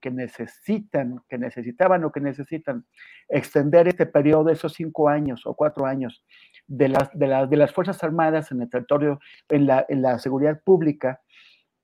que 0.00 0.10
necesitan, 0.12 1.20
que 1.28 1.38
necesitaban 1.38 2.04
o 2.04 2.12
que 2.12 2.20
necesitan 2.20 2.86
extender 3.28 3.88
este 3.88 4.06
periodo 4.06 4.50
esos 4.50 4.74
cinco 4.74 5.08
años 5.08 5.42
o 5.44 5.54
cuatro 5.54 5.86
años 5.86 6.24
de 6.68 6.88
las, 6.88 7.10
de, 7.18 7.48
de 7.48 7.56
las 7.56 7.72
Fuerzas 7.72 8.04
Armadas 8.04 8.52
en 8.52 8.62
el 8.62 8.70
territorio, 8.70 9.18
en 9.48 9.66
la, 9.66 9.84
en 9.88 10.02
la 10.02 10.20
seguridad 10.20 10.62
pública? 10.62 11.20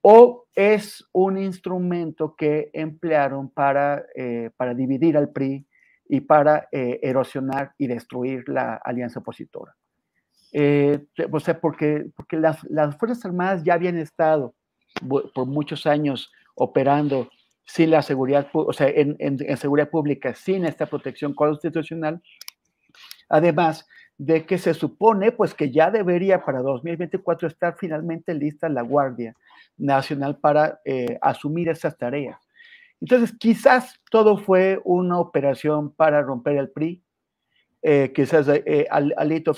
O 0.00 0.46
es 0.54 1.04
un 1.12 1.38
instrumento 1.38 2.34
que 2.36 2.70
emplearon 2.72 3.48
para, 3.48 4.04
eh, 4.14 4.50
para 4.56 4.74
dividir 4.74 5.16
al 5.16 5.30
PRI 5.30 5.66
y 6.08 6.20
para 6.20 6.68
eh, 6.72 7.00
erosionar 7.02 7.72
y 7.78 7.86
destruir 7.86 8.48
la 8.48 8.74
alianza 8.76 9.20
opositora. 9.20 9.74
Eh, 10.52 11.04
o 11.30 11.40
sea, 11.40 11.60
porque, 11.60 12.06
porque 12.16 12.36
las, 12.36 12.64
las, 12.64 12.96
Fuerzas 12.96 13.24
Armadas 13.24 13.62
ya 13.64 13.74
habían 13.74 13.98
estado 13.98 14.54
por 15.34 15.46
muchos 15.46 15.86
años 15.86 16.32
operando 16.54 17.28
sin 17.64 17.90
la 17.90 18.00
seguridad, 18.00 18.48
o 18.52 18.72
sea, 18.72 18.88
en, 18.88 19.14
en, 19.18 19.56
seguridad 19.58 19.90
pública, 19.90 20.34
sin 20.34 20.64
esta 20.64 20.86
protección 20.86 21.34
constitucional. 21.34 22.22
Además 23.28 23.86
de 24.16 24.46
que 24.46 24.56
se 24.56 24.72
supone 24.72 25.32
pues 25.32 25.54
que 25.54 25.70
ya 25.70 25.90
debería 25.90 26.42
para 26.44 26.62
2024 26.62 27.46
estar 27.46 27.76
finalmente 27.78 28.34
lista 28.34 28.68
la 28.70 28.82
Guardia 28.82 29.36
Nacional 29.78 30.38
para 30.38 30.80
eh, 30.84 31.18
asumir 31.22 31.68
esas 31.68 31.96
tareas. 31.96 32.38
Entonces, 33.00 33.32
quizás 33.38 34.00
todo 34.10 34.36
fue 34.38 34.80
una 34.84 35.18
operación 35.18 35.92
para 35.94 36.20
romper 36.20 36.56
el 36.56 36.70
PRI, 36.70 37.02
eh, 37.80 38.12
quizás 38.12 38.48
eh, 38.48 38.86
Alito 38.90 39.52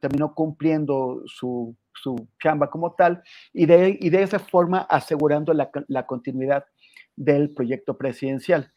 terminó 0.00 0.34
cumpliendo 0.34 1.22
su, 1.26 1.76
su, 1.94 2.28
chamba 2.42 2.68
como 2.68 2.94
tal 2.94 3.22
y 3.52 3.66
de, 3.66 3.96
y 4.00 4.10
de 4.10 4.24
esa 4.24 4.40
forma 4.40 4.80
asegurando 4.90 5.54
la, 5.54 5.70
la 5.86 6.04
continuidad 6.04 6.64
del 7.14 7.54
proyecto 7.54 7.96
presidencial. 7.96 8.72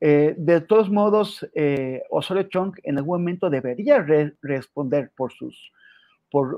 de 0.00 0.64
todos 0.66 0.88
modos, 0.88 1.46
Osorio 2.08 2.44
Chong 2.44 2.74
en 2.84 2.96
algún 2.96 3.20
momento 3.20 3.50
debería 3.50 3.98
responder 4.40 5.12
por 5.14 5.30
sus 5.32 5.72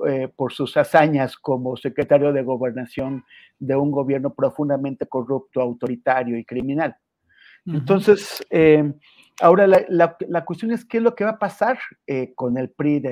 eh, 0.09 0.29
por, 0.35 0.53
sus 0.53 0.77
hazañas 0.77 1.37
como 1.37 1.77
secretario 1.77 2.33
de 2.33 2.43
gobernación 2.43 3.25
de 3.59 3.77
un 3.77 3.91
gobierno 3.91 4.35
profundamente 4.35 5.07
corrupto, 5.07 5.61
autoritario 5.61 6.39
y 6.39 6.45
criminal. 6.45 6.97
Entonces, 7.67 8.43
eh, 8.49 8.95
ahora 9.43 9.67
la, 9.67 10.45
cuestión 10.47 10.73
es 10.73 10.87
qué 10.87 10.99
es 10.99 11.03
lo 11.03 11.15
que 11.15 11.25
va 11.25 11.33
a 11.33 11.39
pasar 11.39 11.79
eh, 12.07 12.33
con 12.35 12.57
el 12.57 12.71
PRI 12.71 13.03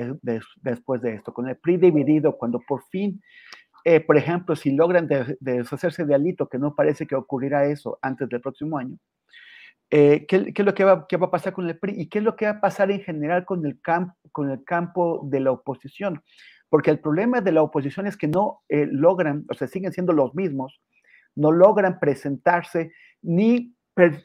después 0.61 1.01
de 1.01 1.13
esto, 1.13 1.31
con 1.31 1.47
el 1.47 1.57
PRI 1.57 1.77
dividido, 1.77 2.37
cuando 2.37 2.59
por 2.67 2.81
fin 2.85 3.21
eh, 3.89 4.01
por 4.01 4.17
ejemplo, 4.17 4.53
si 4.57 4.71
logran 4.71 5.07
deshacerse 5.39 6.03
de 6.03 6.13
Alito, 6.13 6.49
que 6.49 6.59
no 6.59 6.75
parece 6.75 7.07
que 7.07 7.15
ocurrirá 7.15 7.67
eso 7.67 7.97
antes 8.01 8.27
del 8.27 8.41
próximo 8.41 8.77
año, 8.77 8.97
eh, 9.89 10.25
¿qué, 10.27 10.51
es 10.53 10.65
lo 10.65 10.73
que 10.73 10.83
va, 10.83 11.07
va, 11.09 11.25
a 11.27 11.31
pasar 11.31 11.53
con 11.53 11.69
el 11.69 11.79
PRI 11.79 12.01
y 12.01 12.09
qué 12.09 12.17
es 12.17 12.25
lo 12.25 12.35
que 12.35 12.43
va 12.43 12.51
a 12.51 12.59
pasar 12.59 12.91
en 12.91 12.99
general 12.99 13.45
con 13.45 13.65
el, 13.65 13.79
camp, 13.79 14.13
con 14.33 14.51
el 14.51 14.61
campo 14.65 15.21
de 15.23 15.39
la 15.39 15.51
oposición? 15.51 16.21
Porque 16.69 16.91
el 16.91 16.99
problema 16.99 17.41
de 17.41 17.51
la 17.51 17.61
oposición 17.61 18.07
es 18.07 18.17
que 18.17 18.27
no 18.27 18.61
eh, 18.69 18.87
logran, 18.89 19.45
o 19.49 19.53
sea, 19.53 19.67
siguen 19.67 19.93
siendo 19.93 20.13
los 20.13 20.35
mismos, 20.35 20.81
no 21.35 21.51
logran 21.51 21.99
presentarse 21.99 22.91
ni, 23.21 23.75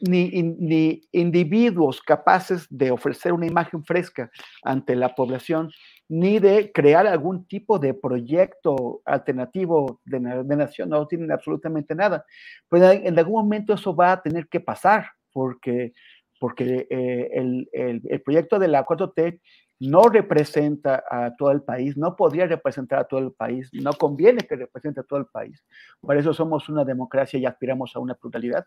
ni, 0.01 0.29
ni, 0.59 1.01
individuos 1.11 2.01
capaces 2.01 2.67
de 2.69 2.91
ofrecer 2.91 3.33
una 3.33 3.47
imagen 3.47 3.83
fresca 3.83 4.29
ante 4.63 4.95
la 4.95 5.15
población, 5.15 5.71
ni 6.09 6.39
de 6.39 6.71
crear 6.71 7.07
algún 7.07 7.45
tipo 7.47 7.79
de 7.79 7.93
proyecto 7.93 9.01
alternativo 9.05 10.01
de, 10.05 10.43
de 10.43 10.55
nación, 10.55 10.89
no 10.89 11.07
tienen 11.07 11.31
absolutamente 11.31 11.95
nada. 11.95 12.25
Pero 12.69 12.91
en 12.91 13.17
algún 13.17 13.41
momento 13.43 13.73
eso 13.73 13.95
va 13.95 14.11
a 14.11 14.21
tener 14.21 14.47
que 14.47 14.59
pasar, 14.59 15.07
porque, 15.31 15.93
porque 16.39 16.87
eh, 16.89 17.29
el, 17.33 17.69
el, 17.71 18.01
el, 18.05 18.21
proyecto 18.21 18.59
de 18.59 18.67
la 18.67 18.85
4T 18.85 19.39
no 19.83 20.03
representa 20.03 21.03
a 21.09 21.35
todo 21.35 21.51
el 21.51 21.61
país, 21.61 21.97
no 21.97 22.15
podría 22.15 22.47
representar 22.47 22.99
a 22.99 23.03
todo 23.03 23.19
el 23.19 23.31
país, 23.31 23.69
no 23.73 23.91
conviene 23.93 24.47
que 24.47 24.55
represente 24.55 25.01
a 25.01 25.03
todo 25.03 25.19
el 25.19 25.25
país. 25.25 25.61
Por 25.99 26.15
eso 26.17 26.33
somos 26.33 26.69
una 26.69 26.85
democracia 26.85 27.37
y 27.37 27.45
aspiramos 27.45 27.93
a 27.95 27.99
una 27.99 28.13
pluralidad. 28.15 28.65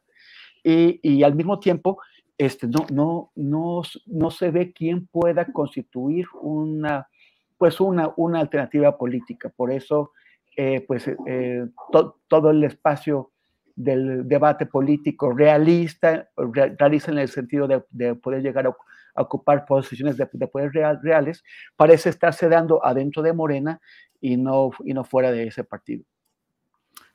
Y, 0.62 1.00
y 1.02 1.22
al 1.22 1.34
mismo 1.34 1.58
tiempo, 1.58 1.98
este, 2.36 2.66
no, 2.66 2.86
no, 2.90 3.30
no, 3.34 3.82
no 4.06 4.30
se 4.30 4.50
ve 4.50 4.72
quién 4.72 5.06
pueda 5.06 5.46
constituir 5.46 6.26
una, 6.42 7.08
pues 7.56 7.80
una, 7.80 8.12
una 8.16 8.40
alternativa 8.40 8.98
política. 8.98 9.50
Por 9.56 9.70
eso, 9.72 10.12
eh, 10.54 10.84
pues 10.86 11.08
eh, 11.26 11.66
to, 11.92 12.18
todo 12.28 12.50
el 12.50 12.62
espacio 12.64 13.30
del 13.74 14.28
debate 14.28 14.66
político 14.66 15.32
realista, 15.32 16.28
realista 16.78 17.10
en 17.10 17.18
el 17.18 17.28
sentido 17.28 17.66
de, 17.66 17.82
de 17.90 18.14
poder 18.14 18.42
llegar 18.42 18.66
a, 18.66 18.76
a, 19.16 19.22
ocupar 19.22 19.64
posiciones 19.64 20.16
de, 20.16 20.28
de 20.32 20.46
poder 20.46 20.72
real, 20.72 21.00
reales, 21.02 21.42
parece 21.76 22.10
estarse 22.10 22.48
dando 22.48 22.84
adentro 22.84 23.22
de 23.22 23.32
Morena 23.32 23.80
y 24.20 24.36
no, 24.36 24.70
y 24.84 24.94
no 24.94 25.04
fuera 25.04 25.30
de 25.32 25.46
ese 25.46 25.64
partido. 25.64 26.04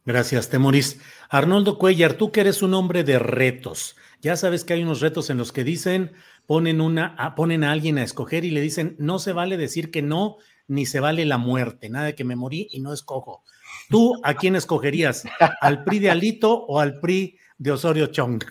Gracias, 0.04 0.50
Temoris. 0.50 1.00
Arnoldo 1.30 1.78
Cuellar, 1.78 2.14
tú 2.14 2.32
que 2.32 2.42
eres 2.42 2.64
un 2.64 2.74
hombre 2.74 3.04
de 3.04 3.20
retos, 3.20 3.96
ya 4.20 4.36
sabes 4.36 4.64
que 4.64 4.74
hay 4.74 4.82
unos 4.82 5.00
retos 5.00 5.30
en 5.30 5.38
los 5.38 5.52
que 5.52 5.64
dicen, 5.64 6.14
ponen, 6.48 6.82
una, 6.82 7.36
ponen 7.36 7.64
a 7.64 7.72
alguien 7.72 8.00
a 8.00 8.04
escoger 8.04 8.44
y 8.44 8.50
le 8.50 8.62
dicen, 8.62 8.96
no 8.98 9.20
se 9.20 9.32
vale 9.32 9.58
decir 9.58 9.92
que 9.92 10.02
no, 10.02 10.38
ni 10.68 10.88
se 10.88 11.00
vale 11.00 11.26
la 11.26 11.38
muerte, 11.38 11.90
nada 11.90 12.08
de 12.08 12.16
que 12.16 12.24
me 12.24 12.36
morí 12.36 12.68
y 12.72 12.80
no 12.80 12.94
escojo. 12.94 13.44
¿Tú 13.90 14.20
a 14.24 14.34
quién 14.34 14.56
escogerías? 14.56 15.24
¿Al 15.62 15.84
PRI 15.84 16.00
de 16.00 16.12
Alito 16.12 16.52
o 16.52 16.80
al 16.80 17.00
PRI 17.00 17.38
de 17.58 17.72
Osorio 17.72 18.08
Chong? 18.08 18.44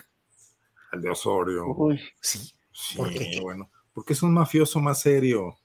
Al 0.91 1.01
de 1.01 1.09
Osorio. 1.09 1.65
Uy. 1.75 1.99
Sí. 2.21 2.53
Sí, 2.71 2.97
¿Por 2.97 3.09
qué? 3.09 3.39
bueno, 3.41 3.69
porque 3.93 4.13
es 4.13 4.23
un 4.23 4.33
mafioso 4.33 4.79
más 4.79 5.01
serio. 5.01 5.57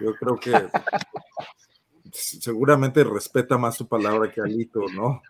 Yo 0.00 0.14
creo 0.14 0.36
que 0.36 0.52
seguramente 2.12 3.04
respeta 3.04 3.58
más 3.58 3.76
su 3.76 3.88
palabra 3.88 4.30
que 4.30 4.40
Alito, 4.40 4.80
¿no? 4.94 5.22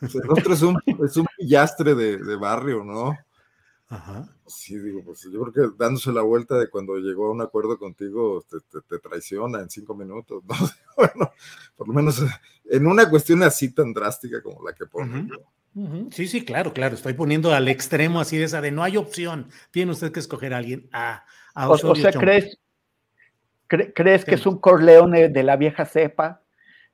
O 0.00 0.08
sea, 0.08 0.20
el 0.22 0.30
otro 0.30 0.54
es 0.54 0.62
un, 0.62 0.80
es 1.04 1.16
un 1.16 1.26
pillastre 1.36 1.94
de, 1.94 2.18
de 2.18 2.36
barrio, 2.36 2.84
¿no? 2.84 3.16
Ajá. 3.88 4.28
Sí, 4.46 4.78
digo, 4.78 5.02
pues 5.02 5.22
yo 5.22 5.42
creo 5.42 5.52
que 5.70 5.76
dándose 5.78 6.12
la 6.12 6.22
vuelta 6.22 6.56
de 6.58 6.68
cuando 6.68 6.96
llegó 6.96 7.26
a 7.28 7.32
un 7.32 7.40
acuerdo 7.40 7.78
contigo, 7.78 8.44
te, 8.48 8.58
te, 8.60 8.86
te 8.86 8.98
traiciona 8.98 9.60
en 9.60 9.70
cinco 9.70 9.94
minutos, 9.94 10.42
¿no? 10.44 10.54
Bueno, 10.96 11.32
por 11.76 11.86
lo 11.86 11.94
menos 11.94 12.20
en 12.70 12.86
una 12.86 13.08
cuestión 13.08 13.42
así 13.42 13.72
tan 13.74 13.92
drástica 13.92 14.42
como 14.42 14.62
la 14.66 14.74
que 14.74 14.86
pone. 14.86 15.20
Ujú. 15.20 15.34
Ujú. 15.74 16.08
Sí, 16.10 16.26
sí, 16.26 16.44
claro, 16.44 16.72
claro. 16.72 16.94
Estoy 16.96 17.12
poniendo 17.12 17.52
al 17.52 17.68
extremo 17.68 18.20
así 18.20 18.36
de 18.36 18.44
esa 18.44 18.60
de 18.60 18.70
no 18.72 18.82
hay 18.82 18.96
opción. 18.96 19.48
Tiene 19.70 19.92
usted 19.92 20.10
que 20.12 20.20
escoger 20.20 20.52
a 20.54 20.56
alguien. 20.58 20.88
A, 20.92 21.24
a 21.54 21.68
O, 21.68 21.72
o 21.72 21.94
sea. 21.94 22.10
¿crees, 22.10 22.58
cre- 23.68 23.92
crees 23.94 24.24
que 24.24 24.34
es 24.34 24.46
un 24.46 24.58
Corleone 24.58 25.28
de 25.28 25.42
la 25.42 25.56
vieja 25.56 25.84
cepa 25.84 26.42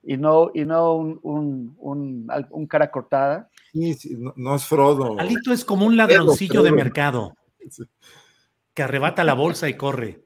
y 0.02 0.18
no, 0.18 0.50
y 0.52 0.66
no 0.66 0.92
un, 0.94 1.18
un, 1.22 2.26
un, 2.50 2.66
cara 2.66 2.90
cortada? 2.90 3.48
Sí, 3.72 3.94
sí, 3.94 4.16
no, 4.18 4.34
no 4.36 4.54
es 4.54 4.66
Frodo. 4.66 5.18
Alito 5.18 5.52
es 5.52 5.64
como 5.64 5.86
un 5.86 5.96
ladroncillo 5.96 6.62
de 6.62 6.72
mercado 6.72 7.34
Sí. 7.70 7.84
que 8.74 8.82
arrebata 8.82 9.24
la 9.24 9.34
bolsa 9.34 9.68
y 9.68 9.74
corre. 9.74 10.22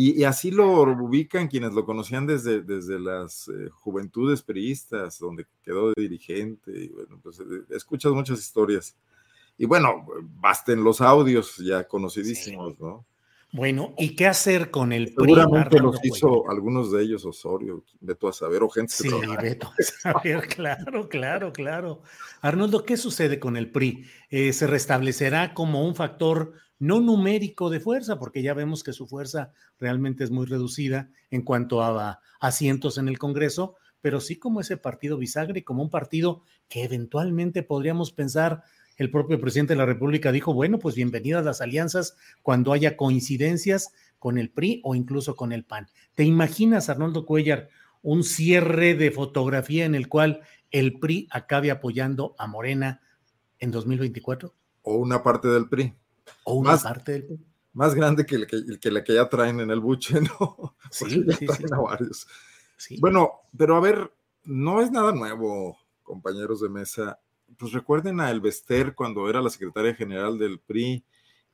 Y, 0.00 0.20
y 0.20 0.22
así 0.22 0.52
lo 0.52 0.82
ubican 0.82 1.48
quienes 1.48 1.72
lo 1.72 1.84
conocían 1.84 2.24
desde, 2.24 2.62
desde 2.62 3.00
las 3.00 3.48
eh, 3.48 3.68
juventudes 3.68 4.42
priistas, 4.42 5.18
donde 5.18 5.44
quedó 5.64 5.88
de 5.88 6.00
dirigente. 6.00 6.70
Y 6.70 6.88
bueno, 6.90 7.18
pues 7.20 7.40
eh, 7.40 7.64
escuchas 7.70 8.12
muchas 8.12 8.38
historias. 8.38 8.96
Y 9.56 9.66
bueno, 9.66 10.06
basten 10.40 10.84
los 10.84 11.00
audios 11.00 11.56
ya 11.56 11.88
conocidísimos, 11.88 12.78
¿no? 12.78 13.06
Bueno, 13.50 13.94
¿y 13.98 14.14
qué 14.14 14.28
hacer 14.28 14.70
con 14.70 14.92
el 14.92 15.14
PRI? 15.14 15.34
Seguramente 15.34 15.78
Arnoldo 15.78 15.78
los 15.90 15.98
Cuellar? 15.98 16.16
hizo 16.16 16.48
algunos 16.48 16.92
de 16.92 17.02
ellos 17.02 17.24
Osorio, 17.24 17.82
de 17.98 18.14
tú 18.14 18.28
a 18.28 18.32
saber, 18.32 18.62
o 18.62 18.68
gente 18.68 18.92
Sí. 18.94 19.08
Beto. 19.42 19.72
A 20.04 20.22
ver, 20.22 20.46
claro, 20.56 21.08
claro, 21.08 21.52
claro. 21.52 22.02
Arnoldo, 22.40 22.84
¿qué 22.84 22.96
sucede 22.96 23.40
con 23.40 23.56
el 23.56 23.72
PRI? 23.72 24.04
Eh, 24.30 24.52
¿Se 24.52 24.68
restablecerá 24.68 25.54
como 25.54 25.84
un 25.84 25.96
factor 25.96 26.52
no 26.78 27.00
numérico 27.00 27.70
de 27.70 27.80
fuerza? 27.80 28.18
Porque 28.18 28.42
ya 28.42 28.54
vemos 28.54 28.82
que 28.82 28.92
su 28.92 29.06
fuerza 29.06 29.52
realmente 29.78 30.24
es 30.24 30.30
muy 30.30 30.46
reducida 30.46 31.10
en 31.30 31.42
cuanto 31.42 31.82
a 31.82 32.20
asientos 32.40 32.98
en 32.98 33.08
el 33.08 33.18
Congreso, 33.18 33.76
pero 34.00 34.20
sí 34.20 34.36
como 34.36 34.60
ese 34.60 34.76
partido 34.76 35.18
bisagra 35.18 35.58
y 35.58 35.62
como 35.62 35.82
un 35.82 35.90
partido 35.90 36.42
que 36.68 36.84
eventualmente 36.84 37.62
podríamos 37.62 38.12
pensar, 38.12 38.62
el 38.96 39.10
propio 39.10 39.40
presidente 39.40 39.74
de 39.74 39.78
la 39.78 39.86
República 39.86 40.32
dijo, 40.32 40.52
bueno, 40.52 40.78
pues 40.78 40.96
bienvenidas 40.96 41.44
las 41.44 41.60
alianzas 41.60 42.16
cuando 42.42 42.72
haya 42.72 42.96
coincidencias 42.96 43.92
con 44.18 44.38
el 44.38 44.50
PRI 44.50 44.80
o 44.84 44.94
incluso 44.94 45.36
con 45.36 45.52
el 45.52 45.64
PAN. 45.64 45.88
¿Te 46.14 46.24
imaginas, 46.24 46.88
Arnoldo 46.88 47.24
Cuellar, 47.24 47.68
un 48.02 48.24
cierre 48.24 48.94
de 48.94 49.10
fotografía 49.10 49.84
en 49.84 49.94
el 49.94 50.08
cual 50.08 50.40
el 50.70 50.98
PRI 50.98 51.28
acabe 51.30 51.70
apoyando 51.70 52.34
a 52.38 52.48
Morena 52.48 53.00
en 53.60 53.70
2024? 53.70 54.52
O 54.82 54.96
una 54.96 55.22
parte 55.22 55.48
del 55.48 55.68
PRI. 55.68 55.94
¿O 56.44 56.54
una 56.54 56.72
Más- 56.72 56.82
parte 56.82 57.12
del? 57.12 57.38
Más 57.74 57.94
grande 57.94 58.26
que, 58.26 58.34
el 58.34 58.46
que, 58.46 58.56
el 58.56 58.80
que 58.80 58.90
la 58.90 59.04
que 59.04 59.14
ya 59.14 59.28
traen 59.28 59.60
en 59.60 59.70
el 59.70 59.78
buche, 59.80 60.20
¿no? 60.40 60.74
Sí, 60.90 61.24
ya 61.26 61.36
sí, 61.36 61.46
traen 61.46 61.68
sí. 61.68 61.74
a 61.74 61.78
varios. 61.78 62.26
Sí. 62.76 62.96
Bueno, 63.00 63.32
pero 63.56 63.76
a 63.76 63.80
ver, 63.80 64.12
no 64.44 64.80
es 64.80 64.90
nada 64.90 65.12
nuevo, 65.12 65.78
compañeros 66.02 66.60
de 66.60 66.68
mesa. 66.70 67.20
Pues 67.56 67.72
recuerden 67.72 68.20
a 68.20 68.30
Elvester 68.30 68.94
cuando 68.94 69.28
era 69.28 69.40
la 69.40 69.50
secretaria 69.50 69.94
general 69.94 70.38
del 70.38 70.58
PRI 70.58 71.04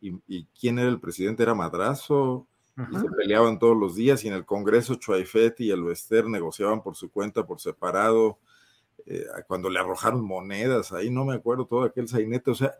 y, 0.01 0.13
y 0.27 0.47
quién 0.59 0.79
era 0.79 0.89
el 0.89 1.01
presidente, 1.01 1.43
era 1.43 1.55
Madrazo, 1.55 2.47
y 2.77 2.97
se 2.99 3.09
peleaban 3.11 3.59
todos 3.59 3.77
los 3.77 3.95
días 3.95 4.25
y 4.25 4.29
en 4.29 4.35
el 4.35 4.45
Congreso 4.45 4.97
Chuaifet 4.97 5.61
y 5.61 5.71
Elvester 5.71 6.27
negociaban 6.27 6.83
por 6.83 6.97
su 6.97 7.11
cuenta, 7.11 7.47
por 7.47 7.61
separado, 7.61 8.39
eh, 9.07 9.25
cuando 9.47 9.69
le 9.71 9.79
arrojaron 9.79 10.25
monedas, 10.25 10.93
ahí 10.93 11.11
no 11.11 11.25
me 11.25 11.35
acuerdo 11.35 11.67
todo 11.67 11.85
aquel 11.85 12.09
sainete, 12.09 12.51
o 12.51 12.55
sea, 12.55 12.75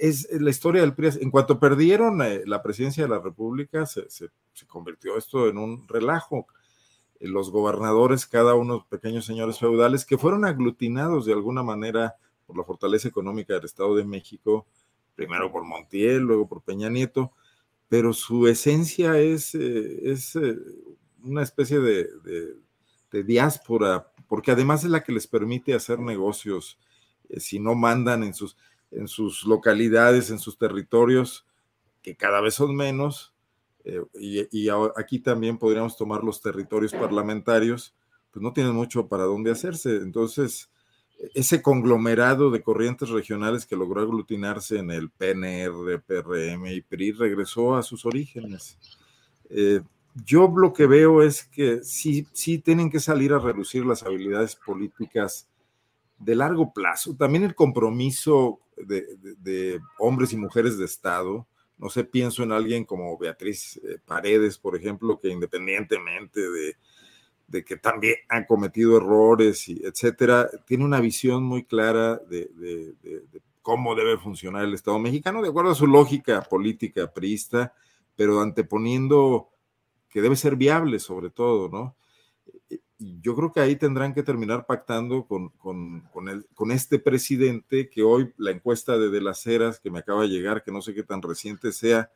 es 0.00 0.28
la 0.40 0.50
historia 0.50 0.80
del 0.82 0.94
PRI. 0.94 1.10
En 1.20 1.30
cuanto 1.30 1.58
perdieron 1.60 2.20
eh, 2.22 2.42
la 2.46 2.62
presidencia 2.62 3.04
de 3.04 3.08
la 3.10 3.20
República, 3.20 3.86
se, 3.86 4.08
se- 4.10 4.30
convirtió 4.66 5.16
esto 5.16 5.48
en 5.48 5.58
un 5.58 5.86
relajo. 5.88 6.46
Eh, 7.20 7.28
Los 7.28 7.50
gobernadores, 7.50 8.26
cada 8.26 8.54
uno 8.54 8.86
pequeños 8.88 9.24
señores 9.26 9.58
feudales, 9.58 10.04
que 10.04 10.18
fueron 10.18 10.44
aglutinados 10.44 11.26
de 11.26 11.32
alguna 11.32 11.62
manera 11.62 12.16
por 12.46 12.56
la 12.56 12.64
fortaleza 12.64 13.08
económica 13.08 13.54
del 13.54 13.64
Estado 13.64 13.94
de 13.96 14.04
México, 14.04 14.66
primero 15.14 15.50
por 15.50 15.64
Montiel, 15.64 16.18
luego 16.22 16.46
por 16.46 16.62
Peña 16.62 16.88
Nieto, 16.88 17.32
pero 17.88 18.12
su 18.12 18.46
esencia 18.48 19.18
es, 19.18 19.54
eh, 19.54 20.10
es 20.10 20.36
una 21.22 21.42
especie 21.42 21.80
de, 21.80 22.04
de- 22.24 22.56
de 23.12 23.22
diáspora, 23.24 24.12
porque 24.28 24.50
además 24.50 24.84
es 24.84 24.90
la 24.90 25.02
que 25.04 25.12
les 25.12 25.26
permite 25.26 25.74
hacer 25.74 25.98
negocios 26.00 26.76
si 27.38 27.58
no 27.60 27.74
mandan 27.74 28.22
en 28.24 28.34
sus, 28.34 28.56
en 28.96 29.08
sus 29.08 29.44
localidades, 29.44 30.30
en 30.30 30.38
sus 30.38 30.58
territorios, 30.58 31.46
que 32.02 32.16
cada 32.16 32.40
vez 32.40 32.54
son 32.54 32.74
menos, 32.74 33.34
eh, 33.84 34.02
y, 34.14 34.64
y 34.64 34.68
aquí 34.96 35.20
también 35.20 35.58
podríamos 35.58 35.96
tomar 35.96 36.24
los 36.24 36.40
territorios 36.40 36.92
parlamentarios, 36.92 37.94
pues 38.32 38.42
no 38.42 38.52
tienen 38.52 38.74
mucho 38.74 39.06
para 39.08 39.24
dónde 39.24 39.50
hacerse. 39.50 39.96
Entonces, 39.96 40.70
ese 41.34 41.62
conglomerado 41.62 42.50
de 42.50 42.62
corrientes 42.62 43.08
regionales 43.08 43.66
que 43.66 43.76
logró 43.76 44.02
aglutinarse 44.02 44.78
en 44.78 44.90
el 44.90 45.10
PNR, 45.10 46.00
PRM 46.00 46.66
y 46.66 46.80
PRI 46.82 47.12
regresó 47.12 47.76
a 47.76 47.82
sus 47.82 48.04
orígenes. 48.04 48.78
Eh, 49.48 49.80
yo 50.24 50.52
lo 50.54 50.72
que 50.72 50.86
veo 50.86 51.22
es 51.22 51.44
que 51.44 51.82
sí, 51.84 52.26
sí 52.32 52.58
tienen 52.58 52.90
que 52.90 53.00
salir 53.00 53.32
a 53.32 53.38
reducir 53.38 53.84
las 53.84 54.02
habilidades 54.02 54.56
políticas 54.56 55.48
de 56.18 56.34
largo 56.34 56.72
plazo. 56.72 57.14
También 57.14 57.44
el 57.44 57.54
compromiso 57.54 58.60
de, 58.76 59.16
de- 59.16 59.34
de 59.38 59.80
hombres 59.98 60.32
y 60.32 60.36
mujeres 60.36 60.78
de 60.78 60.84
Estado. 60.84 61.46
No 61.78 61.90
sé, 61.90 62.04
pienso 62.04 62.42
en 62.42 62.52
alguien 62.52 62.84
como 62.84 63.16
Beatriz 63.18 63.76
eh, 63.84 63.98
Paredes, 64.04 64.58
por 64.58 64.76
ejemplo, 64.76 65.18
que 65.20 65.28
independientemente 65.28 66.40
de, 66.40 66.76
de 67.48 67.64
que 67.64 67.76
también 67.76 68.16
han 68.28 68.44
cometido 68.44 68.96
errores, 68.96 69.68
y 69.68 69.80
etcétera, 69.84 70.48
tiene 70.66 70.84
una 70.84 71.00
visión 71.00 71.42
muy 71.44 71.64
clara 71.64 72.16
de, 72.16 72.94
cómo 73.62 73.94
debe 73.94 74.16
funcionar 74.16 74.64
el 74.64 74.74
Estado 74.74 74.98
mexicano, 74.98 75.42
de 75.42 75.48
acuerdo 75.48 75.72
a 75.72 75.74
su 75.74 75.86
lógica 75.86 76.40
política 76.42 77.12
priista, 77.12 77.74
pero 78.14 78.40
anteponiendo 78.40 79.50
que 80.08 80.22
debe 80.22 80.36
ser 80.36 80.56
viable 80.56 80.98
sobre 81.00 81.30
todo, 81.30 81.68
¿no? 81.68 81.96
Yo 82.98 83.36
creo 83.36 83.52
que 83.52 83.60
ahí 83.60 83.76
tendrán 83.76 84.14
que 84.14 84.22
terminar 84.22 84.64
pactando 84.64 85.26
con, 85.26 85.50
con, 85.50 86.00
con, 86.54 86.70
este 86.70 86.98
presidente 86.98 87.90
que 87.90 88.02
hoy 88.02 88.32
la 88.38 88.52
encuesta 88.52 88.96
de 88.96 89.10
De 89.10 89.20
las 89.20 89.46
Heras 89.46 89.80
que 89.80 89.90
me 89.90 89.98
acaba 89.98 90.22
de 90.22 90.28
llegar, 90.28 90.64
que 90.64 90.72
no 90.72 90.80
sé 90.80 90.94
qué 90.94 91.02
tan 91.02 91.20
reciente 91.20 91.72
sea, 91.72 92.10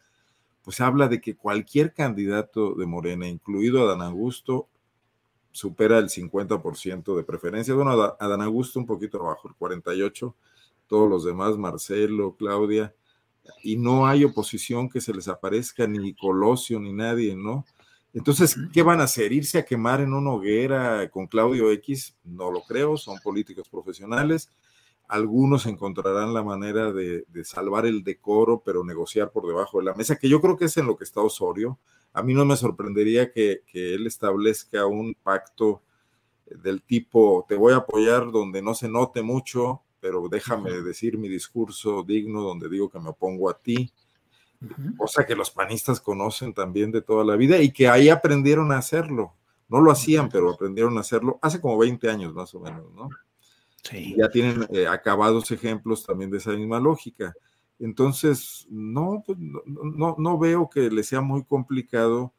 pues 0.63 0.81
habla 0.81 1.09
de 1.09 1.21
que 1.21 1.37
cualquier 1.37 1.93
candidato 1.93 2.75
de 2.75 2.87
Morena, 2.87 3.29
incluido 3.29 3.83
Adán 3.83 4.01
Augusto, 4.01 4.69
supera 5.53 5.99
el 5.99 6.09
50% 6.09 7.17
de 7.17 7.25
preferencia. 7.25 7.75
Bueno, 7.75 7.91
Adán 7.91 8.41
Augusto 8.41 8.79
un 8.79 8.87
poquito 8.87 9.21
abajo, 9.21 9.49
el 9.49 9.55
48%, 9.55 10.35
todos 10.87 11.09
los 11.09 11.25
demás, 11.25 11.57
Marcelo, 11.57 12.35
Claudia, 12.37 12.95
y 13.63 13.77
no 13.77 14.07
hay 14.07 14.25
oposición 14.25 14.89
que 14.89 15.01
se 15.01 15.15
les 15.15 15.29
aparezca, 15.29 15.87
ni 15.87 16.15
Colosio, 16.15 16.81
ni 16.81 16.93
nadie, 16.93 17.37
¿no? 17.37 17.65
Entonces, 18.13 18.57
¿qué 18.73 18.83
van 18.83 19.01
a 19.01 19.05
hacer? 19.05 19.33
¿Irse 19.33 19.59
a 19.59 19.65
quemar 19.65 20.01
en 20.01 20.13
una 20.13 20.33
hoguera 20.33 21.09
con 21.11 21.27
Claudio 21.27 21.71
X? 21.71 22.17
No 22.25 22.51
lo 22.51 22.63
creo, 22.63 22.97
son 22.97 23.19
políticos 23.21 23.69
profesionales 23.69 24.51
algunos 25.11 25.67
encontrarán 25.67 26.33
la 26.33 26.45
manera 26.45 26.93
de, 26.93 27.25
salvar 27.43 27.85
el 27.85 28.05
decoro, 28.05 28.63
pero 28.65 28.85
negociar 28.85 29.33
por 29.33 29.45
debajo 29.45 29.79
de 29.79 29.87
la 29.87 29.95
mesa, 29.95 30.15
que 30.15 30.29
yo 30.29 30.41
creo 30.41 30.57
que 30.57 30.67
es 30.67 30.77
en 30.77 30.87
lo 30.87 30.97
que 30.97 31.03
está 31.03 31.21
Osorio. 31.21 31.81
A 32.13 32.23
mí 32.23 32.33
no 32.33 32.45
me 32.45 32.57
sorprendería 32.57 33.33
que, 33.33 33.65
él 33.75 34.07
establezca 34.07 34.87
un 34.87 35.17
pacto 35.21 35.83
del 36.47 36.83
tipo, 36.83 37.45
te 37.49 37.57
voy 37.57 37.73
a 37.73 37.79
apoyar 37.79 38.31
donde 38.31 38.63
no 38.63 38.73
se 38.73 38.89
note 38.89 39.21
mucho, 39.21 39.83
pero 39.99 40.29
déjame 40.29 40.71
decir 40.81 41.19
mi 41.19 41.29
discurso 41.29 42.05
digno 42.05 42.43
donde 42.43 42.69
digo 42.69 42.89
que 42.89 43.01
me 43.01 43.09
opongo 43.09 43.51
a 43.51 43.59
ti, 43.59 43.93
cosa 44.97 45.25
que 45.25 45.35
los 45.35 45.51
panistas 45.51 46.01
conocen 46.01 46.53
también 46.53 46.93
de 46.93 47.03
toda 47.03 47.25
la 47.25 47.37
vida 47.37 47.59
y 47.59 47.73
que 47.73 47.89
ahí 47.89 48.09
aprendieron 48.09 48.73
a 48.73 48.79
hacerlo. 48.79 49.35
No 49.69 49.81
lo 49.81 49.91
hacían, 49.91 50.29
pero 50.29 50.51
aprendieron 50.51 50.97
a 50.99 51.01
hacerlo 51.01 51.39
hace 51.43 51.61
como 51.61 51.79
20 51.79 52.11
años 52.11 52.35
más 52.35 52.55
o 52.55 52.61
menos, 52.61 52.93
¿no? 52.93 53.09
Ya 54.17 54.29
tienen 54.29 54.67
eh, 54.71 54.87
acabados 54.87 55.51
ejemplos 55.51 56.05
también 56.05 56.31
de 56.31 56.39
esa 56.39 56.51
misma 56.51 56.79
lógica. 56.79 57.35
Entonces, 57.79 58.67
no, 58.69 59.23
pues, 59.25 59.39
no, 59.39 60.17
no, 60.19 60.39
veo 60.39 60.69
que 60.69 60.91
le 60.91 61.03
sea 61.03 61.23
muy 61.23 61.45
complicado 61.45 62.35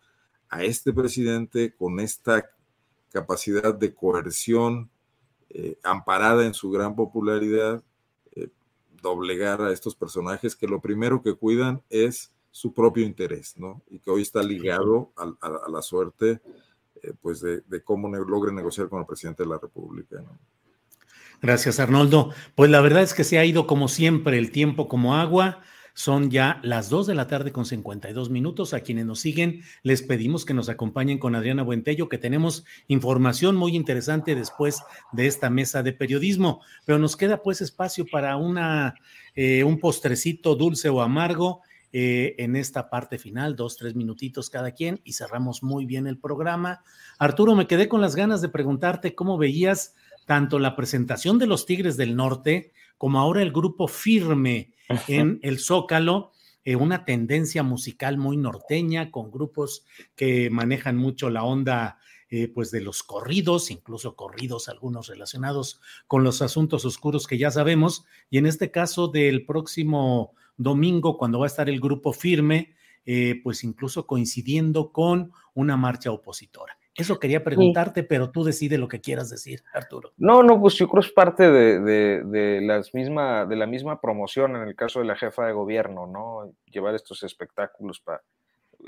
a 0.49 0.63
este 0.63 0.93
presidente 0.93 1.73
con 1.73 1.99
esta 1.99 2.47
capacidad 3.11 3.73
de 3.73 3.93
coerción 3.95 4.91
eh, 5.49 5.79
amparada 5.83 6.45
en 6.45 6.53
su 6.53 6.69
gran 6.69 6.95
popularidad, 6.95 7.83
doblegar 9.01 9.61
a 9.61 9.71
estos 9.71 9.95
personajes 9.95 10.55
que 10.55 10.67
lo 10.67 10.81
primero 10.81 11.21
que 11.21 11.33
cuidan 11.33 11.81
es 11.89 12.31
su 12.51 12.73
propio 12.73 13.05
interés, 13.05 13.57
¿no? 13.57 13.81
Y 13.89 13.99
que 13.99 14.11
hoy 14.11 14.21
está 14.21 14.43
ligado 14.43 15.11
a, 15.15 15.69
la 15.69 15.81
suerte, 15.81 16.41
pues, 17.21 17.41
de, 17.41 17.61
de 17.61 17.83
cómo 17.83 18.09
logre 18.09 18.51
negociar 18.51 18.89
con 18.89 18.99
el 18.99 19.05
presidente 19.05 19.43
de 19.43 19.49
la 19.49 19.57
República, 19.57 20.17
¿no? 20.21 20.37
Gracias, 21.41 21.79
Arnoldo. 21.79 22.31
Pues 22.53 22.69
la 22.69 22.81
verdad 22.81 23.01
es 23.01 23.15
que 23.15 23.23
se 23.23 23.39
ha 23.39 23.45
ido 23.45 23.65
como 23.65 23.87
siempre 23.87 24.37
el 24.37 24.51
tiempo 24.51 24.87
como 24.87 25.15
agua. 25.15 25.61
Son 25.93 26.31
ya 26.31 26.59
las 26.63 26.89
2 26.89 27.07
de 27.07 27.15
la 27.15 27.27
tarde 27.27 27.51
con 27.51 27.65
52 27.65 28.29
minutos. 28.29 28.73
A 28.73 28.81
quienes 28.81 29.05
nos 29.05 29.19
siguen, 29.19 29.61
les 29.83 30.01
pedimos 30.01 30.45
que 30.45 30.53
nos 30.53 30.69
acompañen 30.69 31.19
con 31.19 31.35
Adriana 31.35 31.63
Buentello, 31.63 32.09
que 32.09 32.17
tenemos 32.17 32.65
información 32.87 33.55
muy 33.55 33.75
interesante 33.75 34.35
después 34.35 34.81
de 35.11 35.27
esta 35.27 35.49
mesa 35.49 35.83
de 35.83 35.93
periodismo. 35.93 36.61
Pero 36.85 36.99
nos 36.99 37.15
queda 37.15 37.41
pues 37.41 37.61
espacio 37.61 38.05
para 38.11 38.37
una, 38.37 38.95
eh, 39.35 39.63
un 39.63 39.79
postrecito 39.79 40.55
dulce 40.55 40.89
o 40.89 41.01
amargo 41.01 41.61
eh, 41.93 42.35
en 42.37 42.55
esta 42.55 42.89
parte 42.89 43.17
final, 43.17 43.57
dos, 43.57 43.75
tres 43.75 43.95
minutitos 43.95 44.49
cada 44.49 44.71
quien, 44.71 45.01
y 45.03 45.11
cerramos 45.11 45.61
muy 45.61 45.85
bien 45.85 46.07
el 46.07 46.17
programa. 46.17 46.83
Arturo, 47.19 47.53
me 47.53 47.67
quedé 47.67 47.89
con 47.89 47.99
las 47.99 48.15
ganas 48.15 48.41
de 48.41 48.47
preguntarte 48.47 49.13
cómo 49.13 49.37
veías 49.37 49.93
tanto 50.25 50.57
la 50.57 50.77
presentación 50.77 51.37
de 51.37 51.47
los 51.47 51.65
Tigres 51.65 51.97
del 51.97 52.15
Norte 52.15 52.71
como 52.97 53.19
ahora 53.19 53.41
el 53.41 53.51
grupo 53.51 53.89
firme 53.89 54.71
en 55.07 55.39
el 55.41 55.59
Zócalo, 55.59 56.31
eh, 56.63 56.75
una 56.75 57.05
tendencia 57.05 57.63
musical 57.63 58.17
muy 58.17 58.37
norteña 58.37 59.11
con 59.11 59.31
grupos 59.31 59.85
que 60.15 60.49
manejan 60.49 60.95
mucho 60.95 61.29
la 61.29 61.43
onda 61.43 61.99
eh, 62.33 62.47
pues 62.47 62.71
de 62.71 62.79
los 62.79 63.03
corridos, 63.03 63.71
incluso 63.71 64.15
corridos 64.15 64.69
algunos 64.69 65.07
relacionados 65.07 65.81
con 66.07 66.23
los 66.23 66.41
asuntos 66.41 66.85
oscuros 66.85 67.27
que 67.27 67.37
ya 67.37 67.51
sabemos, 67.51 68.05
y 68.29 68.37
en 68.37 68.45
este 68.45 68.71
caso 68.71 69.09
del 69.09 69.45
próximo 69.45 70.33
domingo, 70.55 71.17
cuando 71.17 71.39
va 71.39 71.45
a 71.45 71.47
estar 71.47 71.69
el 71.69 71.81
grupo 71.81 72.13
firme, 72.13 72.73
eh, 73.05 73.41
pues 73.43 73.65
incluso 73.65 74.07
coincidiendo 74.07 74.93
con 74.93 75.33
una 75.53 75.75
marcha 75.75 76.11
opositora. 76.11 76.77
Eso 76.95 77.19
quería 77.19 77.43
preguntarte, 77.43 78.03
pero 78.03 78.31
tú 78.31 78.43
decides 78.43 78.77
lo 78.77 78.89
que 78.89 78.99
quieras 78.99 79.29
decir, 79.29 79.63
Arturo. 79.73 80.11
No, 80.17 80.43
no, 80.43 80.59
pues 80.59 80.75
yo 80.75 80.89
creo 80.89 81.01
que 81.01 81.07
es 81.07 81.13
parte 81.13 81.49
de, 81.49 82.61
las 82.61 82.93
misma, 82.93 83.45
de 83.45 83.55
la 83.55 83.65
misma 83.65 84.01
promoción 84.01 84.57
en 84.57 84.67
el 84.67 84.75
caso 84.75 84.99
de 84.99 85.05
la 85.05 85.15
jefa 85.15 85.45
de 85.45 85.53
gobierno, 85.53 86.05
¿no? 86.05 86.51
Llevar 86.65 86.93
estos 86.95 87.23
espectáculos 87.23 88.01
para 88.01 88.21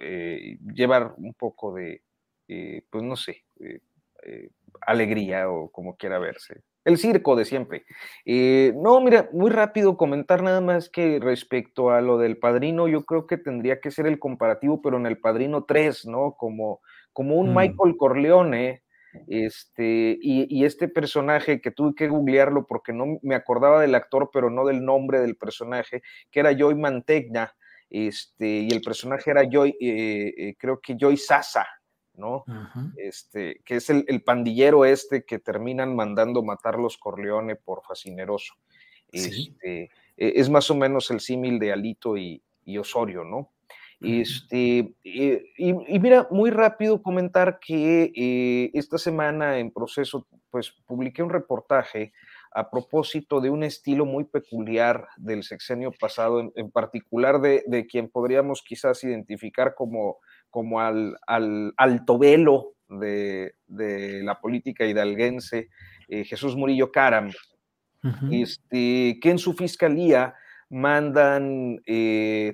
eh, 0.02 0.58
llevar 0.74 1.14
un 1.18 1.34
poco 1.34 1.74
de, 1.74 2.02
eh, 2.50 2.82
pues 2.90 3.04
no 3.06 3.16
sé, 3.16 3.46
eh, 3.62 4.50
alegría 4.82 5.50
o 5.50 5.70
como 5.70 5.96
quiera 5.96 6.20
verse. 6.20 6.62
El 6.84 6.98
circo 6.98 7.38
de 7.38 7.46
siempre. 7.46 7.86
no, 8.26 9.00
mira, 9.00 9.30
muy 9.32 9.50
rápido 9.50 9.96
comentar 9.96 10.44
nada 10.44 10.60
más 10.60 10.90
que 10.90 11.20
respecto 11.22 11.92
a 11.92 12.02
lo 12.02 12.18
del 12.18 12.38
padrino, 12.38 12.90
yo 12.90 13.06
creo 13.06 13.28
que 13.28 13.38
tendría 13.38 13.80
que 13.80 13.92
ser 13.92 14.08
el 14.08 14.20
comparativo, 14.20 14.82
pero 14.82 14.98
en 14.98 15.06
el 15.06 15.18
padrino 15.18 15.64
3, 15.64 16.08
¿no? 16.08 16.34
Como 16.34 16.82
como 17.14 17.36
un 17.36 17.52
mm. 17.52 17.56
Michael 17.56 17.98
Corleone, 17.98 18.84
este, 19.28 20.18
y, 20.22 20.66
este 20.66 20.88
personaje 20.88 21.62
que 21.62 21.72
tuve 21.72 21.94
que 21.96 22.08
googlearlo 22.08 22.66
porque 22.66 22.94
no 22.94 23.20
me 23.22 23.36
acordaba 23.36 23.82
del 23.82 23.96
actor, 23.96 24.30
pero 24.34 24.50
no 24.50 24.66
del 24.66 24.84
nombre 24.84 25.20
del 25.20 25.36
personaje, 25.36 26.02
que 26.32 26.40
era 26.40 26.56
Joy 26.58 26.76
Mantegna, 26.76 27.54
este, 27.90 28.48
y 28.48 28.70
el 28.72 28.82
personaje 28.82 29.30
era 29.30 29.44
Joy, 29.50 29.78
eh, 29.80 30.34
eh, 30.36 30.56
creo 30.58 30.80
que 30.82 30.96
Joy 31.00 31.18
Sasa, 31.18 31.68
¿no? 32.16 32.44
Este, 32.98 33.62
que 33.64 33.76
es 33.76 33.90
el, 33.90 34.24
pandillero 34.24 34.86
este 34.86 35.24
que 35.26 35.40
terminan 35.40 35.96
mandando 35.96 36.44
matar 36.44 36.80
los 36.80 36.98
Corleone 36.98 37.56
por 37.56 37.84
fascineroso. 37.84 38.56
Este, 39.12 39.92
e, 40.18 40.34
es 40.36 40.50
más 40.50 40.72
o 40.72 40.76
menos 40.76 41.12
el 41.12 41.20
símil 41.20 41.60
de 41.60 41.72
Alito 41.72 42.18
y 42.18 42.42
Osorio, 42.80 43.24
¿no? 43.24 43.52
Este, 44.04 44.96
eh, 45.06 45.46
y, 45.58 46.00
mira, 46.00 46.28
muy 46.30 46.50
rápido 46.50 47.02
comentar 47.02 47.60
que 47.60 48.12
eh, 48.14 48.70
esta 48.74 48.98
semana 48.98 49.60
en 49.60 49.72
proceso, 49.72 50.28
pues 50.50 50.72
publiqué 50.86 51.24
un 51.24 51.30
reportaje 51.30 52.12
a 52.52 52.70
propósito 52.70 53.40
de 53.40 53.50
un 53.50 53.64
estilo 53.64 54.06
muy 54.06 54.26
peculiar 54.26 55.08
del 55.16 55.44
sexenio 55.44 55.92
pasado, 55.98 56.52
en, 56.54 56.70
particular 56.70 57.40
de, 57.40 57.88
quien 57.90 58.10
podríamos 58.10 58.62
quizás 58.62 59.04
identificar 59.06 59.74
como, 59.74 60.18
como 60.50 60.82
al, 60.82 61.16
al 61.26 61.74
alto 61.78 62.20
velo 62.20 62.74
de, 62.90 63.54
la 63.68 64.40
política 64.42 64.86
hidalguense, 64.86 65.70
eh, 66.10 66.26
Jesús 66.26 66.58
Murillo 66.58 66.92
Caram, 66.92 67.32
este, 68.30 69.18
que 69.22 69.30
en 69.30 69.38
su 69.40 69.54
fiscalía 69.54 70.36
mandan 70.70 71.80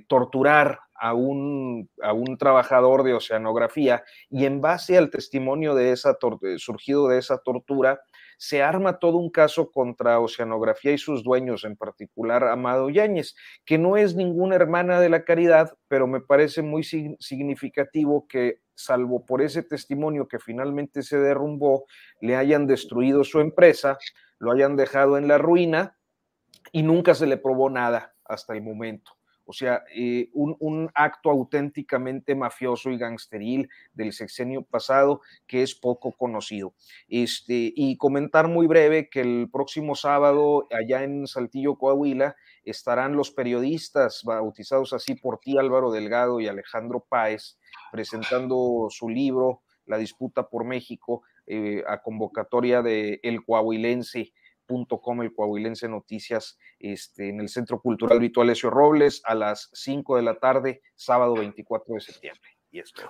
torturar 0.06 0.78
a 1.00 1.14
un, 1.14 1.88
a 2.02 2.12
un 2.12 2.36
trabajador 2.36 3.02
de 3.02 3.14
oceanografía 3.14 4.04
y 4.28 4.44
en 4.44 4.60
base 4.60 4.98
al 4.98 5.10
testimonio 5.10 5.74
de 5.74 5.92
esa 5.92 6.16
surgido 6.58 7.08
de 7.08 7.18
esa 7.18 7.38
tortura, 7.38 8.00
se 8.40 8.62
arma 8.62 8.98
todo 8.98 9.18
un 9.18 9.30
caso 9.30 9.70
contra 9.70 10.18
Oceanografía 10.18 10.92
y 10.92 10.98
sus 10.98 11.22
dueños, 11.22 11.64
en 11.64 11.76
particular 11.76 12.44
Amado 12.44 12.88
Yáñez, 12.88 13.34
que 13.66 13.76
no 13.76 13.98
es 13.98 14.16
ninguna 14.16 14.56
hermana 14.56 14.98
de 14.98 15.10
la 15.10 15.24
caridad, 15.24 15.76
pero 15.88 16.06
me 16.06 16.22
parece 16.22 16.62
muy 16.62 16.82
significativo 16.82 18.26
que, 18.26 18.60
salvo 18.74 19.26
por 19.26 19.42
ese 19.42 19.62
testimonio 19.62 20.26
que 20.26 20.38
finalmente 20.38 21.02
se 21.02 21.18
derrumbó, 21.18 21.84
le 22.22 22.36
hayan 22.36 22.66
destruido 22.66 23.24
su 23.24 23.40
empresa, 23.40 23.98
lo 24.38 24.52
hayan 24.52 24.74
dejado 24.74 25.18
en 25.18 25.28
la 25.28 25.36
ruina 25.36 25.98
y 26.72 26.82
nunca 26.82 27.14
se 27.14 27.26
le 27.26 27.36
probó 27.36 27.68
nada 27.68 28.14
hasta 28.24 28.54
el 28.54 28.62
momento. 28.62 29.19
O 29.50 29.52
sea, 29.52 29.82
eh, 29.92 30.30
un, 30.32 30.88
acto 30.94 31.28
auténticamente 31.28 32.36
mafioso 32.36 32.88
y 32.90 32.98
gangsteril 32.98 33.68
del 33.92 34.12
sexenio 34.12 34.62
pasado 34.62 35.22
que 35.48 35.64
es 35.64 35.74
poco 35.74 36.12
conocido. 36.12 36.72
Este, 37.08 37.72
y 37.74 37.96
comentar 37.96 38.46
muy 38.46 38.68
breve 38.68 39.10
que 39.10 39.22
el 39.22 39.48
próximo 39.52 39.96
sábado, 39.96 40.68
allá 40.70 41.02
en 41.02 41.26
Saltillo, 41.26 41.74
Coahuila, 41.74 42.36
estarán 42.62 43.16
los 43.16 43.32
periodistas 43.32 44.22
bautizados 44.22 44.92
así 44.92 45.16
por 45.16 45.40
ti, 45.40 45.58
Álvaro 45.58 45.90
Delgado 45.90 46.38
y 46.38 46.46
Alejandro 46.46 47.04
Páez, 47.08 47.58
presentando 47.90 48.86
su 48.88 49.08
libro 49.08 49.62
La 49.84 49.98
disputa 49.98 50.48
por 50.48 50.64
México, 50.64 51.24
eh, 51.48 51.82
a 51.88 52.02
convocatoria 52.02 52.82
de 52.82 53.18
El 53.24 53.44
Coahuilense 53.44 54.32
el 55.22 55.32
Coahuilense 55.34 55.88
Noticias, 55.88 56.58
este, 56.78 57.28
en 57.28 57.40
el 57.40 57.48
Centro 57.48 57.80
Cultural 57.80 58.20
Vito 58.20 58.40
Alessio 58.40 58.70
Robles, 58.70 59.22
a 59.24 59.34
las 59.34 59.70
5 59.72 60.16
de 60.16 60.22
la 60.22 60.38
tarde, 60.38 60.82
sábado 60.94 61.34
24 61.34 61.94
de 61.94 62.00
septiembre. 62.00 62.50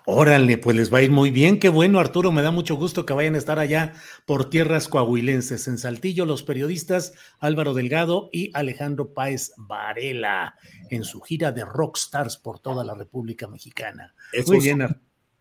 Órale, 0.07 0.57
pues 0.57 0.75
les 0.75 0.93
va 0.93 0.99
a 0.99 1.03
ir 1.03 1.11
muy 1.11 1.31
bien. 1.31 1.59
Qué 1.59 1.69
bueno, 1.69 1.99
Arturo. 1.99 2.33
Me 2.33 2.41
da 2.41 2.51
mucho 2.51 2.77
gusto 2.77 3.05
que 3.05 3.13
vayan 3.13 3.35
a 3.35 3.39
estar 3.39 3.59
allá 3.59 3.93
por 4.25 4.49
tierras 4.49 4.89
coahuilenses. 4.89 5.69
En 5.69 5.77
Saltillo, 5.77 6.25
los 6.25 6.43
periodistas 6.43 7.13
Álvaro 7.39 7.75
Delgado 7.75 8.31
y 8.33 8.51
Alejandro 8.55 9.13
Páez 9.13 9.53
Varela 9.59 10.55
en 10.89 11.05
su 11.05 11.21
gira 11.21 11.53
de 11.53 11.65
rockstars 11.65 12.39
por 12.39 12.59
toda 12.61 12.85
la 12.85 12.95
República 12.95 13.49
Mexicana. 13.49 14.15
muy 14.47 14.61
bien, 14.61 14.83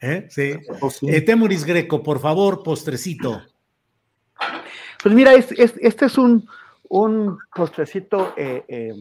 ¿eh? 0.02 0.28
Sí. 0.30 0.54
Eh, 1.08 1.22
Temuris 1.22 1.64
Greco, 1.64 2.04
por 2.04 2.20
favor, 2.20 2.62
postrecito. 2.62 3.42
Pues 5.02 5.16
mira, 5.16 5.34
este 5.34 6.06
es 6.06 6.18
un, 6.18 6.48
un 6.90 7.38
postrecito. 7.54 8.34
Eh, 8.38 8.94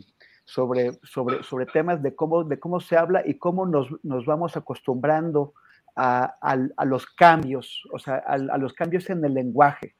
sobre, 0.48 0.98
sobre, 1.02 1.42
sobre 1.42 1.66
temas 1.66 2.02
de 2.02 2.14
cómo, 2.14 2.42
de 2.42 2.58
cómo 2.58 2.80
se 2.80 2.96
habla 2.96 3.22
y 3.22 3.34
cómo 3.34 3.66
nos, 3.66 3.88
nos 4.02 4.24
vamos 4.24 4.56
acostumbrando 4.56 5.52
a, 5.94 6.24
a, 6.40 6.84
los 6.86 7.04
cambios, 7.04 7.82
o 7.92 7.98
sea, 7.98 8.22
a, 8.26 8.32
a, 8.32 8.56
los 8.56 8.72
cambios 8.72 9.10
en 9.10 9.22
el 9.26 9.34
lenguaje. 9.34 9.94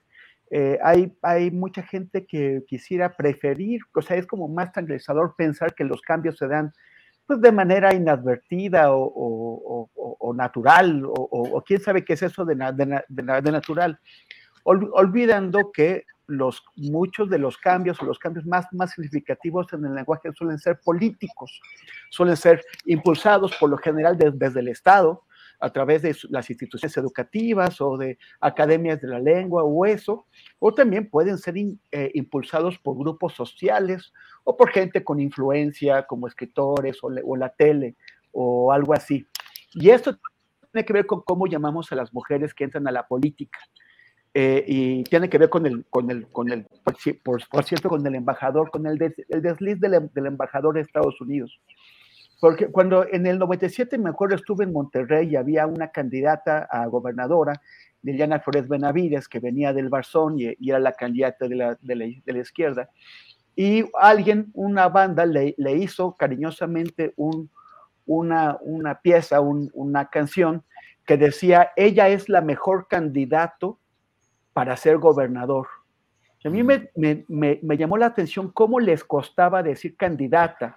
Eh, 0.51 0.79
hay, 0.83 1.15
hay 1.21 1.51
mucha 1.51 1.83
gente 1.83 2.25
que 2.25 2.63
quisiera 2.67 3.15
preferir, 3.15 3.83
o 3.95 4.01
sea, 4.01 4.17
es 4.17 4.27
como 4.27 4.49
más 4.49 4.73
tranquilizador 4.73 5.35
pensar 5.37 5.75
que 5.75 5.85
los 5.85 6.01
cambios 6.01 6.39
se 6.39 6.49
dan 6.49 6.73
pues 7.27 7.43
de 7.43 7.53
manera 7.53 7.93
inadvertida 7.93 8.95
o, 8.95 9.03
o, 9.05 9.91
o, 9.95 10.33
natural, 10.33 11.03
o, 11.05 11.63
quién 11.67 11.83
sabe 11.83 12.07
qué 12.07 12.15
es 12.15 12.23
eso 12.23 12.47
de, 12.47 12.55
de, 12.55 13.03
de 13.43 13.53
natural, 13.53 14.01
olvidando 14.69 15.73
que 15.73 16.05
los, 16.27 16.63
muchos 16.77 17.31
de 17.31 17.39
los 17.39 17.57
cambios 17.57 18.01
o 18.03 18.05
los 18.05 18.19
cambios 18.19 18.47
más, 18.47 18.67
más 18.73 18.93
significativos 18.93 19.73
en 19.73 19.85
el 19.87 19.95
lenguaje 19.95 20.31
suelen 20.33 20.59
ser 20.59 20.79
políticos, 20.85 21.61
suelen 22.11 22.37
ser 22.37 22.65
impulsados 22.85 23.55
por 23.57 23.71
lo 23.71 23.79
general 23.79 24.19
desde 24.19 24.61
el 24.61 24.69
Estado, 24.69 25.23
a 25.61 25.71
través 25.71 26.03
de 26.03 26.17
las 26.31 26.49
instituciones 26.51 26.97
educativas 26.97 27.81
o 27.81 27.97
de 27.97 28.17
academias 28.41 29.01
de 29.01 29.09
la 29.09 29.19
lengua 29.19 29.65
o 29.65 29.87
eso, 29.87 30.27
o 30.59 30.73
también 30.73 31.11
pueden 31.11 31.37
ser 31.39 31.57
eh, 31.57 32.11
impulsados 32.15 32.79
por 32.79 32.97
grupos 32.97 33.35
sociales 33.35 34.13
o 34.45 34.57
por 34.57 34.71
gente 34.71 35.03
con 35.03 35.19
influencia 35.19 36.05
como 36.05 36.29
escritores 36.29 37.03
o, 37.03 37.09
o 37.25 37.37
la 37.37 37.49
tele 37.49 37.97
o 38.31 38.71
algo 38.71 38.95
así. 38.95 39.27
Y 39.73 39.91
esto 39.91 40.17
tiene 40.71 40.87
que 40.87 40.93
ver 40.93 41.07
con 41.07 41.23
cómo 41.23 41.47
llamamos 41.47 41.91
a 41.91 41.97
las 41.97 42.13
mujeres 42.13 42.55
que 42.55 42.65
entran 42.65 42.87
a 42.87 42.93
la 42.93 43.09
política. 43.09 43.59
Eh, 44.41 44.65
y 44.69 45.03
tiene 45.03 45.29
que 45.29 45.37
ver 45.37 45.51
con 45.51 45.67
el, 45.67 45.85
con 45.91 46.13
el, 46.13 46.29
con 46.29 46.49
el 46.53 46.65
por, 47.25 47.49
por 47.49 47.65
cierto, 47.65 47.89
con 47.89 48.07
el 48.07 48.15
embajador, 48.15 48.71
con 48.71 48.87
el, 48.87 48.97
el 49.03 49.43
desliz 49.43 49.81
del, 49.81 50.09
del, 50.15 50.27
embajador 50.27 50.77
de 50.77 50.83
Estados 50.83 51.21
Unidos. 51.21 51.61
Porque 52.41 52.69
cuando 52.69 53.05
en 53.11 53.27
el 53.27 53.37
97, 53.41 53.99
me 53.99 54.11
acuerdo, 54.11 54.37
estuve 54.37 54.63
en 54.63 54.73
Monterrey 54.73 55.31
y 55.31 55.35
había 55.35 55.67
una 55.67 55.89
candidata 55.89 56.69
a 56.71 56.87
gobernadora, 56.87 57.61
Liliana 58.03 58.39
Flores 58.39 58.69
Benavides, 58.69 59.27
que 59.27 59.41
venía 59.41 59.73
del 59.73 59.89
Barzón 59.89 60.39
y, 60.39 60.55
y 60.61 60.71
era 60.71 60.79
la 60.79 60.93
candidata 60.93 61.49
de 61.49 61.57
la, 61.57 61.77
de 61.81 61.97
la, 61.97 62.05
de 62.25 62.33
la, 62.33 62.39
izquierda. 62.39 62.91
Y 63.57 63.87
alguien, 63.99 64.53
una 64.55 64.89
banda, 64.89 65.27
le, 65.27 65.57
le 65.59 65.73
hizo 65.79 66.15
cariñosamente 66.15 67.13
un, 67.17 67.51
una, 68.07 68.57
una 68.61 69.01
pieza, 69.01 69.41
un, 69.41 69.69
una 69.75 70.11
canción 70.11 70.63
que 71.05 71.17
decía, 71.17 71.73
ella 71.75 72.09
es 72.09 72.29
la 72.29 72.41
mejor 72.41 72.87
candidato 72.87 73.81
para 74.59 74.77
ser 74.77 74.99
gobernador. 74.99 75.69
A 76.45 76.49
mí 76.51 76.65
me, 76.65 76.91
me, 76.97 77.25
me, 77.63 77.77
llamó 77.77 77.97
la 77.97 78.07
atención 78.07 78.51
cómo 78.51 78.81
les 78.81 79.05
costaba 79.05 79.63
decir 79.63 79.95
candidata 79.95 80.77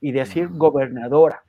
y 0.00 0.10
decir 0.10 0.48
gobernadora. 0.48 1.40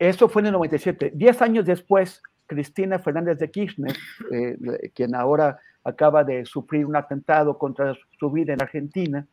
Eso 0.00 0.28
fue 0.28 0.42
en 0.42 0.46
el 0.46 0.52
97. 0.54 1.12
Diez 1.14 1.40
años 1.42 1.64
después, 1.64 2.20
Cristina 2.44 2.98
Fernández 2.98 3.38
de 3.38 3.52
Kirchner, 3.52 3.96
eh, 4.32 4.90
quien 4.92 5.14
ahora 5.14 5.60
acaba 5.84 6.24
de 6.24 6.44
sufrir 6.44 6.84
un 6.84 6.96
atentado 6.96 7.56
contra 7.56 7.96
su 8.18 8.28
vida 8.32 8.52
en 8.52 8.60
Argentina, 8.60 9.24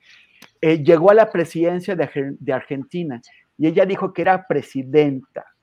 eh, 0.62 0.84
llegó 0.84 1.10
a 1.10 1.16
la 1.16 1.32
presidencia 1.32 1.96
de, 1.96 2.36
de 2.40 2.54
Argentina 2.54 3.20
y 3.58 3.66
ella 3.66 3.84
dijo 3.84 4.14
que 4.14 4.22
era 4.22 4.46
presidenta 4.46 5.57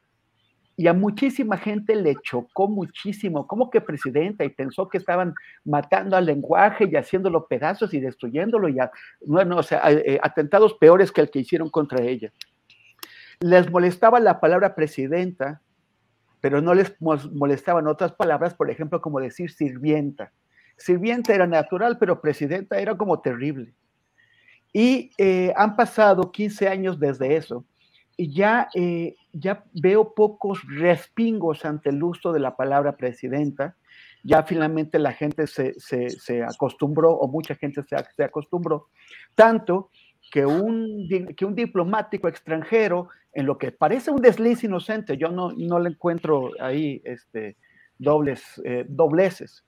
y 0.76 0.88
a 0.88 0.92
muchísima 0.92 1.56
gente 1.56 1.94
le 1.94 2.16
chocó 2.22 2.68
muchísimo, 2.68 3.46
como 3.46 3.70
que 3.70 3.80
presidenta, 3.80 4.44
y 4.44 4.48
pensó 4.48 4.88
que 4.88 4.98
estaban 4.98 5.34
matando 5.64 6.16
al 6.16 6.26
lenguaje 6.26 6.88
y 6.90 6.96
haciéndolo 6.96 7.46
pedazos 7.46 7.94
y 7.94 8.00
destruyéndolo, 8.00 8.68
y 8.68 8.76
bueno, 9.24 9.58
o 9.58 9.62
sea, 9.62 9.82
eh, 9.90 10.18
atentados 10.22 10.74
peores 10.74 11.12
que 11.12 11.20
el 11.20 11.30
que 11.30 11.40
hicieron 11.40 11.70
contra 11.70 12.02
ella. 12.02 12.32
Les 13.40 13.70
molestaba 13.70 14.18
la 14.20 14.40
palabra 14.40 14.74
presidenta, 14.74 15.60
pero 16.40 16.60
no 16.60 16.74
les 16.74 16.94
molestaban 17.00 17.86
otras 17.86 18.12
palabras, 18.12 18.54
por 18.54 18.70
ejemplo, 18.70 19.00
como 19.00 19.20
decir 19.20 19.50
sirvienta. 19.50 20.32
Sirvienta 20.76 21.34
era 21.34 21.46
natural, 21.46 21.98
pero 21.98 22.20
presidenta 22.20 22.78
era 22.78 22.96
como 22.96 23.20
terrible. 23.20 23.72
Y 24.72 25.10
eh, 25.18 25.52
han 25.56 25.76
pasado 25.76 26.32
15 26.32 26.68
años 26.68 26.98
desde 26.98 27.36
eso 27.36 27.64
y 28.16 28.32
ya, 28.32 28.68
eh, 28.74 29.14
ya 29.34 29.64
veo 29.74 30.14
pocos 30.14 30.60
respingos 30.68 31.64
ante 31.64 31.90
el 31.90 32.02
uso 32.02 32.32
de 32.32 32.40
la 32.40 32.56
palabra 32.56 32.96
presidenta. 32.96 33.76
Ya 34.22 34.42
finalmente 34.44 34.98
la 34.98 35.12
gente 35.12 35.46
se, 35.46 35.74
se, 35.78 36.08
se 36.08 36.42
acostumbró, 36.42 37.12
o 37.12 37.28
mucha 37.28 37.54
gente 37.56 37.82
se, 37.82 37.96
se, 38.16 38.24
acostumbró, 38.24 38.88
tanto 39.34 39.90
que 40.30 40.46
un, 40.46 41.06
que 41.36 41.44
un 41.44 41.54
diplomático 41.54 42.28
extranjero, 42.28 43.08
en 43.34 43.46
lo 43.46 43.58
que 43.58 43.72
parece 43.72 44.10
un 44.10 44.22
desliz 44.22 44.64
inocente, 44.64 45.18
yo 45.18 45.28
no, 45.28 45.52
no 45.52 45.78
le 45.78 45.90
encuentro 45.90 46.52
ahí 46.60 47.02
este, 47.04 47.56
dobles, 47.98 48.62
eh, 48.64 48.86
dobleces, 48.88 49.64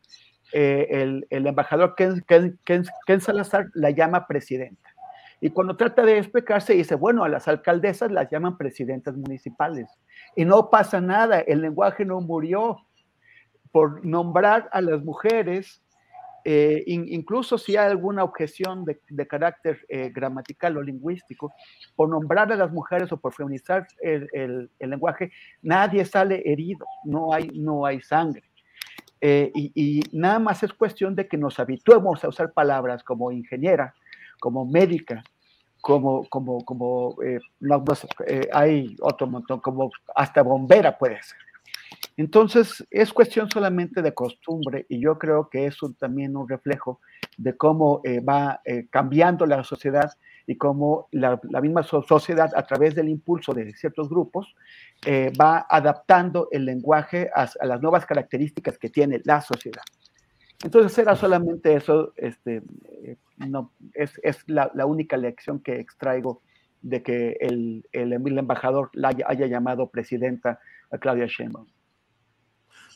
eh, 0.52 0.86
el, 0.90 1.26
el, 1.28 1.46
embajador 1.46 1.94
Ken, 1.96 2.22
Ken, 2.26 2.58
Ken, 2.64 2.84
Ken 3.06 3.20
Salazar 3.20 3.66
la 3.74 3.90
llama 3.90 4.26
presidenta. 4.26 4.95
Y 5.40 5.50
cuando 5.50 5.76
trata 5.76 6.02
de 6.02 6.18
explicarse, 6.18 6.72
dice, 6.74 6.94
bueno, 6.94 7.24
a 7.24 7.28
las 7.28 7.46
alcaldesas 7.46 8.10
las 8.10 8.30
llaman 8.30 8.56
presidentas 8.56 9.16
municipales. 9.16 9.88
Y 10.34 10.44
no 10.44 10.70
pasa 10.70 11.00
nada, 11.00 11.40
el 11.40 11.60
lenguaje 11.60 12.04
no 12.04 12.20
murió 12.20 12.78
por 13.70 14.04
nombrar 14.04 14.68
a 14.72 14.80
las 14.80 15.04
mujeres, 15.04 15.82
eh, 16.44 16.82
in, 16.86 17.06
incluso 17.08 17.58
si 17.58 17.76
hay 17.76 17.90
alguna 17.90 18.24
objeción 18.24 18.86
de, 18.86 19.26
carácter 19.26 19.84
eh, 19.88 20.10
gramatical 20.10 20.78
o 20.78 20.82
lingüístico, 20.82 21.52
por 21.94 22.08
nombrar 22.08 22.50
a 22.52 22.56
las 22.56 22.72
mujeres 22.72 23.12
o 23.12 23.18
por 23.18 23.34
feminizar 23.34 23.86
el, 24.00 24.28
el, 24.32 24.70
el 24.78 24.90
lenguaje, 24.90 25.32
nadie 25.60 26.04
sale 26.06 26.42
herido, 26.46 26.86
no 27.04 27.34
hay, 27.34 27.48
no 27.48 27.84
hay 27.84 28.00
sangre. 28.00 28.44
Eh, 29.20 29.50
y, 29.54 29.72
y, 29.74 30.02
nada 30.12 30.38
más 30.38 30.62
es 30.62 30.72
cuestión 30.72 31.14
de 31.14 31.26
que 31.26 31.36
nos 31.36 31.58
habituemos 31.58 32.22
a 32.22 32.28
usar 32.28 32.52
palabras 32.52 33.02
como 33.02 33.32
ingeniera, 33.32 33.94
como 34.38 34.64
médica, 34.64 35.22
como, 35.80 36.24
como, 36.28 36.64
como 36.64 37.16
eh, 37.22 37.38
no, 37.60 37.84
eh, 38.26 38.48
hay 38.52 38.96
otro 39.00 39.26
montón, 39.26 39.60
como 39.60 39.90
hasta 40.14 40.42
bombera 40.42 40.96
puede 40.96 41.22
ser. 41.22 41.38
Entonces, 42.16 42.84
es 42.90 43.12
cuestión 43.12 43.50
solamente 43.50 44.02
de 44.02 44.14
costumbre 44.14 44.86
y 44.88 45.00
yo 45.00 45.18
creo 45.18 45.48
que 45.48 45.66
es 45.66 45.82
un, 45.82 45.94
también 45.94 46.36
un 46.36 46.48
reflejo 46.48 47.00
de 47.36 47.56
cómo 47.56 48.00
eh, 48.04 48.20
va 48.20 48.60
eh, 48.64 48.86
cambiando 48.90 49.44
la 49.46 49.62
sociedad 49.64 50.10
y 50.46 50.56
cómo 50.56 51.08
la, 51.10 51.40
la, 51.50 51.60
misma 51.60 51.82
sociedad, 51.82 52.50
a 52.54 52.64
través 52.64 52.94
del 52.94 53.08
impulso 53.08 53.52
de 53.52 53.74
ciertos 53.74 54.08
grupos, 54.08 54.54
eh, 55.04 55.32
va 55.38 55.66
adaptando 55.68 56.48
el 56.52 56.64
lenguaje 56.64 57.30
a, 57.34 57.48
a 57.60 57.66
las 57.66 57.80
nuevas 57.82 58.06
características 58.06 58.78
que 58.78 58.88
tiene 58.88 59.20
la 59.24 59.40
sociedad. 59.40 59.82
Entonces 60.62 60.96
era 60.98 61.16
solamente 61.16 61.74
eso, 61.74 62.12
este, 62.16 62.62
eh, 63.02 63.16
no, 63.36 63.72
es, 63.92 64.18
es 64.22 64.38
la, 64.46 64.70
la, 64.74 64.86
única 64.86 65.16
lección 65.16 65.60
que 65.60 65.78
extraigo 65.78 66.40
de 66.80 67.02
que 67.02 67.36
el, 67.40 67.86
el, 67.92 68.12
el 68.12 68.38
embajador 68.38 68.90
la 68.94 69.08
haya, 69.08 69.26
haya, 69.28 69.46
llamado 69.46 69.90
presidenta 69.90 70.58
a 70.90 70.98
Claudia 70.98 71.26
Sheinbaum. 71.26 71.66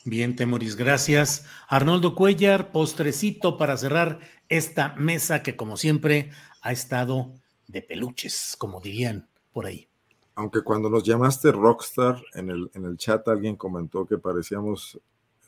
Bien, 0.03 0.35
Temoris, 0.35 0.75
gracias. 0.75 1.45
Arnoldo 1.67 2.15
Cuellar, 2.15 2.71
postrecito 2.71 3.57
para 3.57 3.77
cerrar 3.77 4.19
esta 4.49 4.95
mesa 4.95 5.43
que 5.43 5.55
como 5.55 5.77
siempre 5.77 6.31
ha 6.61 6.71
estado 6.71 7.35
de 7.67 7.83
peluches, 7.83 8.55
como 8.57 8.81
dirían 8.81 9.27
por 9.53 9.67
ahí. 9.67 9.87
Aunque 10.33 10.61
cuando 10.61 10.89
nos 10.89 11.03
llamaste 11.03 11.51
rockstar 11.51 12.19
en 12.33 12.49
el, 12.49 12.71
en 12.73 12.85
el 12.85 12.97
chat 12.97 13.27
alguien 13.27 13.55
comentó 13.55 14.07
que 14.07 14.17
parecíamos 14.17 14.99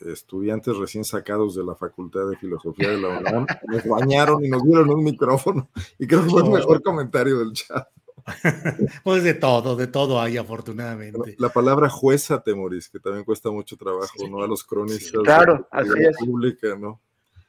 estudiantes 0.05 0.75
recién 0.77 1.03
sacados 1.03 1.55
de 1.55 1.63
la 1.63 1.75
Facultad 1.75 2.29
de 2.29 2.37
Filosofía 2.37 2.89
de 2.89 2.97
la 2.97 3.19
UNAM, 3.19 3.45
nos 3.67 3.85
bañaron 3.85 4.43
y 4.43 4.49
nos 4.49 4.63
dieron 4.63 4.89
un 4.89 5.03
micrófono, 5.03 5.69
y 5.99 6.07
creo 6.07 6.23
que 6.23 6.29
fue 6.29 6.43
el 6.43 6.49
mejor 6.49 6.81
comentario 6.81 7.39
del 7.39 7.53
chat. 7.53 7.87
pues 9.03 9.23
de 9.23 9.33
todo, 9.33 9.75
de 9.75 9.87
todo 9.87 10.21
hay 10.21 10.37
afortunadamente. 10.37 11.35
La 11.39 11.49
palabra 11.49 11.89
jueza, 11.89 12.41
Temoris, 12.41 12.87
que 12.87 12.99
también 12.99 13.25
cuesta 13.25 13.51
mucho 13.51 13.75
trabajo, 13.75 14.13
sí. 14.17 14.29
¿no? 14.29 14.41
A 14.41 14.47
los 14.47 14.63
cronistas 14.63 15.21
claro, 15.23 15.67
de, 15.73 15.83
de 15.83 15.89
la 15.89 16.11
República, 16.11 16.75
¿no? 16.79 17.01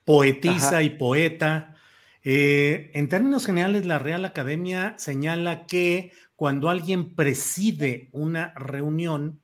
poetisa 0.05 0.83
y 0.83 0.91
poeta. 0.91 1.77
Eh, 2.23 2.91
en 2.95 3.09
términos 3.09 3.47
generales, 3.47 3.85
la 3.87 3.99
Real 3.99 4.25
Academia 4.25 4.95
señala 4.99 5.67
que 5.67 6.13
cuando 6.37 6.69
alguien 6.69 7.15
preside 7.15 8.09
una 8.13 8.55
reunión, 8.55 9.41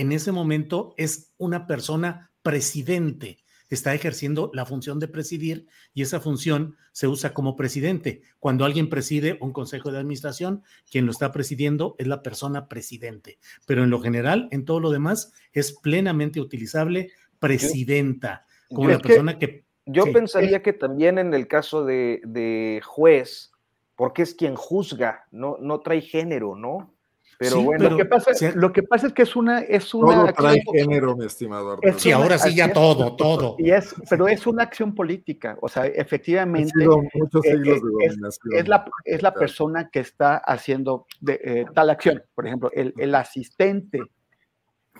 en 0.00 0.12
ese 0.12 0.32
momento 0.32 0.94
es 0.96 1.34
una 1.36 1.66
persona 1.66 2.30
presidente, 2.42 3.38
está 3.68 3.94
ejerciendo 3.94 4.50
la 4.54 4.64
función 4.64 4.98
de 4.98 5.08
presidir 5.08 5.66
y 5.92 6.00
esa 6.00 6.20
función 6.20 6.76
se 6.92 7.06
usa 7.06 7.34
como 7.34 7.54
presidente. 7.54 8.22
Cuando 8.38 8.64
alguien 8.64 8.88
preside 8.88 9.36
un 9.42 9.52
consejo 9.52 9.92
de 9.92 9.98
administración, 9.98 10.62
quien 10.90 11.04
lo 11.04 11.12
está 11.12 11.32
presidiendo 11.32 11.96
es 11.98 12.06
la 12.06 12.22
persona 12.22 12.66
presidente. 12.66 13.38
Pero 13.66 13.84
en 13.84 13.90
lo 13.90 14.00
general, 14.00 14.48
en 14.52 14.64
todo 14.64 14.80
lo 14.80 14.90
demás, 14.90 15.34
es 15.52 15.72
plenamente 15.72 16.40
utilizable 16.40 17.12
presidenta, 17.38 18.46
como 18.70 18.88
la 18.88 18.98
persona 18.98 19.38
que, 19.38 19.64
Yo 19.84 20.10
pensaría 20.12 20.62
que 20.62 20.72
también 20.72 21.18
en 21.18 21.34
el 21.34 21.46
caso 21.46 21.84
de, 21.84 22.80
juez, 22.84 23.52
porque 23.96 24.22
es 24.22 24.34
quien 24.34 24.54
juzga, 24.54 25.26
no, 25.30 25.58
no 25.60 25.80
trae 25.80 26.00
género, 26.00 26.56
¿no? 26.56 26.94
Pero 27.40 27.62
bueno, 27.62 27.88
lo, 27.88 27.96
que 27.96 28.04
pasa, 28.04 28.32
lo 28.54 28.70
que 28.70 28.82
pasa 28.82 29.06
es 29.06 29.14
que 29.14 29.22
es 29.22 29.34
una. 29.34 29.60
Es 29.60 29.94
una 29.94 30.26
todo 30.26 30.32
trae 30.34 30.62
género, 30.74 31.16
mi 31.16 31.24
estimado 31.24 31.80
Sí, 31.96 32.12
ahora 32.12 32.36
sí, 32.36 32.54
ya 32.54 32.70
todo, 32.70 33.16
todo. 33.16 33.56
Y 33.58 33.70
es, 33.70 33.94
pero 34.10 34.28
es 34.28 34.46
una 34.46 34.64
acción 34.64 34.94
política. 34.94 35.56
O 35.62 35.68
sea, 35.70 35.86
efectivamente. 35.86 36.86
Muchos 37.14 37.46
eh, 37.46 37.52
siglos 37.52 37.80
de 37.82 38.04
es, 38.04 38.38
es, 38.52 38.68
la, 38.68 38.84
es 39.06 39.22
la 39.22 39.32
persona 39.32 39.88
que 39.88 40.00
está 40.00 40.36
haciendo 40.36 41.06
de, 41.22 41.40
eh, 41.42 41.64
tal 41.74 41.88
acción. 41.88 42.22
Por 42.34 42.46
ejemplo, 42.46 42.70
el, 42.74 42.92
el 42.98 43.14
asistente. 43.14 44.02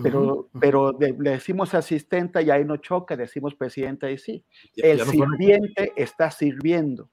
Pero, 0.02 0.48
pero 0.58 0.96
le 0.98 1.30
decimos 1.30 1.74
asistente 1.74 2.40
y 2.42 2.50
ahí 2.50 2.64
no 2.64 2.78
choca, 2.78 3.18
decimos 3.18 3.54
presidente 3.54 4.10
y 4.10 4.16
sí. 4.16 4.42
el 4.76 5.00
sirviente 5.00 5.92
está 5.94 6.30
sirviendo 6.30 7.10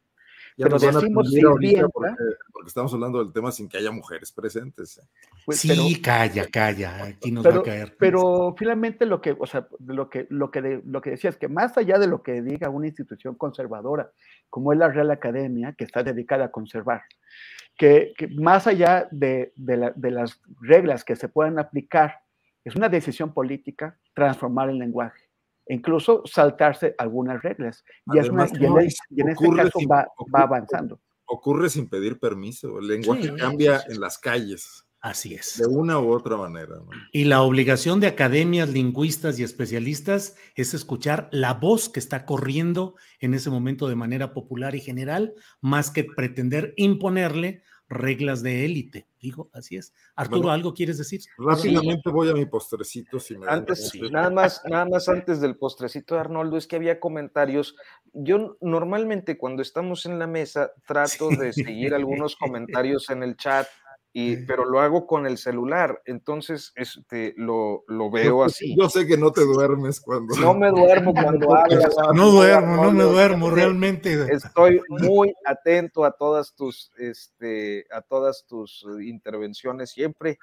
pero 0.57 0.79
decimos 0.79 1.29
sirvienta. 1.29 1.87
Porque, 1.89 2.13
porque, 2.51 2.67
estamos 2.67 2.93
hablando 2.93 3.23
del 3.23 3.31
tema 3.31 3.51
sin 3.51 3.69
que 3.69 3.77
haya 3.77 3.91
mujeres 3.91 4.31
presentes. 4.31 4.99
Pues, 5.45 5.59
sí, 5.59 6.01
calla, 6.01 6.47
calla, 6.47 7.03
aquí 7.03 7.31
nos 7.31 7.45
va 7.45 7.57
a 7.57 7.63
caer. 7.63 7.95
Pero 7.99 8.55
finalmente 8.57 9.05
lo 9.05 9.21
que, 9.21 9.35
o 9.37 9.45
sea, 9.45 9.67
lo 9.85 10.09
que, 10.09 10.25
lo 10.29 10.49
que, 10.49 10.81
lo 10.83 11.01
que 11.01 11.11
decía 11.11 11.29
es 11.29 11.37
que 11.37 11.47
más 11.47 11.77
allá 11.77 11.99
de 11.99 12.07
lo 12.07 12.23
que 12.23 12.41
diga 12.41 12.69
una 12.69 12.87
institución 12.87 13.35
conservadora, 13.35 14.11
como 14.49 14.73
es 14.73 14.79
la 14.79 14.89
Real 14.89 15.11
Academia, 15.11 15.73
que 15.73 15.83
está 15.83 16.01
dedicada 16.01 16.45
a 16.45 16.51
conservar, 16.51 17.03
que, 17.77 18.13
que 18.17 18.27
más 18.27 18.65
allá 18.65 19.07
de, 19.11 19.53
de, 19.55 19.77
la, 19.77 19.91
de 19.95 20.11
las 20.11 20.41
reglas 20.61 21.03
que 21.03 21.15
se 21.15 21.29
puedan 21.29 21.59
aplicar, 21.59 22.21
es 22.63 22.75
una 22.75 22.89
decisión 22.89 23.33
política 23.33 23.97
transformar 24.13 24.69
el 24.69 24.79
lenguaje 24.79 25.26
incluso 25.69 26.23
saltarse 26.25 26.95
algunas 26.97 27.41
reglas. 27.41 27.83
Y, 28.13 28.19
en, 28.19 29.29
este 29.29 29.49
caso 29.55 29.79
va, 29.89 30.07
avanzando. 30.33 30.99
Ocurre 31.25 31.69
sin 31.69 31.89
pedir 31.89 32.19
permiso, 32.19 32.79
el 32.79 32.87
lenguaje 32.87 33.33
cambia 33.35 33.81
en 33.89 33.99
las 33.99 34.17
calles. 34.17 34.87
Así 34.99 35.35
es. 35.35 35.57
De 35.57 35.67
una 35.67 35.99
u 35.99 36.11
otra 36.11 36.37
manera. 36.37 36.81
Y 37.11 37.25
la 37.25 37.41
obligación 37.43 37.99
de 37.99 38.07
academias, 38.07 38.69
lingüistas 38.69 39.39
y 39.39 39.43
especialistas 39.43 40.35
es 40.55 40.73
escuchar 40.73 41.29
la 41.31 41.53
voz 41.53 41.87
que 41.87 41.99
está 41.99 42.25
corriendo 42.25 42.95
en 43.19 43.33
ese 43.33 43.49
momento 43.49 43.87
de 43.87 43.95
manera 43.95 44.33
popular 44.33 44.75
y 44.75 44.81
general, 44.81 45.33
más 45.61 45.91
que 45.91 46.03
pretender 46.03 46.73
imponerle 46.77 47.61
reglas 47.89 48.43
de 48.43 48.65
élite. 48.65 49.07
Digo, 49.19 49.49
así 49.53 49.77
es. 49.77 49.93
Arturo, 50.15 50.51
¿algo 50.51 50.73
quieres 50.73 50.97
decir? 50.97 51.21
Rápidamente 51.37 52.09
voy 52.09 52.29
a 52.29 52.33
mi 52.33 52.45
postrecito. 52.45 53.19
Si 53.19 53.37
me 53.37 53.47
antes, 53.47 53.91
nada 54.11 54.29
más, 54.29 54.61
nada 54.69 54.85
más 54.85 55.09
antes 55.09 55.41
del 55.41 55.55
postrecito 55.57 56.15
de 56.15 56.21
Arnoldo, 56.21 56.57
es 56.57 56.67
que 56.67 56.75
había 56.75 56.99
comentarios. 56.99 57.75
Yo 58.13 58.57
normalmente 58.61 59.37
cuando 59.37 59.61
estamos 59.61 60.05
en 60.05 60.19
la 60.19 60.27
mesa 60.27 60.71
trato 60.85 61.29
de 61.29 61.53
seguir 61.53 61.93
algunos 61.93 62.35
comentarios 62.35 63.09
en 63.09 63.23
el 63.23 63.37
chat 63.37 63.67
pero 64.47 64.65
lo 64.65 64.79
hago 64.79 65.05
con 65.05 65.27
el 65.27 65.37
celular, 65.37 66.01
entonces 66.05 66.71
este, 66.75 67.33
lo, 67.37 67.83
lo 67.87 68.09
veo 68.09 68.43
así. 68.43 68.75
Yo 68.79 68.89
sé 68.89 69.05
que 69.05 69.17
no 69.17 69.31
te 69.31 69.41
duermes 69.41 70.01
cuando... 70.01 70.35
No 70.35 70.55
me 70.55 70.69
duermo 70.69 71.13
cuando 71.13 71.55
hablas. 71.55 71.95
No 72.13 72.31
duermo, 72.31 72.83
no 72.83 72.91
me 72.91 73.03
duermo, 73.03 73.51
realmente. 73.51 74.27
Estoy 74.31 74.81
muy 74.89 75.33
atento 75.45 76.03
a 76.03 76.11
todas 76.11 76.55
tus, 76.55 76.91
este, 76.97 77.85
a 77.91 78.01
todas 78.01 78.45
tus 78.47 78.85
intervenciones 79.01 79.91
siempre. 79.91 80.39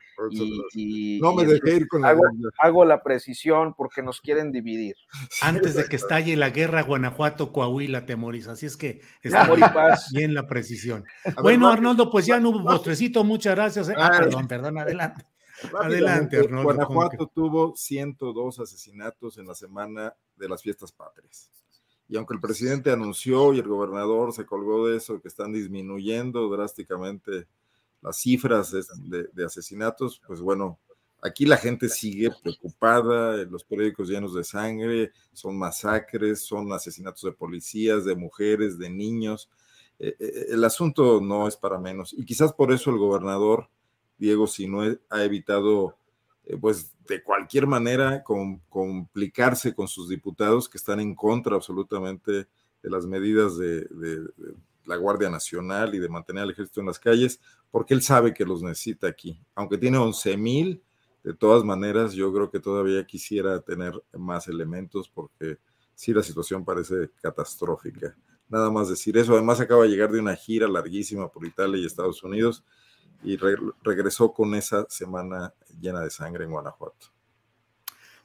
Y, 0.74 1.18
no 1.20 1.34
me 1.34 1.44
dejé 1.44 1.76
ir 1.76 1.88
con 1.88 2.04
hago, 2.04 2.22
hago 2.58 2.84
la 2.84 3.02
precisión 3.02 3.74
porque 3.76 4.02
nos 4.02 4.20
quieren 4.20 4.52
dividir. 4.52 4.94
Antes 5.42 5.74
de 5.74 5.84
que 5.86 5.96
estalle 5.96 6.36
la 6.36 6.50
guerra 6.50 6.82
Guanajuato, 6.82 7.52
Coahuila, 7.52 8.06
Temoris, 8.06 8.46
así 8.46 8.66
es 8.66 8.76
que 8.76 9.00
está 9.22 9.48
bien 10.12 10.34
la 10.34 10.46
precisión. 10.46 11.04
bueno, 11.42 11.68
Arnoldo, 11.68 12.10
pues 12.10 12.26
ya 12.26 12.38
no 12.38 12.50
hubo 12.50 12.64
postrecito, 12.64 13.24
muchas 13.24 13.53
gracias 13.54 13.88
gracias. 13.88 13.88
Eh. 13.88 13.94
Ah, 13.96 14.18
perdón, 14.18 14.48
perdón, 14.48 14.78
adelante. 14.78 15.24
Adelante, 15.80 16.38
Arnoldo. 16.38 16.64
Guanajuato 16.64 17.30
tuvo 17.32 17.76
102 17.76 18.60
asesinatos 18.60 19.38
en 19.38 19.46
la 19.46 19.54
semana 19.54 20.14
de 20.36 20.48
las 20.48 20.62
fiestas 20.62 20.92
patrias. 20.92 21.50
Y 22.08 22.16
aunque 22.16 22.34
el 22.34 22.40
presidente 22.40 22.90
anunció 22.90 23.54
y 23.54 23.60
el 23.60 23.68
gobernador 23.68 24.32
se 24.32 24.44
colgó 24.44 24.88
de 24.88 24.96
eso, 24.96 25.20
que 25.22 25.28
están 25.28 25.52
disminuyendo 25.52 26.48
drásticamente 26.50 27.46
las 28.02 28.18
cifras 28.18 28.72
de, 28.72 29.28
de 29.32 29.44
asesinatos, 29.44 30.20
pues 30.26 30.40
bueno, 30.40 30.78
aquí 31.24 31.46
la 31.46 31.56
gente 31.56 31.88
sigue 31.88 32.30
preocupada, 32.42 33.36
los 33.44 33.64
periódicos 33.64 34.08
llenos 34.08 34.34
de 34.34 34.44
sangre, 34.44 35.12
son 35.32 35.56
masacres, 35.56 36.42
son 36.42 36.70
asesinatos 36.72 37.22
de 37.22 37.32
policías, 37.32 38.04
de 38.04 38.14
mujeres, 38.14 38.78
de 38.78 38.90
niños. 38.90 39.48
Eh, 39.98 40.16
eh, 40.18 40.46
el 40.50 40.64
asunto 40.64 41.20
no 41.20 41.48
es 41.48 41.56
para 41.56 41.78
menos. 41.78 42.12
Y 42.12 42.24
quizás 42.24 42.52
por 42.52 42.72
eso 42.72 42.90
el 42.90 42.98
gobernador 42.98 43.68
Diego 44.18 44.46
Sinue 44.46 45.00
ha 45.10 45.24
evitado, 45.24 45.96
eh, 46.44 46.56
pues 46.60 46.92
de 47.06 47.22
cualquier 47.22 47.66
manera, 47.66 48.24
complicarse 48.24 49.74
con 49.74 49.88
sus 49.88 50.08
diputados 50.08 50.68
que 50.68 50.78
están 50.78 51.00
en 51.00 51.14
contra 51.14 51.56
absolutamente 51.56 52.32
de 52.32 52.90
las 52.90 53.06
medidas 53.06 53.56
de, 53.58 53.86
la 54.84 54.96
Guardia 54.96 55.30
Nacional 55.30 55.94
y 55.94 55.98
de 55.98 56.10
mantener 56.10 56.42
al 56.42 56.50
ejército 56.50 56.80
en 56.80 56.86
las 56.86 56.98
calles, 56.98 57.40
porque 57.70 57.94
él 57.94 58.02
sabe 58.02 58.34
que 58.34 58.44
los 58.44 58.62
necesita 58.62 59.06
aquí. 59.08 59.40
Aunque 59.54 59.78
tiene 59.78 59.96
11 59.96 60.36
mil, 60.36 60.82
de 61.22 61.32
todas 61.32 61.64
maneras, 61.64 62.12
yo 62.12 62.30
creo 62.34 62.50
que 62.50 62.60
todavía 62.60 63.06
quisiera 63.06 63.60
tener 63.62 63.94
más 64.12 64.46
elementos 64.46 65.08
porque 65.08 65.56
sí 65.94 66.12
la 66.12 66.22
situación 66.22 66.66
parece 66.66 67.10
catastrófica. 67.22 68.14
Nada 68.48 68.70
más 68.70 68.88
decir 68.88 69.16
eso. 69.16 69.34
Además 69.34 69.60
acaba 69.60 69.84
de 69.84 69.88
llegar 69.88 70.12
de 70.12 70.20
una 70.20 70.36
gira 70.36 70.68
larguísima 70.68 71.28
por 71.28 71.46
Italia 71.46 71.78
y 71.80 71.86
Estados 71.86 72.22
Unidos 72.22 72.64
y 73.22 73.36
regresó 73.82 74.32
con 74.32 74.54
esa 74.54 74.86
semana 74.88 75.54
llena 75.80 76.00
de 76.00 76.10
sangre 76.10 76.44
en 76.44 76.50
Guanajuato. 76.50 77.14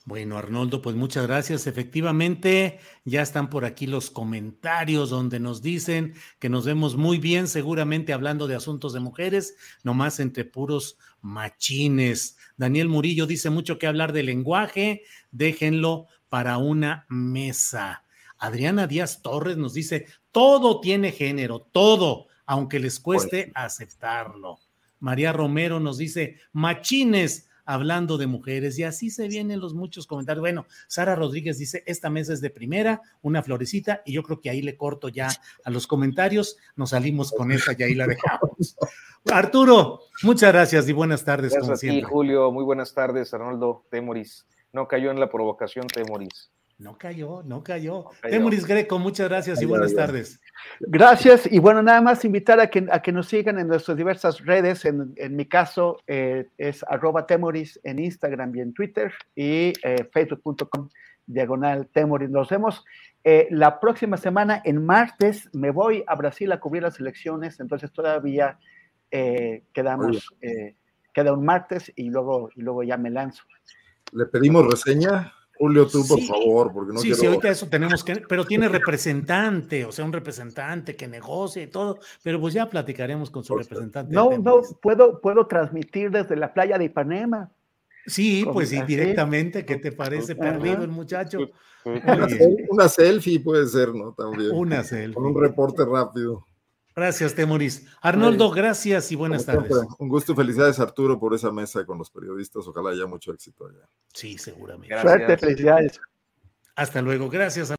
Bueno, 0.05 0.37
Arnoldo, 0.37 0.81
pues 0.81 0.95
muchas 0.95 1.27
gracias. 1.27 1.67
Efectivamente, 1.67 2.79
ya 3.05 3.21
están 3.21 3.49
por 3.49 3.63
aquí 3.63 3.85
los 3.85 4.09
comentarios 4.09 5.09
donde 5.09 5.39
nos 5.39 5.61
dicen 5.61 6.15
que 6.39 6.49
nos 6.49 6.65
vemos 6.65 6.95
muy 6.95 7.19
bien, 7.19 7.47
seguramente 7.47 8.11
hablando 8.11 8.47
de 8.47 8.55
asuntos 8.55 8.93
de 8.93 9.01
mujeres, 9.01 9.55
nomás 9.83 10.19
entre 10.19 10.45
puros 10.45 10.97
machines. 11.21 12.37
Daniel 12.57 12.89
Murillo 12.89 13.27
dice 13.27 13.49
mucho 13.49 13.77
que 13.77 13.87
hablar 13.87 14.11
de 14.11 14.23
lenguaje, 14.23 15.03
déjenlo 15.31 16.07
para 16.27 16.57
una 16.57 17.05
mesa. 17.09 18.03
Adriana 18.39 18.87
Díaz 18.87 19.21
Torres 19.21 19.57
nos 19.57 19.73
dice, 19.73 20.07
todo 20.31 20.79
tiene 20.79 21.11
género, 21.11 21.59
todo, 21.59 22.27
aunque 22.45 22.79
les 22.79 22.99
cueste 22.99 23.51
aceptarlo. 23.53 24.59
María 24.99 25.31
Romero 25.31 25.79
nos 25.79 25.97
dice, 25.97 26.37
machines, 26.51 27.47
hablando 27.65 28.17
de 28.17 28.25
mujeres, 28.25 28.79
y 28.79 28.83
así 28.83 29.11
se 29.11 29.27
vienen 29.27 29.59
los 29.59 29.75
muchos 29.75 30.07
comentarios. 30.07 30.41
Bueno, 30.41 30.65
Sara 30.87 31.15
Rodríguez 31.15 31.59
dice, 31.59 31.83
esta 31.85 32.09
mesa 32.09 32.33
es 32.33 32.41
de 32.41 32.49
primera, 32.49 33.01
una 33.21 33.43
florecita, 33.43 34.01
y 34.05 34.13
yo 34.13 34.23
creo 34.23 34.41
que 34.41 34.49
ahí 34.49 34.61
le 34.61 34.75
corto 34.75 35.07
ya 35.09 35.29
a 35.63 35.69
los 35.69 35.85
comentarios, 35.85 36.57
nos 36.75 36.89
salimos 36.89 37.31
con 37.31 37.51
esta 37.51 37.75
y 37.77 37.83
ahí 37.83 37.93
la 37.93 38.07
dejamos. 38.07 38.75
Arturo, 39.31 40.01
muchas 40.23 40.51
gracias 40.51 40.89
y 40.89 40.93
buenas 40.93 41.23
tardes. 41.23 41.53
Gracias 41.53 41.77
a 41.77 41.81
ti, 41.81 42.01
Julio, 42.01 42.51
muy 42.51 42.63
buenas 42.63 42.93
tardes, 42.93 43.33
Arnoldo 43.33 43.85
Temoris. 43.91 44.47
No 44.73 44.87
cayó 44.87 45.11
en 45.11 45.19
la 45.19 45.29
provocación, 45.29 45.85
Temoris. 45.87 46.51
No 46.79 46.97
cayó, 46.97 47.43
no 47.43 47.61
cayó. 47.61 48.05
Temuris 48.21 48.65
Greco, 48.65 48.99
muchas 48.99 49.27
gracias 49.27 49.61
y 49.61 49.65
buenas 49.65 49.93
tardes. 49.93 50.39
Gracias 50.79 51.45
y 51.51 51.59
bueno, 51.59 51.83
nada 51.83 51.99
más 51.99 52.23
invitar 52.23 52.57
a 52.61 52.69
que, 52.69 52.87
a 52.89 53.01
que 53.01 53.11
nos 53.11 53.27
sigan 53.27 53.59
en 53.59 53.67
nuestras 53.67 53.97
diversas 53.97 54.45
redes. 54.45 54.85
En, 54.85 55.13
mi 55.35 55.45
caso 55.45 55.97
eh, 56.07 56.47
es 56.57 56.85
arroba 56.87 57.27
Temoris 57.27 57.77
en 57.83 57.99
Instagram 57.99 58.55
y 58.55 58.61
en 58.61 58.73
Twitter 58.73 59.11
y 59.35 59.73
eh, 59.83 60.07
facebook.com 60.13 60.87
diagonal 61.25 61.85
Temoris. 61.87 62.29
Nos 62.29 62.47
vemos 62.47 62.85
eh, 63.25 63.49
la 63.51 63.81
próxima 63.81 64.15
semana, 64.15 64.61
en 64.63 64.85
martes, 64.85 65.49
me 65.51 65.71
voy 65.71 66.05
a 66.07 66.15
Brasil 66.15 66.49
a 66.53 66.61
cubrir 66.61 66.83
las 66.83 66.97
elecciones, 67.01 67.59
entonces 67.59 67.91
todavía 67.91 68.57
quedamos, 69.11 70.29
queda 71.13 71.33
un 71.33 71.43
martes 71.43 71.91
y 71.95 72.09
luego, 72.09 72.51
y 72.55 72.61
luego 72.61 72.83
ya 72.83 72.95
me 72.95 73.09
lanzo. 73.09 73.43
¿Le 74.13 74.27
pedimos 74.27 74.65
reseña? 74.65 75.33
Julio, 75.59 75.87
tú, 75.87 76.07
por 76.07 76.21
favor, 76.21 76.71
porque 76.71 76.93
no 76.93 76.99
sí, 76.99 77.07
quiero... 77.07 77.19
Sí, 77.19 77.25
ahorita 77.27 77.49
eso 77.49 77.67
tenemos 77.67 78.01
que... 78.01 78.15
Pero 78.29 78.45
tiene 78.45 78.69
representante, 78.69 79.83
o 79.83 79.91
sea, 79.91 80.05
un 80.05 80.13
representante 80.13 80.95
que 80.95 81.05
negocie 81.05 81.63
y 81.63 81.67
todo, 81.67 81.99
pero 82.23 82.39
pues 82.39 82.53
ya 82.53 82.69
platicaremos 82.69 83.29
con 83.29 83.43
su 83.43 83.57
representante. 83.57 84.15
No, 84.15 84.37
no, 84.37 84.61
puedo, 84.81 85.19
puedo 85.19 85.47
transmitir 85.47 86.11
desde 86.11 86.37
la 86.37 86.53
playa 86.53 86.77
de 86.77 86.85
Ipanema. 86.85 87.51
Sí, 88.07 88.47
pues 88.53 88.69
sí, 88.69 88.81
directamente, 88.83 89.65
¿qué 89.65 89.75
te 89.75 89.91
parece 89.91 90.33
perdido 90.33 90.81
el 90.83 90.91
muchacho? 90.91 91.39
Una, 92.69 92.87
selfie 92.87 93.41
puede 93.41 93.67
ser, 93.67 93.93
¿no? 93.93 94.13
También. 94.13 94.51
Una 94.53 94.81
selfie. 94.83 95.13
Con 95.13 95.25
un 95.25 95.41
reporte 95.41 95.83
rápido. 95.83 96.45
Gracias, 96.99 97.33
Temoris. 97.33 97.87
Arnoldo, 98.01 98.51
gracias 98.51 99.09
y 99.13 99.15
buenas 99.15 99.45
tardes. 99.45 99.71
Un 99.99 100.09
gusto 100.09 100.33
y 100.33 100.35
felicidades, 100.35 100.81
Arturo, 100.81 101.17
por 101.17 101.33
esa 101.33 101.49
mesa 101.49 101.85
con 101.85 101.97
los 101.97 102.11
periodistas. 102.11 102.67
Ojalá 102.67 102.89
haya 102.89 103.05
mucho 103.05 103.31
éxito 103.31 103.67
allá. 103.67 103.87
Sí, 104.13 104.37
seguramente. 104.37 104.99
Suerte, 105.01 105.37
felicidades. 105.37 105.97
Hasta 106.75 107.01
luego. 107.01 107.29
Gracias. 107.29 107.78